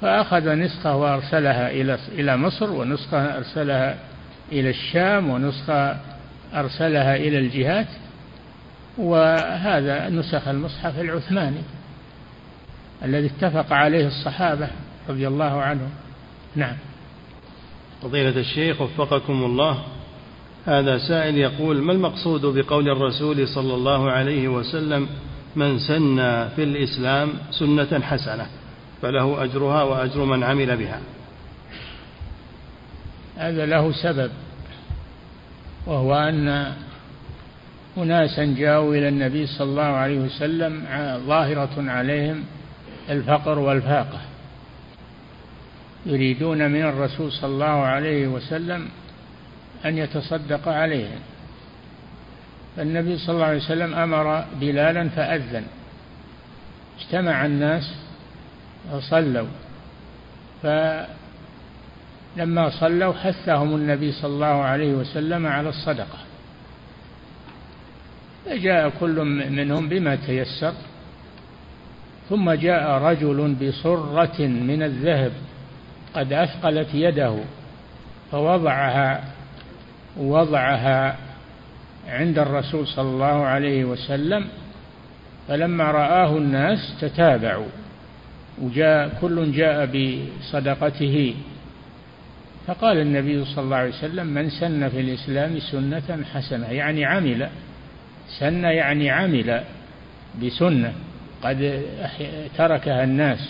فأخذ 0.01 0.55
نسخة 0.55 0.95
وأرسلها 0.95 1.71
إلى 1.71 1.97
إلى 2.11 2.37
مصر 2.37 2.71
ونسخة 2.71 3.37
أرسلها 3.37 3.97
إلى 4.51 4.69
الشام 4.69 5.29
ونسخة 5.29 5.97
أرسلها 6.53 7.15
إلى 7.15 7.39
الجهات 7.39 7.87
وهذا 8.97 10.09
نسخ 10.09 10.47
المصحف 10.47 10.99
العثماني 10.99 11.61
الذي 13.03 13.27
اتفق 13.27 13.73
عليه 13.73 14.07
الصحابة 14.07 14.67
رضي 15.09 15.27
الله 15.27 15.61
عنهم. 15.61 15.89
نعم. 16.55 16.75
فضيلة 18.01 18.39
الشيخ 18.39 18.81
وفقكم 18.81 19.43
الله 19.43 19.83
هذا 20.65 20.97
سائل 20.97 21.37
يقول 21.37 21.81
ما 21.81 21.91
المقصود 21.91 22.45
بقول 22.45 22.89
الرسول 22.89 23.47
صلى 23.47 23.73
الله 23.73 24.11
عليه 24.11 24.47
وسلم 24.47 25.07
من 25.55 25.79
سن 25.79 26.15
في 26.55 26.63
الإسلام 26.63 27.33
سنة 27.51 27.99
حسنة 27.99 28.47
فله 29.01 29.43
أجرها 29.43 29.83
وأجر 29.83 30.25
من 30.25 30.43
عمل 30.43 30.77
بها 30.77 30.99
هذا 33.37 33.65
له 33.65 33.91
سبب 33.91 34.31
وهو 35.87 36.15
أن 36.15 36.73
أناسا 37.97 38.45
جاءوا 38.45 38.95
إلى 38.95 39.07
النبي 39.07 39.47
صلى 39.47 39.69
الله 39.69 39.83
عليه 39.83 40.19
وسلم 40.19 40.85
ظاهرة 41.27 41.69
عليهم 41.77 42.43
الفقر 43.09 43.59
والفاقة. 43.59 44.21
يريدون 46.05 46.71
من 46.71 46.81
الرسول 46.81 47.31
صلى 47.31 47.49
الله 47.49 47.65
عليه 47.65 48.27
وسلم 48.27 48.87
أن 49.85 49.97
يتصدق 49.97 50.67
عليهم. 50.67 51.19
فالنبي 52.77 53.17
صلى 53.17 53.35
الله 53.35 53.45
عليه 53.45 53.57
وسلم 53.57 53.93
أمر 53.93 54.45
بلالا 54.59 55.09
فأذن. 55.09 55.63
اجتمع 56.99 57.45
الناس 57.45 57.95
وصلوا 58.91 59.47
فلما 60.63 61.05
صلوا 62.69 63.13
حثهم 63.13 63.75
النبي 63.75 64.11
صلى 64.11 64.33
الله 64.33 64.63
عليه 64.63 64.93
وسلم 64.93 65.47
على 65.47 65.69
الصدقة. 65.69 66.17
فجاء 68.45 68.89
كل 68.99 69.23
منهم 69.49 69.89
بما 69.89 70.15
تيسر 70.15 70.73
ثم 72.29 72.51
جاء 72.51 72.91
رجل 72.91 73.55
بصرة 73.61 74.41
من 74.41 74.83
الذهب 74.83 75.31
قد 76.13 76.33
أثقلت 76.33 76.87
يده 76.93 77.35
فوضعها 78.31 79.23
وضعها 80.17 81.17
عند 82.07 82.39
الرسول 82.39 82.87
صلى 82.87 83.09
الله 83.09 83.45
عليه 83.45 83.85
وسلم 83.85 84.45
فلما 85.47 85.83
رآه 85.83 86.37
الناس 86.37 86.79
تتابعوا 87.01 87.67
وجاء 88.61 89.17
كل 89.21 89.51
جاء 89.51 89.85
بصدقته. 89.85 91.35
فقال 92.67 92.97
النبي 92.97 93.45
صلى 93.45 93.63
الله 93.63 93.77
عليه 93.77 93.89
وسلم 93.89 94.27
من 94.27 94.49
سن 94.49 94.89
في 94.89 94.99
الإسلام 94.99 95.59
سنة 95.59 96.23
حسنة. 96.33 96.67
يعني 96.67 97.05
عمل 97.05 97.49
سن 98.39 98.63
يعني 98.63 99.09
عمل 99.09 99.63
بسنة 100.43 100.93
قد 101.43 101.82
تركها 102.57 103.03
الناس 103.03 103.49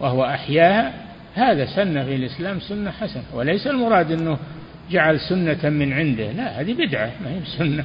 وهو 0.00 0.24
أحياها 0.24 0.92
هذا 1.34 1.66
سن 1.66 2.04
في 2.04 2.14
الإسلام 2.14 2.60
سنة 2.60 2.90
حسنة. 2.90 3.24
وليس 3.34 3.66
المراد 3.66 4.12
أنه 4.12 4.38
جعل 4.90 5.20
سنة 5.20 5.68
من 5.70 5.92
عنده 5.92 6.32
لا 6.32 6.60
هذه 6.60 6.72
بدعة 6.72 7.12
ما 7.24 7.30
هي 7.30 7.40
سنة 7.58 7.84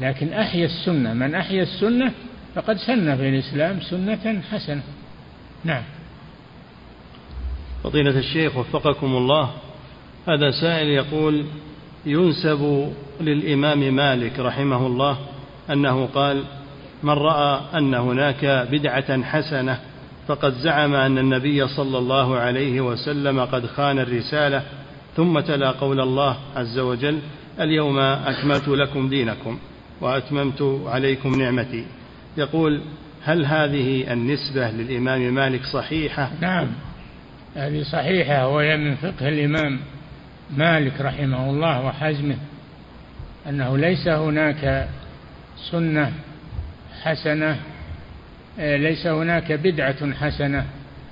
لكن 0.00 0.32
أحيا 0.32 0.64
السنة 0.64 1.14
من 1.14 1.34
أحيا 1.34 1.62
السنة 1.62 2.12
فقد 2.54 2.76
سن 2.76 3.16
في 3.16 3.28
الإسلام 3.28 3.80
سنة 3.80 4.42
حسنة. 4.52 4.82
نعم. 5.64 5.82
فضيلة 7.84 8.18
الشيخ 8.18 8.56
وفقكم 8.56 9.06
الله 9.06 9.50
هذا 10.28 10.50
سائل 10.50 10.86
يقول 10.88 11.46
ينسب 12.06 12.92
للإمام 13.20 13.94
مالك 13.94 14.38
رحمه 14.38 14.86
الله 14.86 15.18
أنه 15.72 16.06
قال 16.06 16.44
من 17.02 17.10
رأى 17.12 17.60
أن 17.74 17.94
هناك 17.94 18.68
بدعة 18.70 19.22
حسنة 19.22 19.78
فقد 20.28 20.52
زعم 20.52 20.94
أن 20.94 21.18
النبي 21.18 21.68
صلى 21.68 21.98
الله 21.98 22.36
عليه 22.36 22.80
وسلم 22.80 23.40
قد 23.40 23.66
خان 23.66 23.98
الرسالة 23.98 24.62
ثم 25.16 25.40
تلا 25.40 25.70
قول 25.70 26.00
الله 26.00 26.36
عز 26.56 26.78
وجل 26.78 27.18
اليوم 27.60 27.98
أكملت 27.98 28.68
لكم 28.68 29.08
دينكم 29.08 29.58
وأتممت 30.00 30.80
عليكم 30.86 31.42
نعمتي. 31.42 31.84
يقول 32.36 32.80
هل 33.24 33.46
هذه 33.46 34.12
النسبة 34.12 34.70
للإمام 34.70 35.34
مالك 35.34 35.64
صحيحة؟ 35.64 36.30
نعم. 36.40 36.66
هذه 37.56 37.82
صحيحة 37.82 38.48
وهي 38.48 38.76
من 38.76 38.94
فقه 38.94 39.28
الإمام 39.28 39.80
مالك 40.56 41.00
رحمه 41.00 41.50
الله 41.50 41.86
وحزمه 41.86 42.36
أنه 43.48 43.78
ليس 43.78 44.08
هناك 44.08 44.88
سنة 45.70 46.12
حسنة 47.02 47.56
آه، 48.58 48.76
ليس 48.76 49.06
هناك 49.06 49.52
بدعة 49.52 50.12
حسنة 50.12 50.66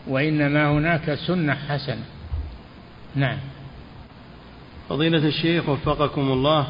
وإنما 0.06 0.70
هناك 0.70 1.14
سنة 1.14 1.54
حسنة. 1.54 2.04
نعم. 3.14 3.38
فضيلة 4.88 5.28
الشيخ 5.28 5.68
وفقكم 5.68 6.32
الله 6.32 6.66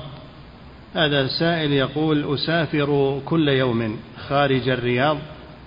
هذا 0.95 1.27
سائل 1.27 1.73
يقول 1.73 2.35
أسافر 2.35 3.21
كل 3.25 3.49
يوم 3.49 3.99
خارج 4.29 4.69
الرياض 4.69 5.19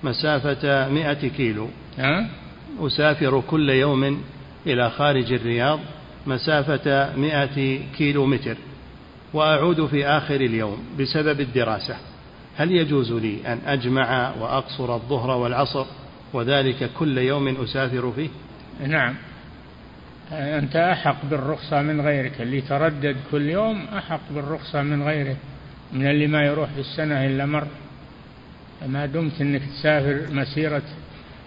مسافة 0.03 0.89
مئة 0.89 1.27
كيلو. 1.27 1.69
أه؟ 1.99 2.25
أسافر 2.79 3.41
كل 3.41 3.69
يوم 3.69 4.21
إلى 4.67 4.89
خارج 4.89 5.33
الرياض 5.33 5.79
مسافة 6.27 7.15
مئة 7.15 7.79
كيلو 7.97 8.25
متر. 8.25 8.57
وأعود 9.33 9.85
في 9.85 10.07
آخر 10.07 10.35
اليوم 10.35 10.77
بسبب 10.99 11.41
الدراسة. 11.41 11.95
هل 12.57 12.71
يجوز 12.71 13.11
لي 13.11 13.37
أن 13.47 13.59
أجمع 13.65 14.33
وأقصر 14.39 14.95
الظهر 14.95 15.37
والعصر 15.37 15.85
وذلك 16.33 16.89
كل 16.99 17.17
يوم 17.17 17.47
أسافر 17.47 18.11
فيه؟ 18.11 18.29
نعم. 18.87 19.15
أنت 20.31 20.75
أحق 20.75 21.25
بالرخصة 21.25 21.81
من 21.81 22.01
غيرك. 22.01 22.41
اللي 22.41 22.61
تردد 22.61 23.15
كل 23.31 23.49
يوم 23.49 23.85
أحق 23.97 24.21
بالرخصة 24.31 24.81
من 24.81 25.03
غيره. 25.03 25.35
من 25.93 26.07
اللي 26.07 26.27
ما 26.27 26.45
يروح 26.45 26.69
في 26.69 26.79
السنة 26.79 27.25
إلا 27.25 27.45
مرة 27.45 27.67
ما 28.87 29.05
دمت 29.05 29.41
أنك 29.41 29.61
تسافر 29.61 30.33
مسيرة 30.33 30.83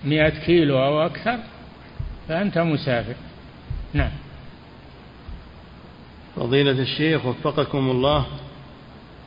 مئة 0.05 0.29
كيلو 0.29 0.79
أو 0.79 1.07
أكثر 1.07 1.39
فأنت 2.29 2.59
مسافر. 2.59 3.15
نعم. 3.95 4.11
فضيلة 6.37 6.83
الشيخ 6.83 7.27
وفقكم 7.27 7.91
الله 7.91 8.27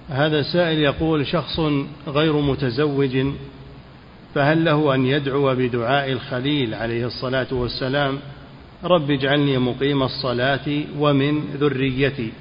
هذا 0.09 0.41
سائل 0.41 0.79
يقول 0.79 1.27
شخص 1.27 1.59
غير 2.07 2.41
متزوج 2.41 3.25
فهل 4.35 4.65
له 4.65 4.95
أن 4.95 5.05
يدعو 5.05 5.55
بدعاء 5.55 6.11
الخليل 6.11 6.73
عليه 6.73 7.05
الصلاة 7.05 7.47
والسلام؟ 7.51 8.19
رب 8.83 9.11
اجعلني 9.11 9.57
مقيم 9.57 10.03
الصلاة 10.03 10.83
ومن 10.99 11.39
ذريتي. 11.39 12.31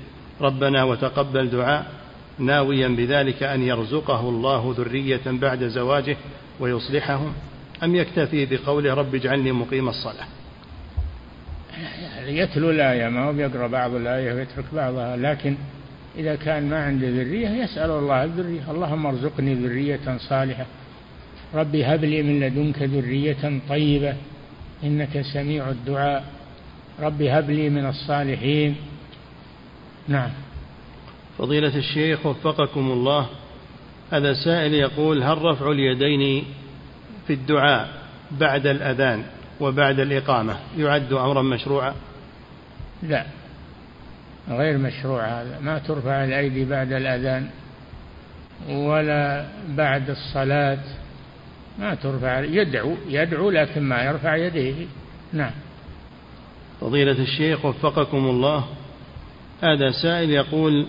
ربنا 0.41 0.85
وتقبل 0.85 1.51
دعاء 1.51 1.93
ناويا 2.39 2.89
بذلك 2.89 3.43
أن 3.43 3.63
يرزقه 3.63 4.29
الله 4.29 4.75
ذرية 4.79 5.23
بعد 5.27 5.65
زواجه 5.65 6.17
ويصلحهم 6.61 7.33
أم 7.85 7.95
يكتفي 7.95 8.47
بقوله 8.47 8.95
رب 8.95 9.15
اجعلني 9.15 9.53
مقيم 9.53 9.89
الصلاة؟ 9.89 10.27
يتلو 12.27 12.71
الآية 12.71 13.09
ما 13.09 13.25
هو 13.25 13.33
بيقرأ 13.33 13.67
بعض 13.67 13.95
الآية 13.95 14.35
ويترك 14.35 14.65
بعضها 14.73 15.17
لكن 15.17 15.57
إذا 16.19 16.35
كان 16.35 16.71
ما 16.71 16.85
عنده 16.85 17.09
ذرية 17.09 17.49
يسأل 17.49 17.91
الله 17.91 18.25
الذرية 18.25 18.71
اللهم 18.71 19.07
ارزقني 19.07 19.55
ذرية 19.55 20.19
صالحة. 20.29 20.67
ربي 21.55 21.85
هب 21.85 22.05
لي 22.05 22.23
من 22.23 22.41
لدنك 22.41 22.83
ذرية 22.83 23.61
طيبة 23.69 24.15
إنك 24.85 25.21
سميع 25.35 25.71
الدعاء. 25.71 26.25
ربي 27.01 27.31
هب 27.31 27.51
لي 27.51 27.71
من 27.71 27.87
الصالحين. 27.87 28.77
نعم. 30.09 30.31
فضيلة 31.39 31.77
الشيخ 31.77 32.27
وفقكم 32.27 32.91
الله 32.91 33.27
هذا 34.13 34.35
سائل 34.45 34.75
يقول 34.75 35.23
هل 35.23 35.43
رفع 35.43 35.71
اليدين 35.71 36.45
في 37.27 37.33
الدعاء 37.33 37.89
بعد 38.31 38.67
الأذان؟ 38.67 39.23
وبعد 39.61 40.01
الإقامة 40.01 40.57
يعد 40.77 41.13
أمرا 41.13 41.43
مشروعا؟ 41.43 41.95
لا. 43.03 43.25
غير 44.49 44.79
مشروع 44.79 45.25
هذا. 45.25 45.59
ما 45.61 45.79
ترفع 45.79 46.25
الأيدي 46.25 46.65
بعد 46.65 46.93
الأذان 46.93 47.49
ولا 48.69 49.47
بعد 49.69 50.11
الصلاة. 50.11 50.79
ما 51.79 51.95
ترفع. 51.95 52.41
يدعو. 52.41 52.97
يدعو 53.09 53.51
لكن 53.51 53.83
ما 53.83 54.03
يرفع 54.03 54.37
يديه. 54.37 54.87
نعم. 55.33 55.53
فضيلة 56.81 57.23
الشيخ 57.23 57.65
وفقكم 57.65 58.19
الله. 58.19 58.65
هذا 59.63 59.91
سائل 59.91 60.31
يقول 60.31 60.87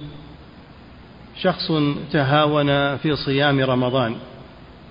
شخص 1.41 1.71
تهاون 2.11 2.97
في 2.97 3.15
صيام 3.15 3.59
رمضان 3.59 4.15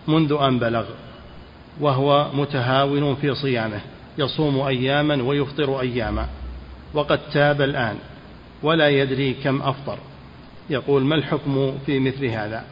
منذ 0.08 0.36
أن 0.40 0.58
بلغ. 0.58 0.84
وهو 1.80 2.30
متهاون 2.34 3.14
في 3.14 3.34
صيامه 3.34 3.80
يصوم 4.18 4.60
أياما 4.60 5.22
ويفطر 5.22 5.80
أياما. 5.80 6.28
وقد 6.94 7.18
تاب 7.32 7.62
الآن 7.62 7.96
ولا 8.62 8.88
يدري 8.88 9.34
كم 9.34 9.62
أفطر. 9.62 9.98
يقول 10.70 11.04
ما 11.04 11.14
الحكم 11.14 11.78
في 11.86 11.98
مثل 11.98 12.24
هذا؟ 12.24 12.64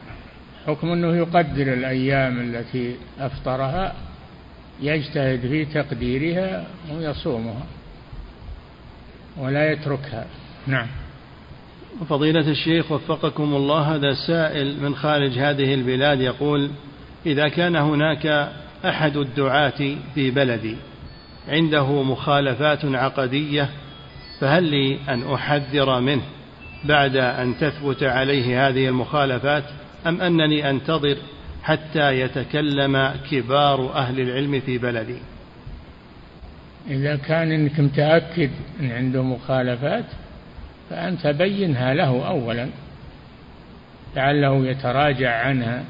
حكم 0.67 0.91
أنه 0.91 1.15
يقدر 1.15 1.73
الأيام 1.73 2.39
التي 2.39 2.95
أفطرها 3.19 3.95
يجتهد 4.81 5.39
في 5.39 5.65
تقديرها 5.65 6.65
ويصومها 6.93 7.65
ولا 9.37 9.71
يتركها. 9.71 10.25
نعم. 10.67 10.87
فضيلة 12.09 12.51
الشيخ 12.51 12.91
وفقكم 12.91 13.55
الله 13.55 13.95
هذا 13.95 14.13
سائل 14.27 14.81
من 14.81 14.95
خارج 14.95 15.39
هذه 15.39 15.73
البلاد 15.73 16.21
يقول 16.21 16.69
إذا 17.25 17.47
كان 17.47 17.75
هناك 17.75 18.51
أحد 18.85 19.17
الدعاة 19.17 19.95
في 20.15 20.31
بلدي. 20.31 20.75
عنده 21.47 22.03
مخالفات 22.03 22.85
عقدية 22.85 23.69
فهل 24.39 24.63
لي 24.63 24.99
أن 25.09 25.33
أحذر 25.33 25.99
منه 25.99 26.23
بعد 26.83 27.15
أن 27.15 27.57
تثبت 27.57 28.03
عليه 28.03 28.67
هذه 28.67 28.87
المخالفات؟ 28.87 29.63
أم 30.07 30.21
أنني 30.21 30.69
أنتظر 30.69 31.17
حتى 31.63 32.19
يتكلم 32.19 33.13
كبار 33.31 33.93
أهل 33.93 34.19
العلم 34.19 34.59
في 34.59 34.77
بلدي؟ 34.77 35.17
إذا 36.89 37.15
كان 37.15 37.51
إنك 37.51 37.79
متأكد 37.79 38.49
أن 38.79 38.91
عنده 38.91 39.23
مخالفات 39.23 40.05
فأنت 40.89 41.27
بينها 41.27 41.93
له 41.93 42.27
أولا. 42.27 42.69
لعله 44.15 44.67
يتراجع 44.67 45.45
عنها. 45.45 45.83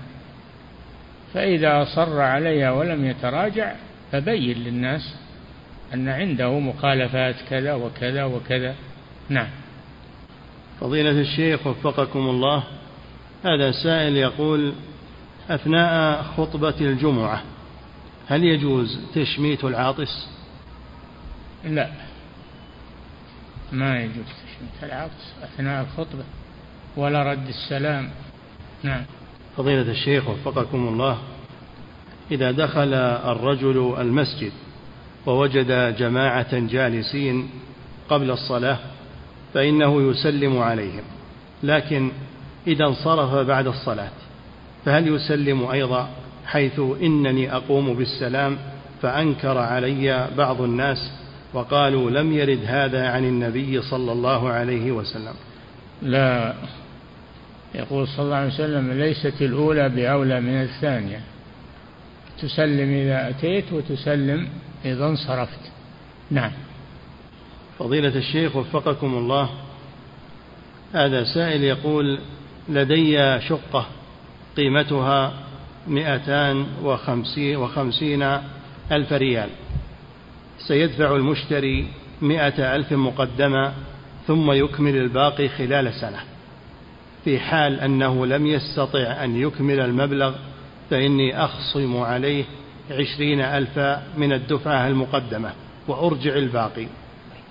فإذا 1.35 1.81
أصر 1.81 2.21
عليها 2.21 2.71
ولم 2.71 3.05
يتراجع 3.05 3.75
فبين 4.11 4.57
للناس 4.57 5.15
أن 5.93 6.09
عنده 6.09 6.59
مخالفات 6.59 7.35
كذا 7.49 7.73
وكذا 7.73 8.23
وكذا. 8.23 8.75
نعم. 9.29 9.47
فضيلة 10.81 11.21
الشيخ 11.21 11.67
وفقكم 11.67 12.19
الله 12.19 12.63
هذا 13.45 13.71
سائل 13.71 14.17
يقول 14.17 14.73
أثناء 15.49 16.23
خطبة 16.23 16.75
الجمعة 16.81 17.43
هل 18.27 18.43
يجوز 18.43 18.99
تشميت 19.15 19.63
العاطس؟ 19.63 20.27
لا. 21.65 21.89
ما 23.71 23.99
يجوز 23.99 24.25
تشميت 24.25 24.83
العاطس 24.83 25.33
أثناء 25.43 25.83
الخطبة 25.83 26.23
ولا 26.97 27.31
رد 27.31 27.47
السلام. 27.47 28.09
نعم. 28.83 29.05
فضيلة 29.57 29.91
الشيخ 29.91 30.29
وفقكم 30.29 30.87
الله 30.87 31.17
إذا 32.31 32.51
دخل 32.51 32.93
الرجل 32.93 33.95
المسجد 33.99 34.51
ووجد 35.25 35.95
جماعة 35.97 36.59
جالسين 36.59 37.49
قبل 38.09 38.31
الصلاة 38.31 38.77
فإنه 39.53 40.09
يسلم 40.11 40.57
عليهم 40.57 41.03
لكن 41.63 42.11
إذا 42.67 42.85
انصرف 42.85 43.33
بعد 43.47 43.67
الصلاة 43.67 44.11
فهل 44.85 45.07
يسلم 45.07 45.65
أيضا 45.65 46.09
حيث 46.45 46.79
إنني 46.79 47.55
أقوم 47.55 47.93
بالسلام 47.93 48.57
فأنكر 49.01 49.57
علي 49.57 50.27
بعض 50.37 50.61
الناس 50.61 51.11
وقالوا 51.53 52.11
لم 52.11 52.33
يرد 52.33 52.59
هذا 52.65 53.09
عن 53.09 53.25
النبي 53.25 53.81
صلى 53.81 54.11
الله 54.11 54.49
عليه 54.49 54.91
وسلم؟ 54.91 55.33
لا. 56.01 56.53
يقول 57.75 58.07
صلى 58.07 58.25
الله 58.25 58.35
عليه 58.35 58.53
وسلم 58.53 58.91
ليست 58.91 59.41
الأولى 59.41 59.89
بأولى 59.89 60.41
من 60.41 60.61
الثانية. 60.61 61.21
تسلم 62.41 62.93
إذا 62.93 63.29
أتيت 63.29 63.73
وتسلم 63.73 64.47
إذا 64.85 65.05
انصرفت. 65.05 65.59
نعم. 66.31 66.51
فضيلة 67.79 68.17
الشيخ 68.17 68.55
وفقكم 68.55 69.13
الله 69.13 69.49
هذا 70.93 71.23
سائل 71.23 71.63
يقول 71.63 72.19
لدي 72.69 73.39
شقة 73.39 73.85
قيمتها 74.57 75.33
مئتان 75.87 76.65
وخمسين, 77.55 78.39
ألف 78.91 79.13
ريال. 79.13 79.49
سيدفع 80.67 81.15
المشتري 81.15 81.87
مئة 82.21 82.75
ألف 82.75 82.93
مقدمة 82.93 83.73
ثم 84.27 84.51
يكمل 84.51 84.95
الباقي 84.97 85.49
خلال 85.49 85.93
سنة. 85.93 86.34
في 87.25 87.39
حال 87.39 87.79
أنه 87.79 88.25
لم 88.25 88.47
يستطع 88.47 89.23
أن 89.23 89.35
يكمل 89.35 89.79
المبلغ 89.79 90.35
فإني 90.89 91.43
أخصم 91.43 91.97
عليه 91.97 92.43
عشرين 92.91 93.41
ألفا 93.41 94.03
من 94.17 94.33
الدفعة 94.33 94.87
المقدمة 94.87 95.51
وأرجع 95.87 96.35
الباقي. 96.35 96.87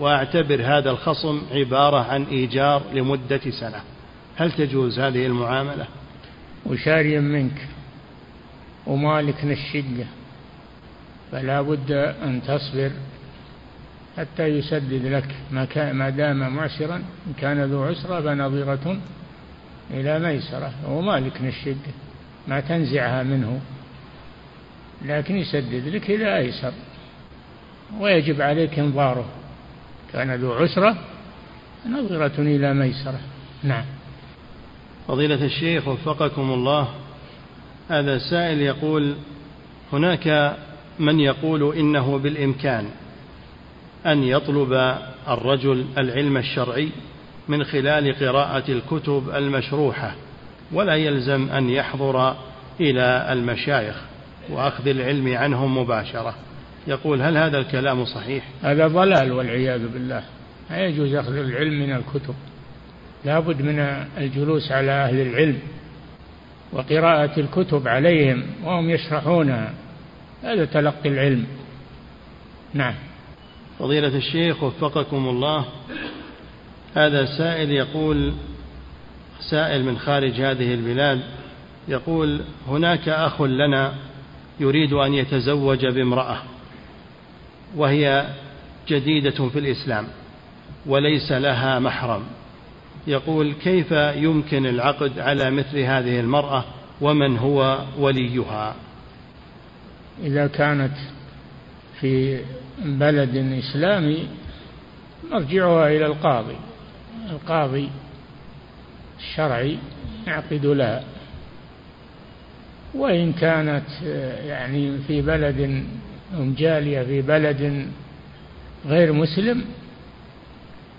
وأعتبر 0.01 0.63
هذا 0.63 0.91
الخصم 0.91 1.43
عبارة 1.53 2.13
عن 2.13 2.23
إيجار 2.23 2.83
لمدة 2.93 3.41
سنة. 3.61 3.81
هل 4.37 4.53
تجوز 4.53 4.99
هذه 4.99 5.27
المعاملة؟ 5.27 5.87
وشاريا 6.67 7.21
منك. 7.21 7.69
ومالك 8.87 9.45
الشقة 9.45 10.07
فلا 11.33 11.63
بد 11.63 11.93
أن 12.25 12.43
تصبر 12.47 12.91
حتى 14.17 14.47
يسدد 14.47 15.07
لك. 15.07 15.29
ما 15.93 16.11
دام 16.11 16.55
معسرا 16.55 16.97
إن 16.97 17.33
كان 17.41 17.65
ذو 17.65 17.83
عسرة 17.83 18.21
فنظيرة. 18.21 18.99
إلى 19.91 20.19
ميسرة 20.19 20.73
هو 20.87 21.01
مالك 21.01 21.41
الشقة 21.41 21.93
ما 22.49 22.61
تنزعها 22.61 23.23
منه 23.23 23.61
لكن 25.05 25.37
يسدد 25.37 25.89
لك 25.89 26.11
إلى 26.11 26.39
أيسر. 26.39 26.73
ويجب 28.01 28.41
عليك 28.41 28.79
إنظاره 28.79 29.25
كان 30.13 30.35
ذو 30.35 30.53
عسرة 30.53 30.97
نظرة 31.91 32.33
إلى 32.39 32.75
ميسرة. 32.75 33.21
نعم. 33.63 33.85
فضيلة 35.09 35.45
الشيخ 35.45 35.89
وفقكم 35.89 36.53
الله 36.53 36.89
هذا 37.89 38.19
سائل 38.19 38.61
يقول 38.61 39.15
هناك 39.93 40.57
من 40.99 41.21
يقول 41.21 41.77
إنه 41.77 42.19
بالإمكان 42.19 42.87
أن 44.07 44.23
يطلب 44.23 44.99
الرجل 45.29 45.87
العلم 45.99 46.37
الشرعي 46.37 46.89
من 47.49 47.65
خلال 47.65 48.15
قراءة 48.19 48.71
الكتب 48.71 49.31
المشروحة 49.35 50.15
ولا 50.73 50.95
يلزم 50.95 51.49
أن 51.51 51.71
يحضر 51.71 52.37
إلى 52.81 53.29
المشايخ 53.33 53.97
وأخذ 54.51 54.89
العلم 54.89 55.37
عنهم 55.37 55.79
مباشرة. 55.79 56.35
يقول 56.87 57.23
هل 57.23 57.37
هذا 57.37 57.59
الكلام 57.59 58.05
صحيح؟ 58.05 58.45
هذا 58.63 58.87
ضلال 58.87 59.33
والعياذ 59.33 59.89
بالله. 59.89 60.23
لا 60.71 60.87
يجوز 60.87 61.15
أخذ 61.15 61.37
العلم 61.37 61.81
من 61.81 61.93
الكتب. 61.93 62.35
لا 63.25 63.41
بد 63.41 63.63
من 63.63 63.79
الجلوس 64.19 64.73
على 64.73 64.91
أهل 64.91 65.21
العلم 65.21 65.59
وقراءة 66.73 67.41
الكتب 67.41 67.89
عليهم 67.89 68.43
وهم 68.65 68.91
يشرحونها. 68.91 69.75
هذا 70.43 70.65
تلقي 70.65 71.09
العلم. 71.09 71.47
نعم. 72.75 72.95
فضيلة 73.79 74.17
الشيخ 74.17 74.63
وفقكم 74.63 75.29
الله 75.29 75.65
هذا 76.95 77.27
سائل 77.39 77.71
يقول 77.71 78.33
سائل 79.51 79.85
من 79.85 79.99
خارج 79.99 80.41
هذه 80.41 80.75
البلاد 80.75 81.21
يقول 81.89 82.41
هناك 82.69 83.09
أخ 83.09 83.43
لنا 83.43 83.95
يريد 84.61 84.93
أن 84.93 85.15
يتزوج 85.15 85.87
بامرأة 85.87 86.39
وهي 87.77 88.27
جديدة 88.89 89.49
في 89.49 89.59
الإسلام 89.59 90.07
وليس 90.87 91.33
لها 91.33 91.79
محرم. 91.79 92.23
يقول 93.07 93.53
كيف 93.53 93.93
يمكن 94.17 94.67
العقد 94.67 95.19
على 95.19 95.51
مثل 95.51 95.79
هذه 95.79 96.21
المرأة 96.21 96.65
ومن 97.01 97.39
هو 97.39 97.79
وليها؟ 97.99 98.75
إذا 100.23 100.47
كانت 100.47 100.95
في 102.01 102.41
بلد 102.85 103.37
إسلامي 103.37 104.29
مرجعها 105.31 105.89
إلى 105.89 106.07
القاضي. 106.07 106.57
القاضي 107.31 107.91
الشرعي 109.19 109.79
يعقد 110.27 110.67
لها 110.67 111.05
وإن 112.95 113.33
كانت 113.33 114.03
يعني 114.47 114.99
في 114.99 115.23
بلد 115.23 115.85
جالية 116.39 117.03
في 117.03 117.23
بلد 117.23 117.89
غير 118.87 119.13
مسلم 119.13 119.65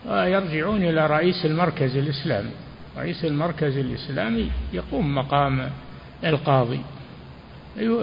يرجعون 0.05 0.83
إلى 0.83 1.07
رئيس 1.07 1.45
المركز 1.45 1.97
الإسلامي. 1.97 2.51
رئيس 2.97 3.25
المركز 3.25 3.77
الإسلامي 3.77 4.51
يقوم 4.73 5.15
مقام 5.15 5.69
القاضي 6.23 6.79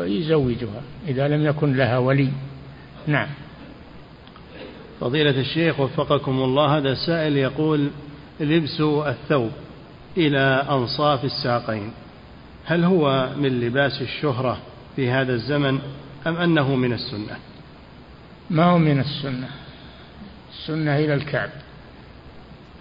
يزوجها 0.07 0.83
إذا 1.09 1.29
لم 1.29 1.47
يكن 1.47 1.77
لها 1.77 1.99
ولي. 1.99 2.29
نعم. 3.07 3.29
فضيلة 5.01 5.41
الشيخ 5.41 5.81
وفقكم 5.81 6.43
الله 6.43 6.79
هذا 6.79 6.95
سائل 6.95 7.37
يقول 7.37 7.91
لبس 8.43 8.81
الثوب 8.81 9.51
إلى 10.17 10.67
أنصاف 10.71 11.25
الساقين. 11.25 11.93
هل 12.65 12.85
هو 12.85 13.29
من 13.37 13.61
لباس 13.61 14.03
الشهرة 14.03 14.59
في 14.97 15.11
هذا 15.11 15.33
الزمن 15.33 15.79
أم 16.27 16.37
أنه 16.37 16.75
من 16.75 16.93
السنة؟ 16.93 17.37
ما 18.51 18.65
هو 18.65 18.79
من 18.79 19.01
السنة. 19.01 19.49
السنة 20.53 20.97
إلى 20.97 21.15
الكعب. 21.15 21.51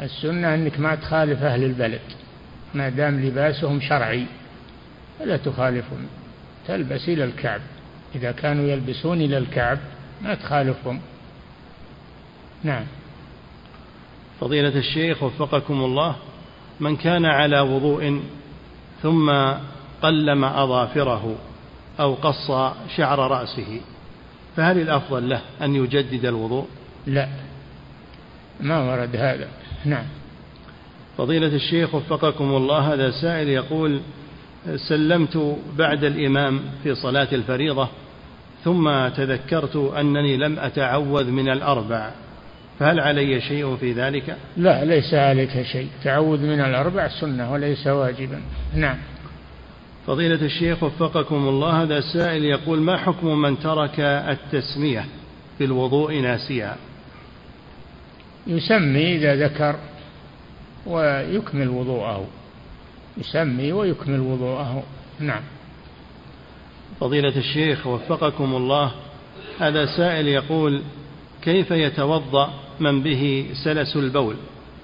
السنة 0.02 0.56
أنك 0.56 0.80
ما 0.80 0.96
تخالف 0.96 1.44
أهل 1.44 1.64
البلد. 1.64 2.02
ما 2.74 2.90
دام 2.90 3.20
لباسهم 3.20 3.82
شرعي 3.82 4.26
فلا 5.20 5.38
تخالفهم. 5.38 6.06
تلبس 6.68 7.10
إلى 7.10 7.24
الكعب. 7.24 7.62
إذا 8.16 8.32
كانوا 8.32 8.70
يلبسون 8.70 9.22
إلى 9.22 9.38
الكعب 9.38 9.80
ما 10.22 10.36
تخالفهم. 10.36 11.02
نعم. 12.64 12.84
فضيلة 14.42 14.78
الشيخ 14.78 15.24
وفقكم 15.24 15.74
الله 15.84 16.16
من 16.80 16.96
كان 16.96 17.26
على 17.26 17.60
وضوء 17.60 18.22
ثم 19.02 19.32
قلم 20.02 20.46
أظافره 20.46 21.36
أو 22.00 22.14
قص 22.14 22.52
شعر 22.98 23.20
رأسه 23.20 23.82
فهل 24.56 24.82
الأفضل 24.82 25.30
له 25.30 25.42
أن 25.62 25.76
يجدد 25.76 26.26
الوضوء؟ 26.26 26.68
لا. 27.08 27.28
ما 28.60 28.92
ورد 28.92 29.16
هذا. 29.16 29.48
نعم. 29.86 30.06
فضيلة 31.18 31.56
الشيخ 31.56 31.96
وفقكم 31.96 32.56
الله 32.56 32.94
هذا 32.94 33.12
سائل 33.12 33.50
يقول 33.50 34.00
سلمت 34.90 35.58
بعد 35.78 36.04
الإمام 36.04 36.62
في 36.84 36.96
صلاة 36.96 37.28
الفريضة 37.32 37.88
ثم 38.64 39.08
تذكرت 39.08 39.76
أنني 39.76 40.38
لم 40.38 40.60
أتعوذ 40.60 41.26
من 41.32 41.50
الأربع. 41.50 42.12
فهل 42.80 43.00
علي 43.00 43.42
شيء 43.42 43.76
في 43.76 43.94
ذلك؟ 43.94 44.38
لا 44.58 44.86
ليس 44.86 45.14
عليك 45.14 45.62
شيء. 45.62 45.88
تعوذ 46.04 46.40
من 46.40 46.62
الأربع 46.62 47.08
سنة 47.08 47.52
وليس 47.52 47.88
واجبا. 47.88 48.42
نعم. 48.76 48.98
فضيلة 50.08 50.46
الشيخ 50.46 50.84
وفقكم 50.84 51.36
الله 51.36 51.84
هذا 51.84 52.02
سائل 52.02 52.44
يقول 52.44 52.80
ما 52.80 52.98
حكم 52.98 53.42
من 53.42 53.60
ترك 53.60 54.00
التسمية 54.00 55.06
في 55.58 55.64
الوضوء 55.64 56.20
ناسيا؟ 56.20 56.76
يسمي 58.48 59.16
إذا 59.16 59.36
ذكر 59.36 59.76
ويكمل 60.86 61.70
وضوءه. 61.70 62.28
يسمي 63.18 63.72
ويكمل 63.72 64.20
وضوءه. 64.20 64.84
نعم. 65.20 65.42
فضيلة 67.00 67.38
الشيخ 67.38 67.88
وفقكم 67.88 68.56
الله 68.56 68.92
هذا 69.60 69.86
سائل 69.86 70.28
يقول 70.28 70.82
كيف 71.42 71.72
يتوضأ 71.72 72.54
من 72.80 73.04
به 73.04 73.46
سلس 73.64 73.96
البول 73.96 74.36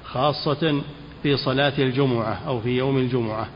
خاصة 0.03 0.81
في 1.23 1.37
صلاة 1.37 1.73
الجمعة 1.79 2.41
أو 2.47 2.61
في 2.61 2.69
يوم 2.69 2.97
الجمعة؟ 2.97 3.47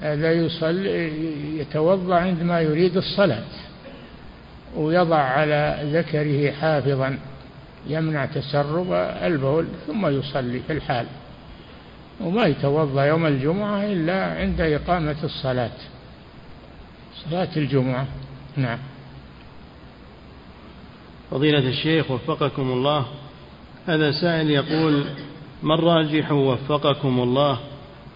هذا 0.00 0.32
يصلي 0.32 1.10
يتوضأ 1.58 2.14
عندما 2.14 2.60
يريد 2.60 2.96
الصلاة 2.96 3.44
ويضع 4.76 5.18
على 5.18 5.80
ذكره 5.92 6.52
حافظا 6.52 7.18
يمنع 7.86 8.26
تسرب 8.26 8.92
البول 9.22 9.66
ثم 9.86 10.06
يصلي 10.06 10.60
في 10.60 10.72
الحال. 10.72 11.06
وما 12.20 12.46
يتوضأ 12.46 13.04
يوم 13.04 13.26
الجمعة 13.26 13.84
إلا 13.84 14.24
عند 14.24 14.60
إقامة 14.60 15.16
الصلاة. 15.24 15.70
صلاة 17.24 17.48
الجمعة 17.56 18.06
نعم. 18.56 18.78
فضيلة 21.30 21.68
الشيخ 21.68 22.10
وفقكم 22.10 22.62
الله. 22.62 23.06
هذا 23.86 24.10
سائل 24.10 24.50
يقول 24.50 25.04
ما 25.62 25.74
الراجح 25.74 26.32
وفقكم 26.32 27.20
الله 27.20 27.58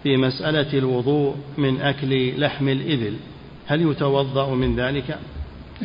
في 0.03 0.17
مسألة 0.17 0.79
الوضوء 0.79 1.37
من 1.59 1.81
أكل 1.81 2.41
لحم 2.41 2.69
الإبل؟ 2.69 3.17
هل 3.67 3.91
يتوضأ 3.91 4.55
من 4.55 4.77
ذلك؟ 4.77 5.19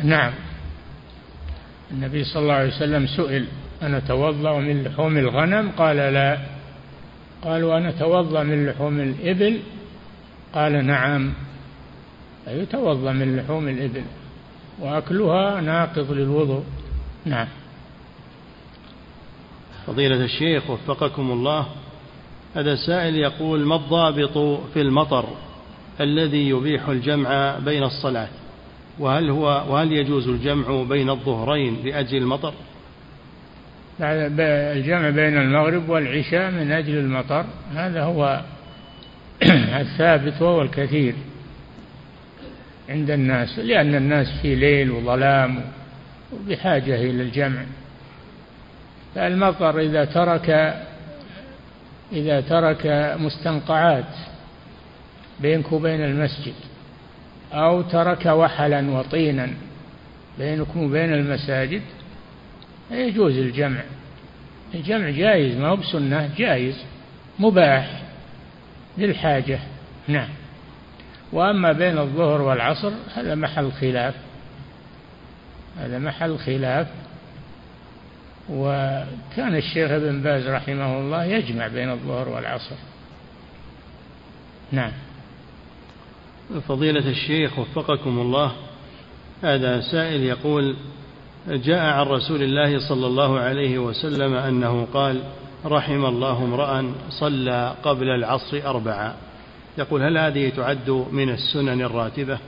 نعم. 0.04 0.32
النبي 1.90 2.24
صلى 2.24 2.42
الله 2.42 2.54
عليه 2.54 2.76
وسلم 2.76 3.06
سئل 3.06 3.46
أنا 3.82 3.98
أتوضأ 3.98 4.58
من 4.58 4.84
لحوم 4.84 5.16
الغنم؟ 5.18 5.70
قال 5.70 5.96
لا. 5.96 6.38
قال 7.44 7.64
وأنا 7.64 7.88
أتوضأ 7.88 8.42
من 8.42 8.66
لحوم 8.66 9.00
الإبل؟ 9.00 9.60
قال 10.54 10.86
نعم. 10.86 11.32
يتوضأ 12.48 13.12
من 13.12 13.36
لحوم 13.36 13.68
الإبل 13.68 14.02
وأكلها 14.80 15.60
ناقض 15.60 16.12
للوضوء. 16.12 16.64
نعم 17.26 17.46
فضيلة 19.86 20.24
الشيخ 20.24 20.70
وفقكم 20.70 21.30
الله 21.30 21.66
هذا 22.54 22.76
سائل 22.76 23.16
يقول 23.16 23.66
ما 23.66 23.76
الضابط 23.76 24.38
في 24.74 24.80
المطر 24.80 25.28
الذي 26.00 26.48
يبيح 26.48 26.88
الجمع 26.88 27.58
بين 27.58 27.82
الصلاة 27.82 28.28
وهل 28.98 29.30
هو 29.30 29.64
وهل 29.68 29.92
يجوز 29.92 30.28
الجمع 30.28 30.82
بين 30.82 31.10
الظهرين 31.10 31.76
لأجل 31.84 32.16
المطر؟ 32.16 32.54
الجمع 34.00 35.10
بين 35.10 35.38
المغرب 35.38 35.88
والعشاء 35.88 36.50
من 36.50 36.72
أجل 36.72 36.98
المطر 36.98 37.44
هذا 37.74 38.02
هو 38.02 38.40
الثابت 39.80 40.42
وهو 40.42 40.62
الكثير 40.62 41.14
عند 42.88 43.10
الناس 43.10 43.58
لأن 43.58 43.94
الناس 43.94 44.26
في 44.42 44.54
ليل 44.54 44.90
وظلام 44.90 45.64
وبحاجة 46.32 46.94
إلى 46.94 47.22
الجمع. 47.22 47.62
فالمطر 49.14 49.78
إذا 49.78 50.04
ترك 50.04 50.76
إذا 52.12 52.40
ترك 52.40 52.86
مستنقعات 53.20 54.14
بينك 55.40 55.72
وبين 55.72 56.04
المسجد 56.04 56.54
أو 57.52 57.82
ترك 57.82 58.26
وحلا 58.26 58.90
وطينا 58.90 59.50
بينكم 60.38 60.82
وبين 60.82 61.14
المساجد 61.14 61.82
يجوز 62.90 63.36
الجمع. 63.36 63.80
الجمع 64.74 65.10
جائز 65.10 65.56
ما 65.56 65.68
هو 65.68 65.76
بسنة 65.76 66.30
جائز 66.36 66.84
مباح 67.38 68.02
للحاجة. 68.98 69.58
نعم. 70.08 70.28
وأما 71.32 71.72
بين 71.72 71.98
الظهر 71.98 72.42
والعصر 72.42 72.92
هذا 73.14 73.34
محل 73.34 73.72
خلاف. 73.72 74.14
هذا 75.78 75.98
محل 75.98 76.38
خلاف. 76.38 76.86
وكان 78.50 79.56
الشيخ 79.56 79.90
ابن 79.90 80.22
باز 80.22 80.46
رحمه 80.46 80.98
الله 80.98 81.24
يجمع 81.24 81.68
بين 81.68 81.90
الظهر 81.90 82.28
والعصر. 82.28 82.76
نعم. 84.72 84.92
فضيلة 86.68 87.10
الشيخ 87.10 87.58
وفقكم 87.58 88.18
الله 88.18 88.52
هذا 89.42 89.80
سائل 89.80 90.22
يقول 90.22 90.76
جاء 91.48 91.84
عن 91.84 92.06
رسول 92.06 92.42
الله 92.42 92.88
صلى 92.88 93.06
الله 93.06 93.38
عليه 93.38 93.78
وسلم 93.78 94.34
أنه 94.34 94.86
قال 94.94 95.22
رحم 95.64 96.04
الله 96.04 96.44
امرأ 96.44 96.92
صلى 97.10 97.74
قبل 97.82 98.08
العصر 98.08 98.60
أربعا 98.66 99.14
يقول 99.78 100.02
هل 100.02 100.18
هذه 100.18 100.48
تعد 100.48 100.90
من 101.12 101.30
السنن 101.30 101.82
الراتبة؟ 101.82 102.38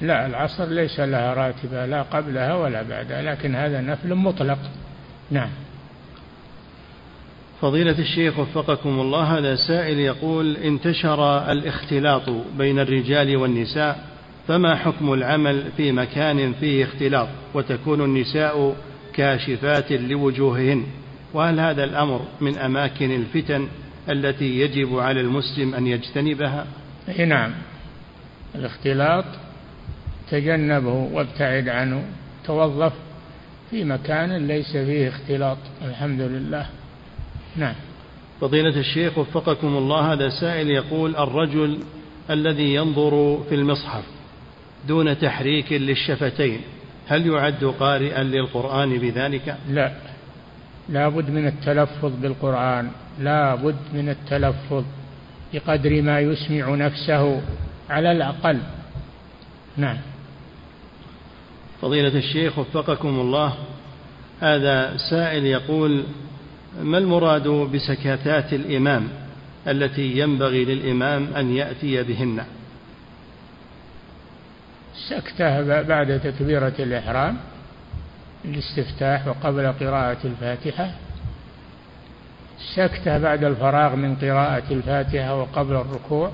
لا 0.00 0.26
العصر 0.26 0.64
ليس 0.64 1.00
لها 1.00 1.34
راتبة 1.34 1.86
لا 1.86 2.02
قبلها 2.02 2.54
ولا 2.54 2.82
بعدها 2.82 3.22
لكن 3.22 3.54
هذا 3.54 3.80
نفل 3.80 4.14
مطلق. 4.14 4.58
نعم. 5.30 5.50
فضيلة 7.60 7.98
الشيخ 7.98 8.38
وفقكم 8.38 9.00
الله 9.00 9.38
هذا 9.38 9.56
سائل 9.56 9.98
يقول 9.98 10.56
انتشر 10.56 11.52
الاختلاط 11.52 12.30
بين 12.58 12.78
الرجال 12.78 13.36
والنساء 13.36 14.04
فما 14.48 14.76
حكم 14.76 15.12
العمل 15.12 15.64
في 15.76 15.92
مكان 15.92 16.52
فيه 16.52 16.84
اختلاط 16.84 17.28
وتكون 17.54 18.00
النساء 18.00 18.76
كاشفات 19.14 19.92
لوجوههن؟ 19.92 20.86
وهل 21.34 21.60
هذا 21.60 21.84
الأمر 21.84 22.20
من 22.40 22.58
أماكن 22.58 23.10
الفتن 23.10 23.68
التي 24.08 24.60
يجب 24.60 24.98
على 24.98 25.20
المسلم 25.20 25.74
أن 25.74 25.86
يجتنبها؟ 25.86 26.66
نعم. 27.18 27.52
الاختلاط 28.54 29.24
تجنبه 30.30 31.08
وابتعد 31.12 31.68
عنه 31.68 32.04
توظف 32.44 32.92
في 33.70 33.84
مكان 33.84 34.46
ليس 34.46 34.70
فيه 34.72 35.08
اختلاط. 35.08 35.58
الحمد 35.84 36.20
لله. 36.20 36.66
نعم. 37.56 37.74
فضيلة 38.40 38.80
الشيخ 38.80 39.18
وفقكم 39.18 39.76
الله 39.76 40.12
هذا 40.12 40.28
سائل 40.28 40.70
يقول 40.70 41.16
الرجل 41.16 41.78
الذي 42.30 42.74
ينظر 42.74 43.44
في 43.48 43.54
المصحف 43.54 44.04
دون 44.88 45.18
تحريك 45.18 45.72
للشفتين 45.72 46.60
هل 47.06 47.26
يعد 47.26 47.64
قارئا 47.64 48.22
للقرآن 48.22 48.98
بذلك؟ 48.98 49.56
لا. 49.68 49.92
لا 50.88 51.08
بد 51.08 51.30
من 51.30 51.46
التلفظ 51.46 52.12
بالقرآن. 52.22 52.90
لا 53.20 53.54
بد 53.54 53.76
من 53.94 54.08
التلفظ 54.08 54.84
بقدر 55.54 56.02
ما 56.02 56.20
يسمع 56.20 56.74
نفسه 56.74 57.42
على 57.90 58.12
الأقل. 58.12 58.58
نعم. 59.76 59.96
فضيلة 61.82 62.18
الشيخ 62.18 62.58
وفقكم 62.58 63.08
الله 63.08 63.54
هذا 64.40 64.96
سائل 65.10 65.44
يقول 65.44 66.04
ما 66.82 66.98
المراد 66.98 67.48
بسكاتات 67.48 68.52
الإمام 68.52 69.08
التي 69.68 70.18
ينبغي 70.18 70.64
للإمام 70.64 71.34
أن 71.36 71.56
يأتي 71.56 72.02
بهن؟ 72.02 72.44
سكتة 75.08 75.82
بعد 75.82 76.20
تكبيرة 76.20 76.72
الإحرام 76.78 77.36
الاستفتاح 78.44 79.26
وقبل 79.26 79.72
قراءة 79.72 80.18
الفاتحة. 80.24 80.90
سكتة 82.74 83.18
بعد 83.18 83.44
الفراغ 83.44 83.96
من 83.96 84.16
قراءة 84.16 84.64
الفاتحة 84.70 85.34
وقبل 85.34 85.74
الركوع. 85.74 86.32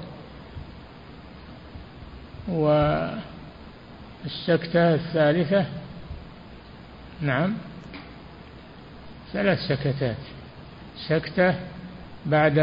والسكتة 4.22 4.94
الثالثة 4.94 5.66
نعم 7.20 7.54
ثلاث 9.32 9.58
سكتات. 9.58 10.16
سكتة 11.08 11.54
بعد 12.26 12.56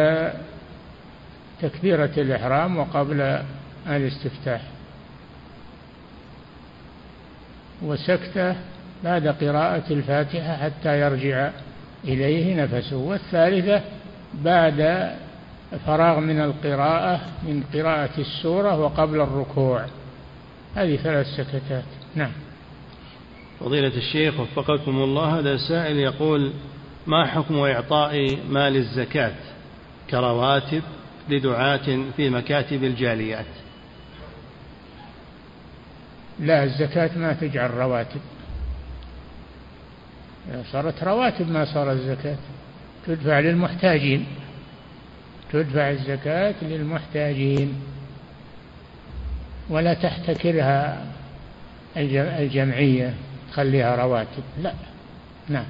تكبيرة 1.62 2.12
الإحرام 2.18 2.78
وقبل 2.78 3.42
الاستفتاح. 3.88 4.62
وسكتة 7.82 8.56
بعد 9.04 9.28
قراءة 9.28 9.94
الفاتحة 9.94 10.58
حتى 10.58 11.00
يرجع 11.02 11.50
إليه 12.04 12.64
نفسه. 12.64 12.98
والثالثة 12.98 13.82
بعد 14.34 15.12
فراغ 15.86 16.20
من 16.20 16.42
القراءة 16.42 17.22
من 17.44 17.64
قراءة 17.74 18.20
السورة 18.20 18.80
وقبل 18.80 19.22
الركوع. 19.22 19.86
هذه 20.76 20.96
ثلاث 20.96 21.28
سكتات 21.28 21.84
نعم. 22.16 22.32
فضيلة 23.60 23.98
الشيخ 23.98 24.40
وفقكم 24.40 25.04
الله 25.04 25.40
هذا 25.40 25.58
سائل 25.58 25.98
يقول 25.98 26.52
ما 27.08 27.26
حكم 27.26 27.56
إعطاء 27.56 28.38
مال 28.50 28.76
الزكاة 28.76 29.36
كرواتب 30.10 30.82
لدعاة 31.30 32.00
في 32.18 32.30
مكاتب 32.30 32.84
الجاليات؟ 32.84 33.46
لا 36.40 36.64
الزكاة 36.64 37.18
ما 37.18 37.34
تجعل 37.34 37.72
رواتب 37.72 38.22
صارت 40.72 41.04
رواتب 41.04 41.52
ما 41.52 41.66
صار 41.66 41.92
الزكاة. 41.92 42.38
تدفع 43.08 43.40
للمحتاجين. 43.40 44.26
تدفع 45.52 45.90
الزكاة 45.90 46.56
للمحتاجين. 46.62 47.74
ولا 49.70 49.94
تحتكرها 49.94 51.06
الجمعية 51.98 53.14
تخليها 53.52 53.96
رواتب. 53.96 54.44
لا. 54.64 54.74
نعم. 55.50 55.66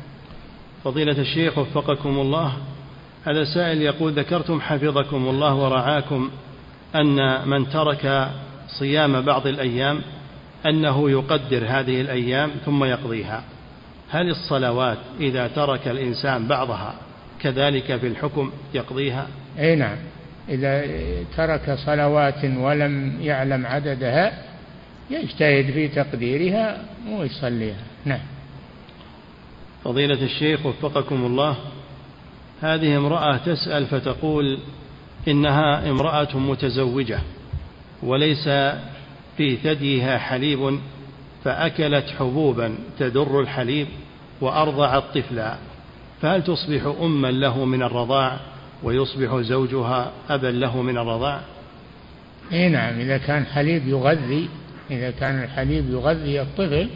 فضيلة 0.84 1.22
الشيخ 1.22 1.58
وفقكم 1.58 2.10
الله 2.10 2.54
هذا 3.26 3.44
سائل 3.44 3.82
يقول 3.82 4.14
ذكرتم 4.14 4.62
حفظكم 4.62 5.30
الله 5.30 5.56
ورعاكم 5.56 6.30
أن 6.96 7.48
من 7.50 7.70
ترك 7.70 8.30
صيام 8.68 9.22
بعض 9.22 9.48
الأيام 9.48 10.02
أنه 10.66 11.10
يقدر 11.10 11.66
هذه 11.68 12.02
الأيام 12.02 12.52
ثم 12.66 12.84
يقضيها. 12.84 13.44
هل 14.10 14.30
الصلوات 14.30 14.98
إذا 15.20 15.48
ترك 15.48 15.88
الإنسان 15.88 16.48
بعضها 16.48 16.94
كذلك 17.42 17.98
في 17.98 18.08
الحكم 18.08 18.52
يقضيها؟ 18.74 19.28
أي 19.60 19.76
نعم. 19.76 19.98
إذا 20.50 20.86
ترك 21.38 21.78
صلوات 21.86 22.46
ولم 22.46 23.18
يعلم 23.22 23.66
عددها 23.66 24.44
يجتهد 25.10 25.72
في 25.72 25.88
تقديرها 25.88 26.78
ويصليها. 27.10 27.84
نعم. 28.06 28.20
فضيلة 29.84 30.24
الشيخ 30.24 30.66
وفقكم 30.66 31.26
الله 31.26 31.56
هذه 32.62 32.98
امرأة 32.98 33.38
تسأل 33.38 33.86
فتقول 33.86 34.60
إنها 35.28 35.90
امرأة 35.90 36.38
متزوجة 36.38 37.20
وليس 38.04 38.50
في 39.38 39.56
ثديها 39.64 40.18
حليب 40.18 40.80
فأكلت 41.44 42.06
حبوبا 42.20 42.76
تدر 43.00 43.40
الحليب 43.40 43.88
وأرضعت 44.42 45.04
طفلا 45.18 45.56
فهل 46.22 46.44
تصبح 46.44 46.96
أما 47.02 47.28
له 47.32 47.66
من 47.66 47.84
الرضاع 47.84 48.40
ويصبح 48.84 49.36
زوجها 49.42 50.12
أبا 50.30 50.48
له 50.48 50.82
من 50.82 50.98
الرضاع؟ 50.98 51.42
إي 52.52 52.70
نعم 52.70 53.00
إذا 53.00 53.18
كان 53.18 53.46
حليب 53.46 53.88
يغذي 53.88 54.50
إذا 54.92 55.12
كان 55.12 55.44
الحليب 55.44 55.90
يغذي 55.90 56.42
الطفل 56.42 56.90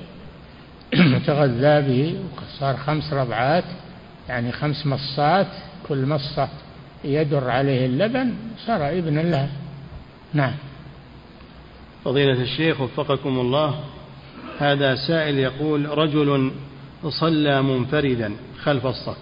تغذى 1.27 1.81
به 1.81 2.19
وصار 2.38 2.77
خمس 2.77 3.14
رضعات 3.14 3.64
يعني 4.30 4.51
خمس 4.51 4.85
مصات 4.85 5.47
كل 5.88 6.05
مصة 6.05 6.49
يدر 7.03 7.49
عليه 7.49 7.85
اللبن 7.85 8.34
صار 8.65 8.89
ابنا 8.89 9.22
لها 9.22 9.49
نعم. 10.34 10.53
فضيلة 12.05 12.41
الشيخ 12.41 12.81
وفقكم 12.81 13.39
الله 13.39 13.80
هذا 14.60 14.95
سائل 14.95 15.39
يقول 15.39 15.97
رجل 15.97 16.51
صلى 17.10 17.61
منفردا 17.61 18.34
خلف 18.64 18.85
الصف. 18.85 19.18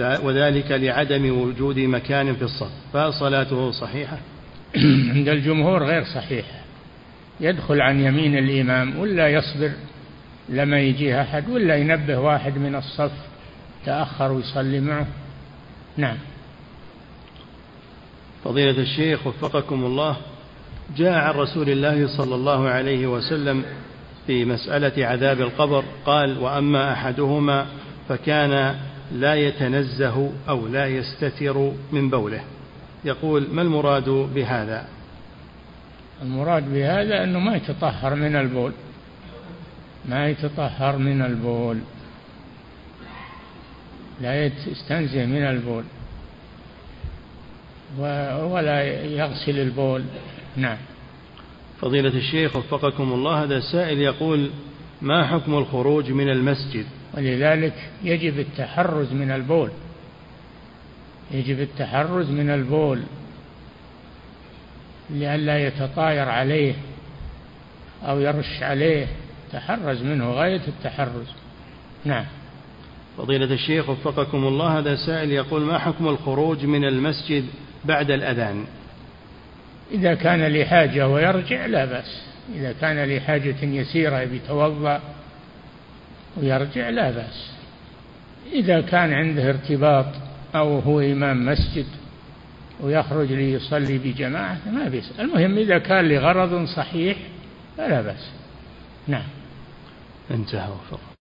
وذلك 0.00 0.70
لعدم 0.70 1.38
وجود 1.38 1.78
مكان 1.78 2.34
في 2.34 2.42
الصف. 2.42 2.70
فهل 2.92 3.14
صلاته 3.14 3.70
صحيحة؟ 3.70 4.18
عند 5.14 5.28
الجمهور 5.28 5.84
غير 5.84 6.04
صحيحة. 6.04 6.64
يدخل 7.40 7.80
عن 7.80 8.00
يمين 8.00 8.38
الإمام 8.38 8.98
ولا 8.98 9.28
يصبر 9.28 9.70
لما 10.48 10.80
يجيه 10.80 11.22
أحد 11.22 11.48
ولا 11.48 11.76
ينبه 11.76 12.18
واحد 12.18 12.58
من 12.58 12.74
الصف 12.74 13.12
تأخر 13.86 14.32
ويصلي 14.32 14.80
معه. 14.80 15.06
نعم. 15.96 16.16
فضيلة 18.44 18.82
الشيخ 18.82 19.26
وفقكم 19.26 19.84
الله 19.84 20.16
جاء 20.96 21.12
عن 21.12 21.34
رسول 21.34 21.70
الله 21.70 22.16
صلى 22.16 22.34
الله 22.34 22.68
عليه 22.68 23.06
وسلم 23.06 23.64
في 24.26 24.44
مسألة 24.44 25.06
عذاب 25.06 25.40
القبر 25.40 25.84
قال 26.06 26.38
وأما 26.38 26.92
أحدهما 26.92 27.66
فكان 28.08 28.74
لا 29.12 29.34
يتنزه 29.34 30.32
أو 30.48 30.66
لا 30.66 30.86
يستتر 30.86 31.72
من 31.92 32.10
بوله. 32.10 32.44
يقول 33.04 33.46
ما 33.50 33.62
المراد 33.62 34.08
بهذا؟ 34.08 34.86
المراد 36.22 36.72
بهذا 36.74 37.24
أنه 37.24 37.38
ما 37.38 37.56
يتطهر 37.56 38.14
من 38.14 38.36
البول. 38.36 38.72
ما 40.08 40.28
يتطهر 40.28 40.96
من 40.96 41.22
البول. 41.22 41.78
لا 44.20 44.46
يستنزه 44.46 45.26
من 45.26 45.42
البول. 45.42 45.84
ولا 48.52 49.04
يغسل 49.04 49.58
البول. 49.58 50.04
نعم. 50.56 50.76
فضيلة 51.80 52.16
الشيخ 52.16 52.56
وفقكم 52.56 53.12
الله 53.12 53.42
هذا 53.42 53.56
السائل 53.56 54.00
يقول 54.00 54.50
ما 55.02 55.26
حكم 55.26 55.54
الخروج 55.54 56.10
من 56.10 56.28
المسجد؟ 56.28 56.86
ولذلك 57.16 57.74
يجب 58.02 58.38
التحرز 58.38 59.12
من 59.12 59.30
البول. 59.30 59.70
يجب 61.30 61.60
التحرز 61.60 62.30
من 62.30 62.50
البول. 62.50 63.02
لئلا 65.10 65.66
يتطاير 65.66 66.28
عليه 66.28 66.74
أو 68.02 68.20
يرش 68.20 68.62
عليه. 68.62 69.06
تحرز 69.52 70.02
منه 70.02 70.30
غاية 70.30 70.60
التحرز. 70.68 71.26
نعم. 72.04 72.24
فضيلة 73.18 73.54
الشيخ 73.54 73.88
وفقكم 73.88 74.46
الله 74.46 74.78
هذا 74.78 74.96
سائل 74.96 75.32
يقول 75.32 75.62
ما 75.62 75.78
حكم 75.78 76.08
الخروج 76.08 76.64
من 76.64 76.84
المسجد 76.84 77.44
بعد 77.84 78.10
الأذان؟ 78.10 78.64
إذا 79.92 80.14
كان 80.14 80.46
لحاجة 80.52 81.08
ويرجع 81.08 81.66
لا 81.66 81.84
بأس. 81.84 82.22
إذا 82.54 82.72
كان 82.80 83.16
لحاجة 83.16 83.56
يسيرة 83.62 84.20
يتوضأ 84.20 85.00
ويرجع 86.36 86.88
لا 86.88 87.10
بأس. 87.10 87.50
إذا 88.52 88.80
كان 88.80 89.12
عنده 89.12 89.48
ارتباط 89.48 90.06
أو 90.54 90.78
هو 90.78 91.00
إمام 91.00 91.46
مسجد 91.46 91.86
ويخرج 92.80 93.32
ليصلي 93.32 93.98
بجماعة 93.98 94.58
ما 94.72 94.88
بيس. 94.88 95.12
المهم 95.20 95.58
إذا 95.58 95.78
كان 95.78 96.08
لغرض 96.08 96.64
صحيح 96.64 97.16
فلا 97.76 98.02
بأس. 98.02 98.30
نعم. 99.08 99.26
انتهى 100.30 100.68
وفق. 100.68 101.13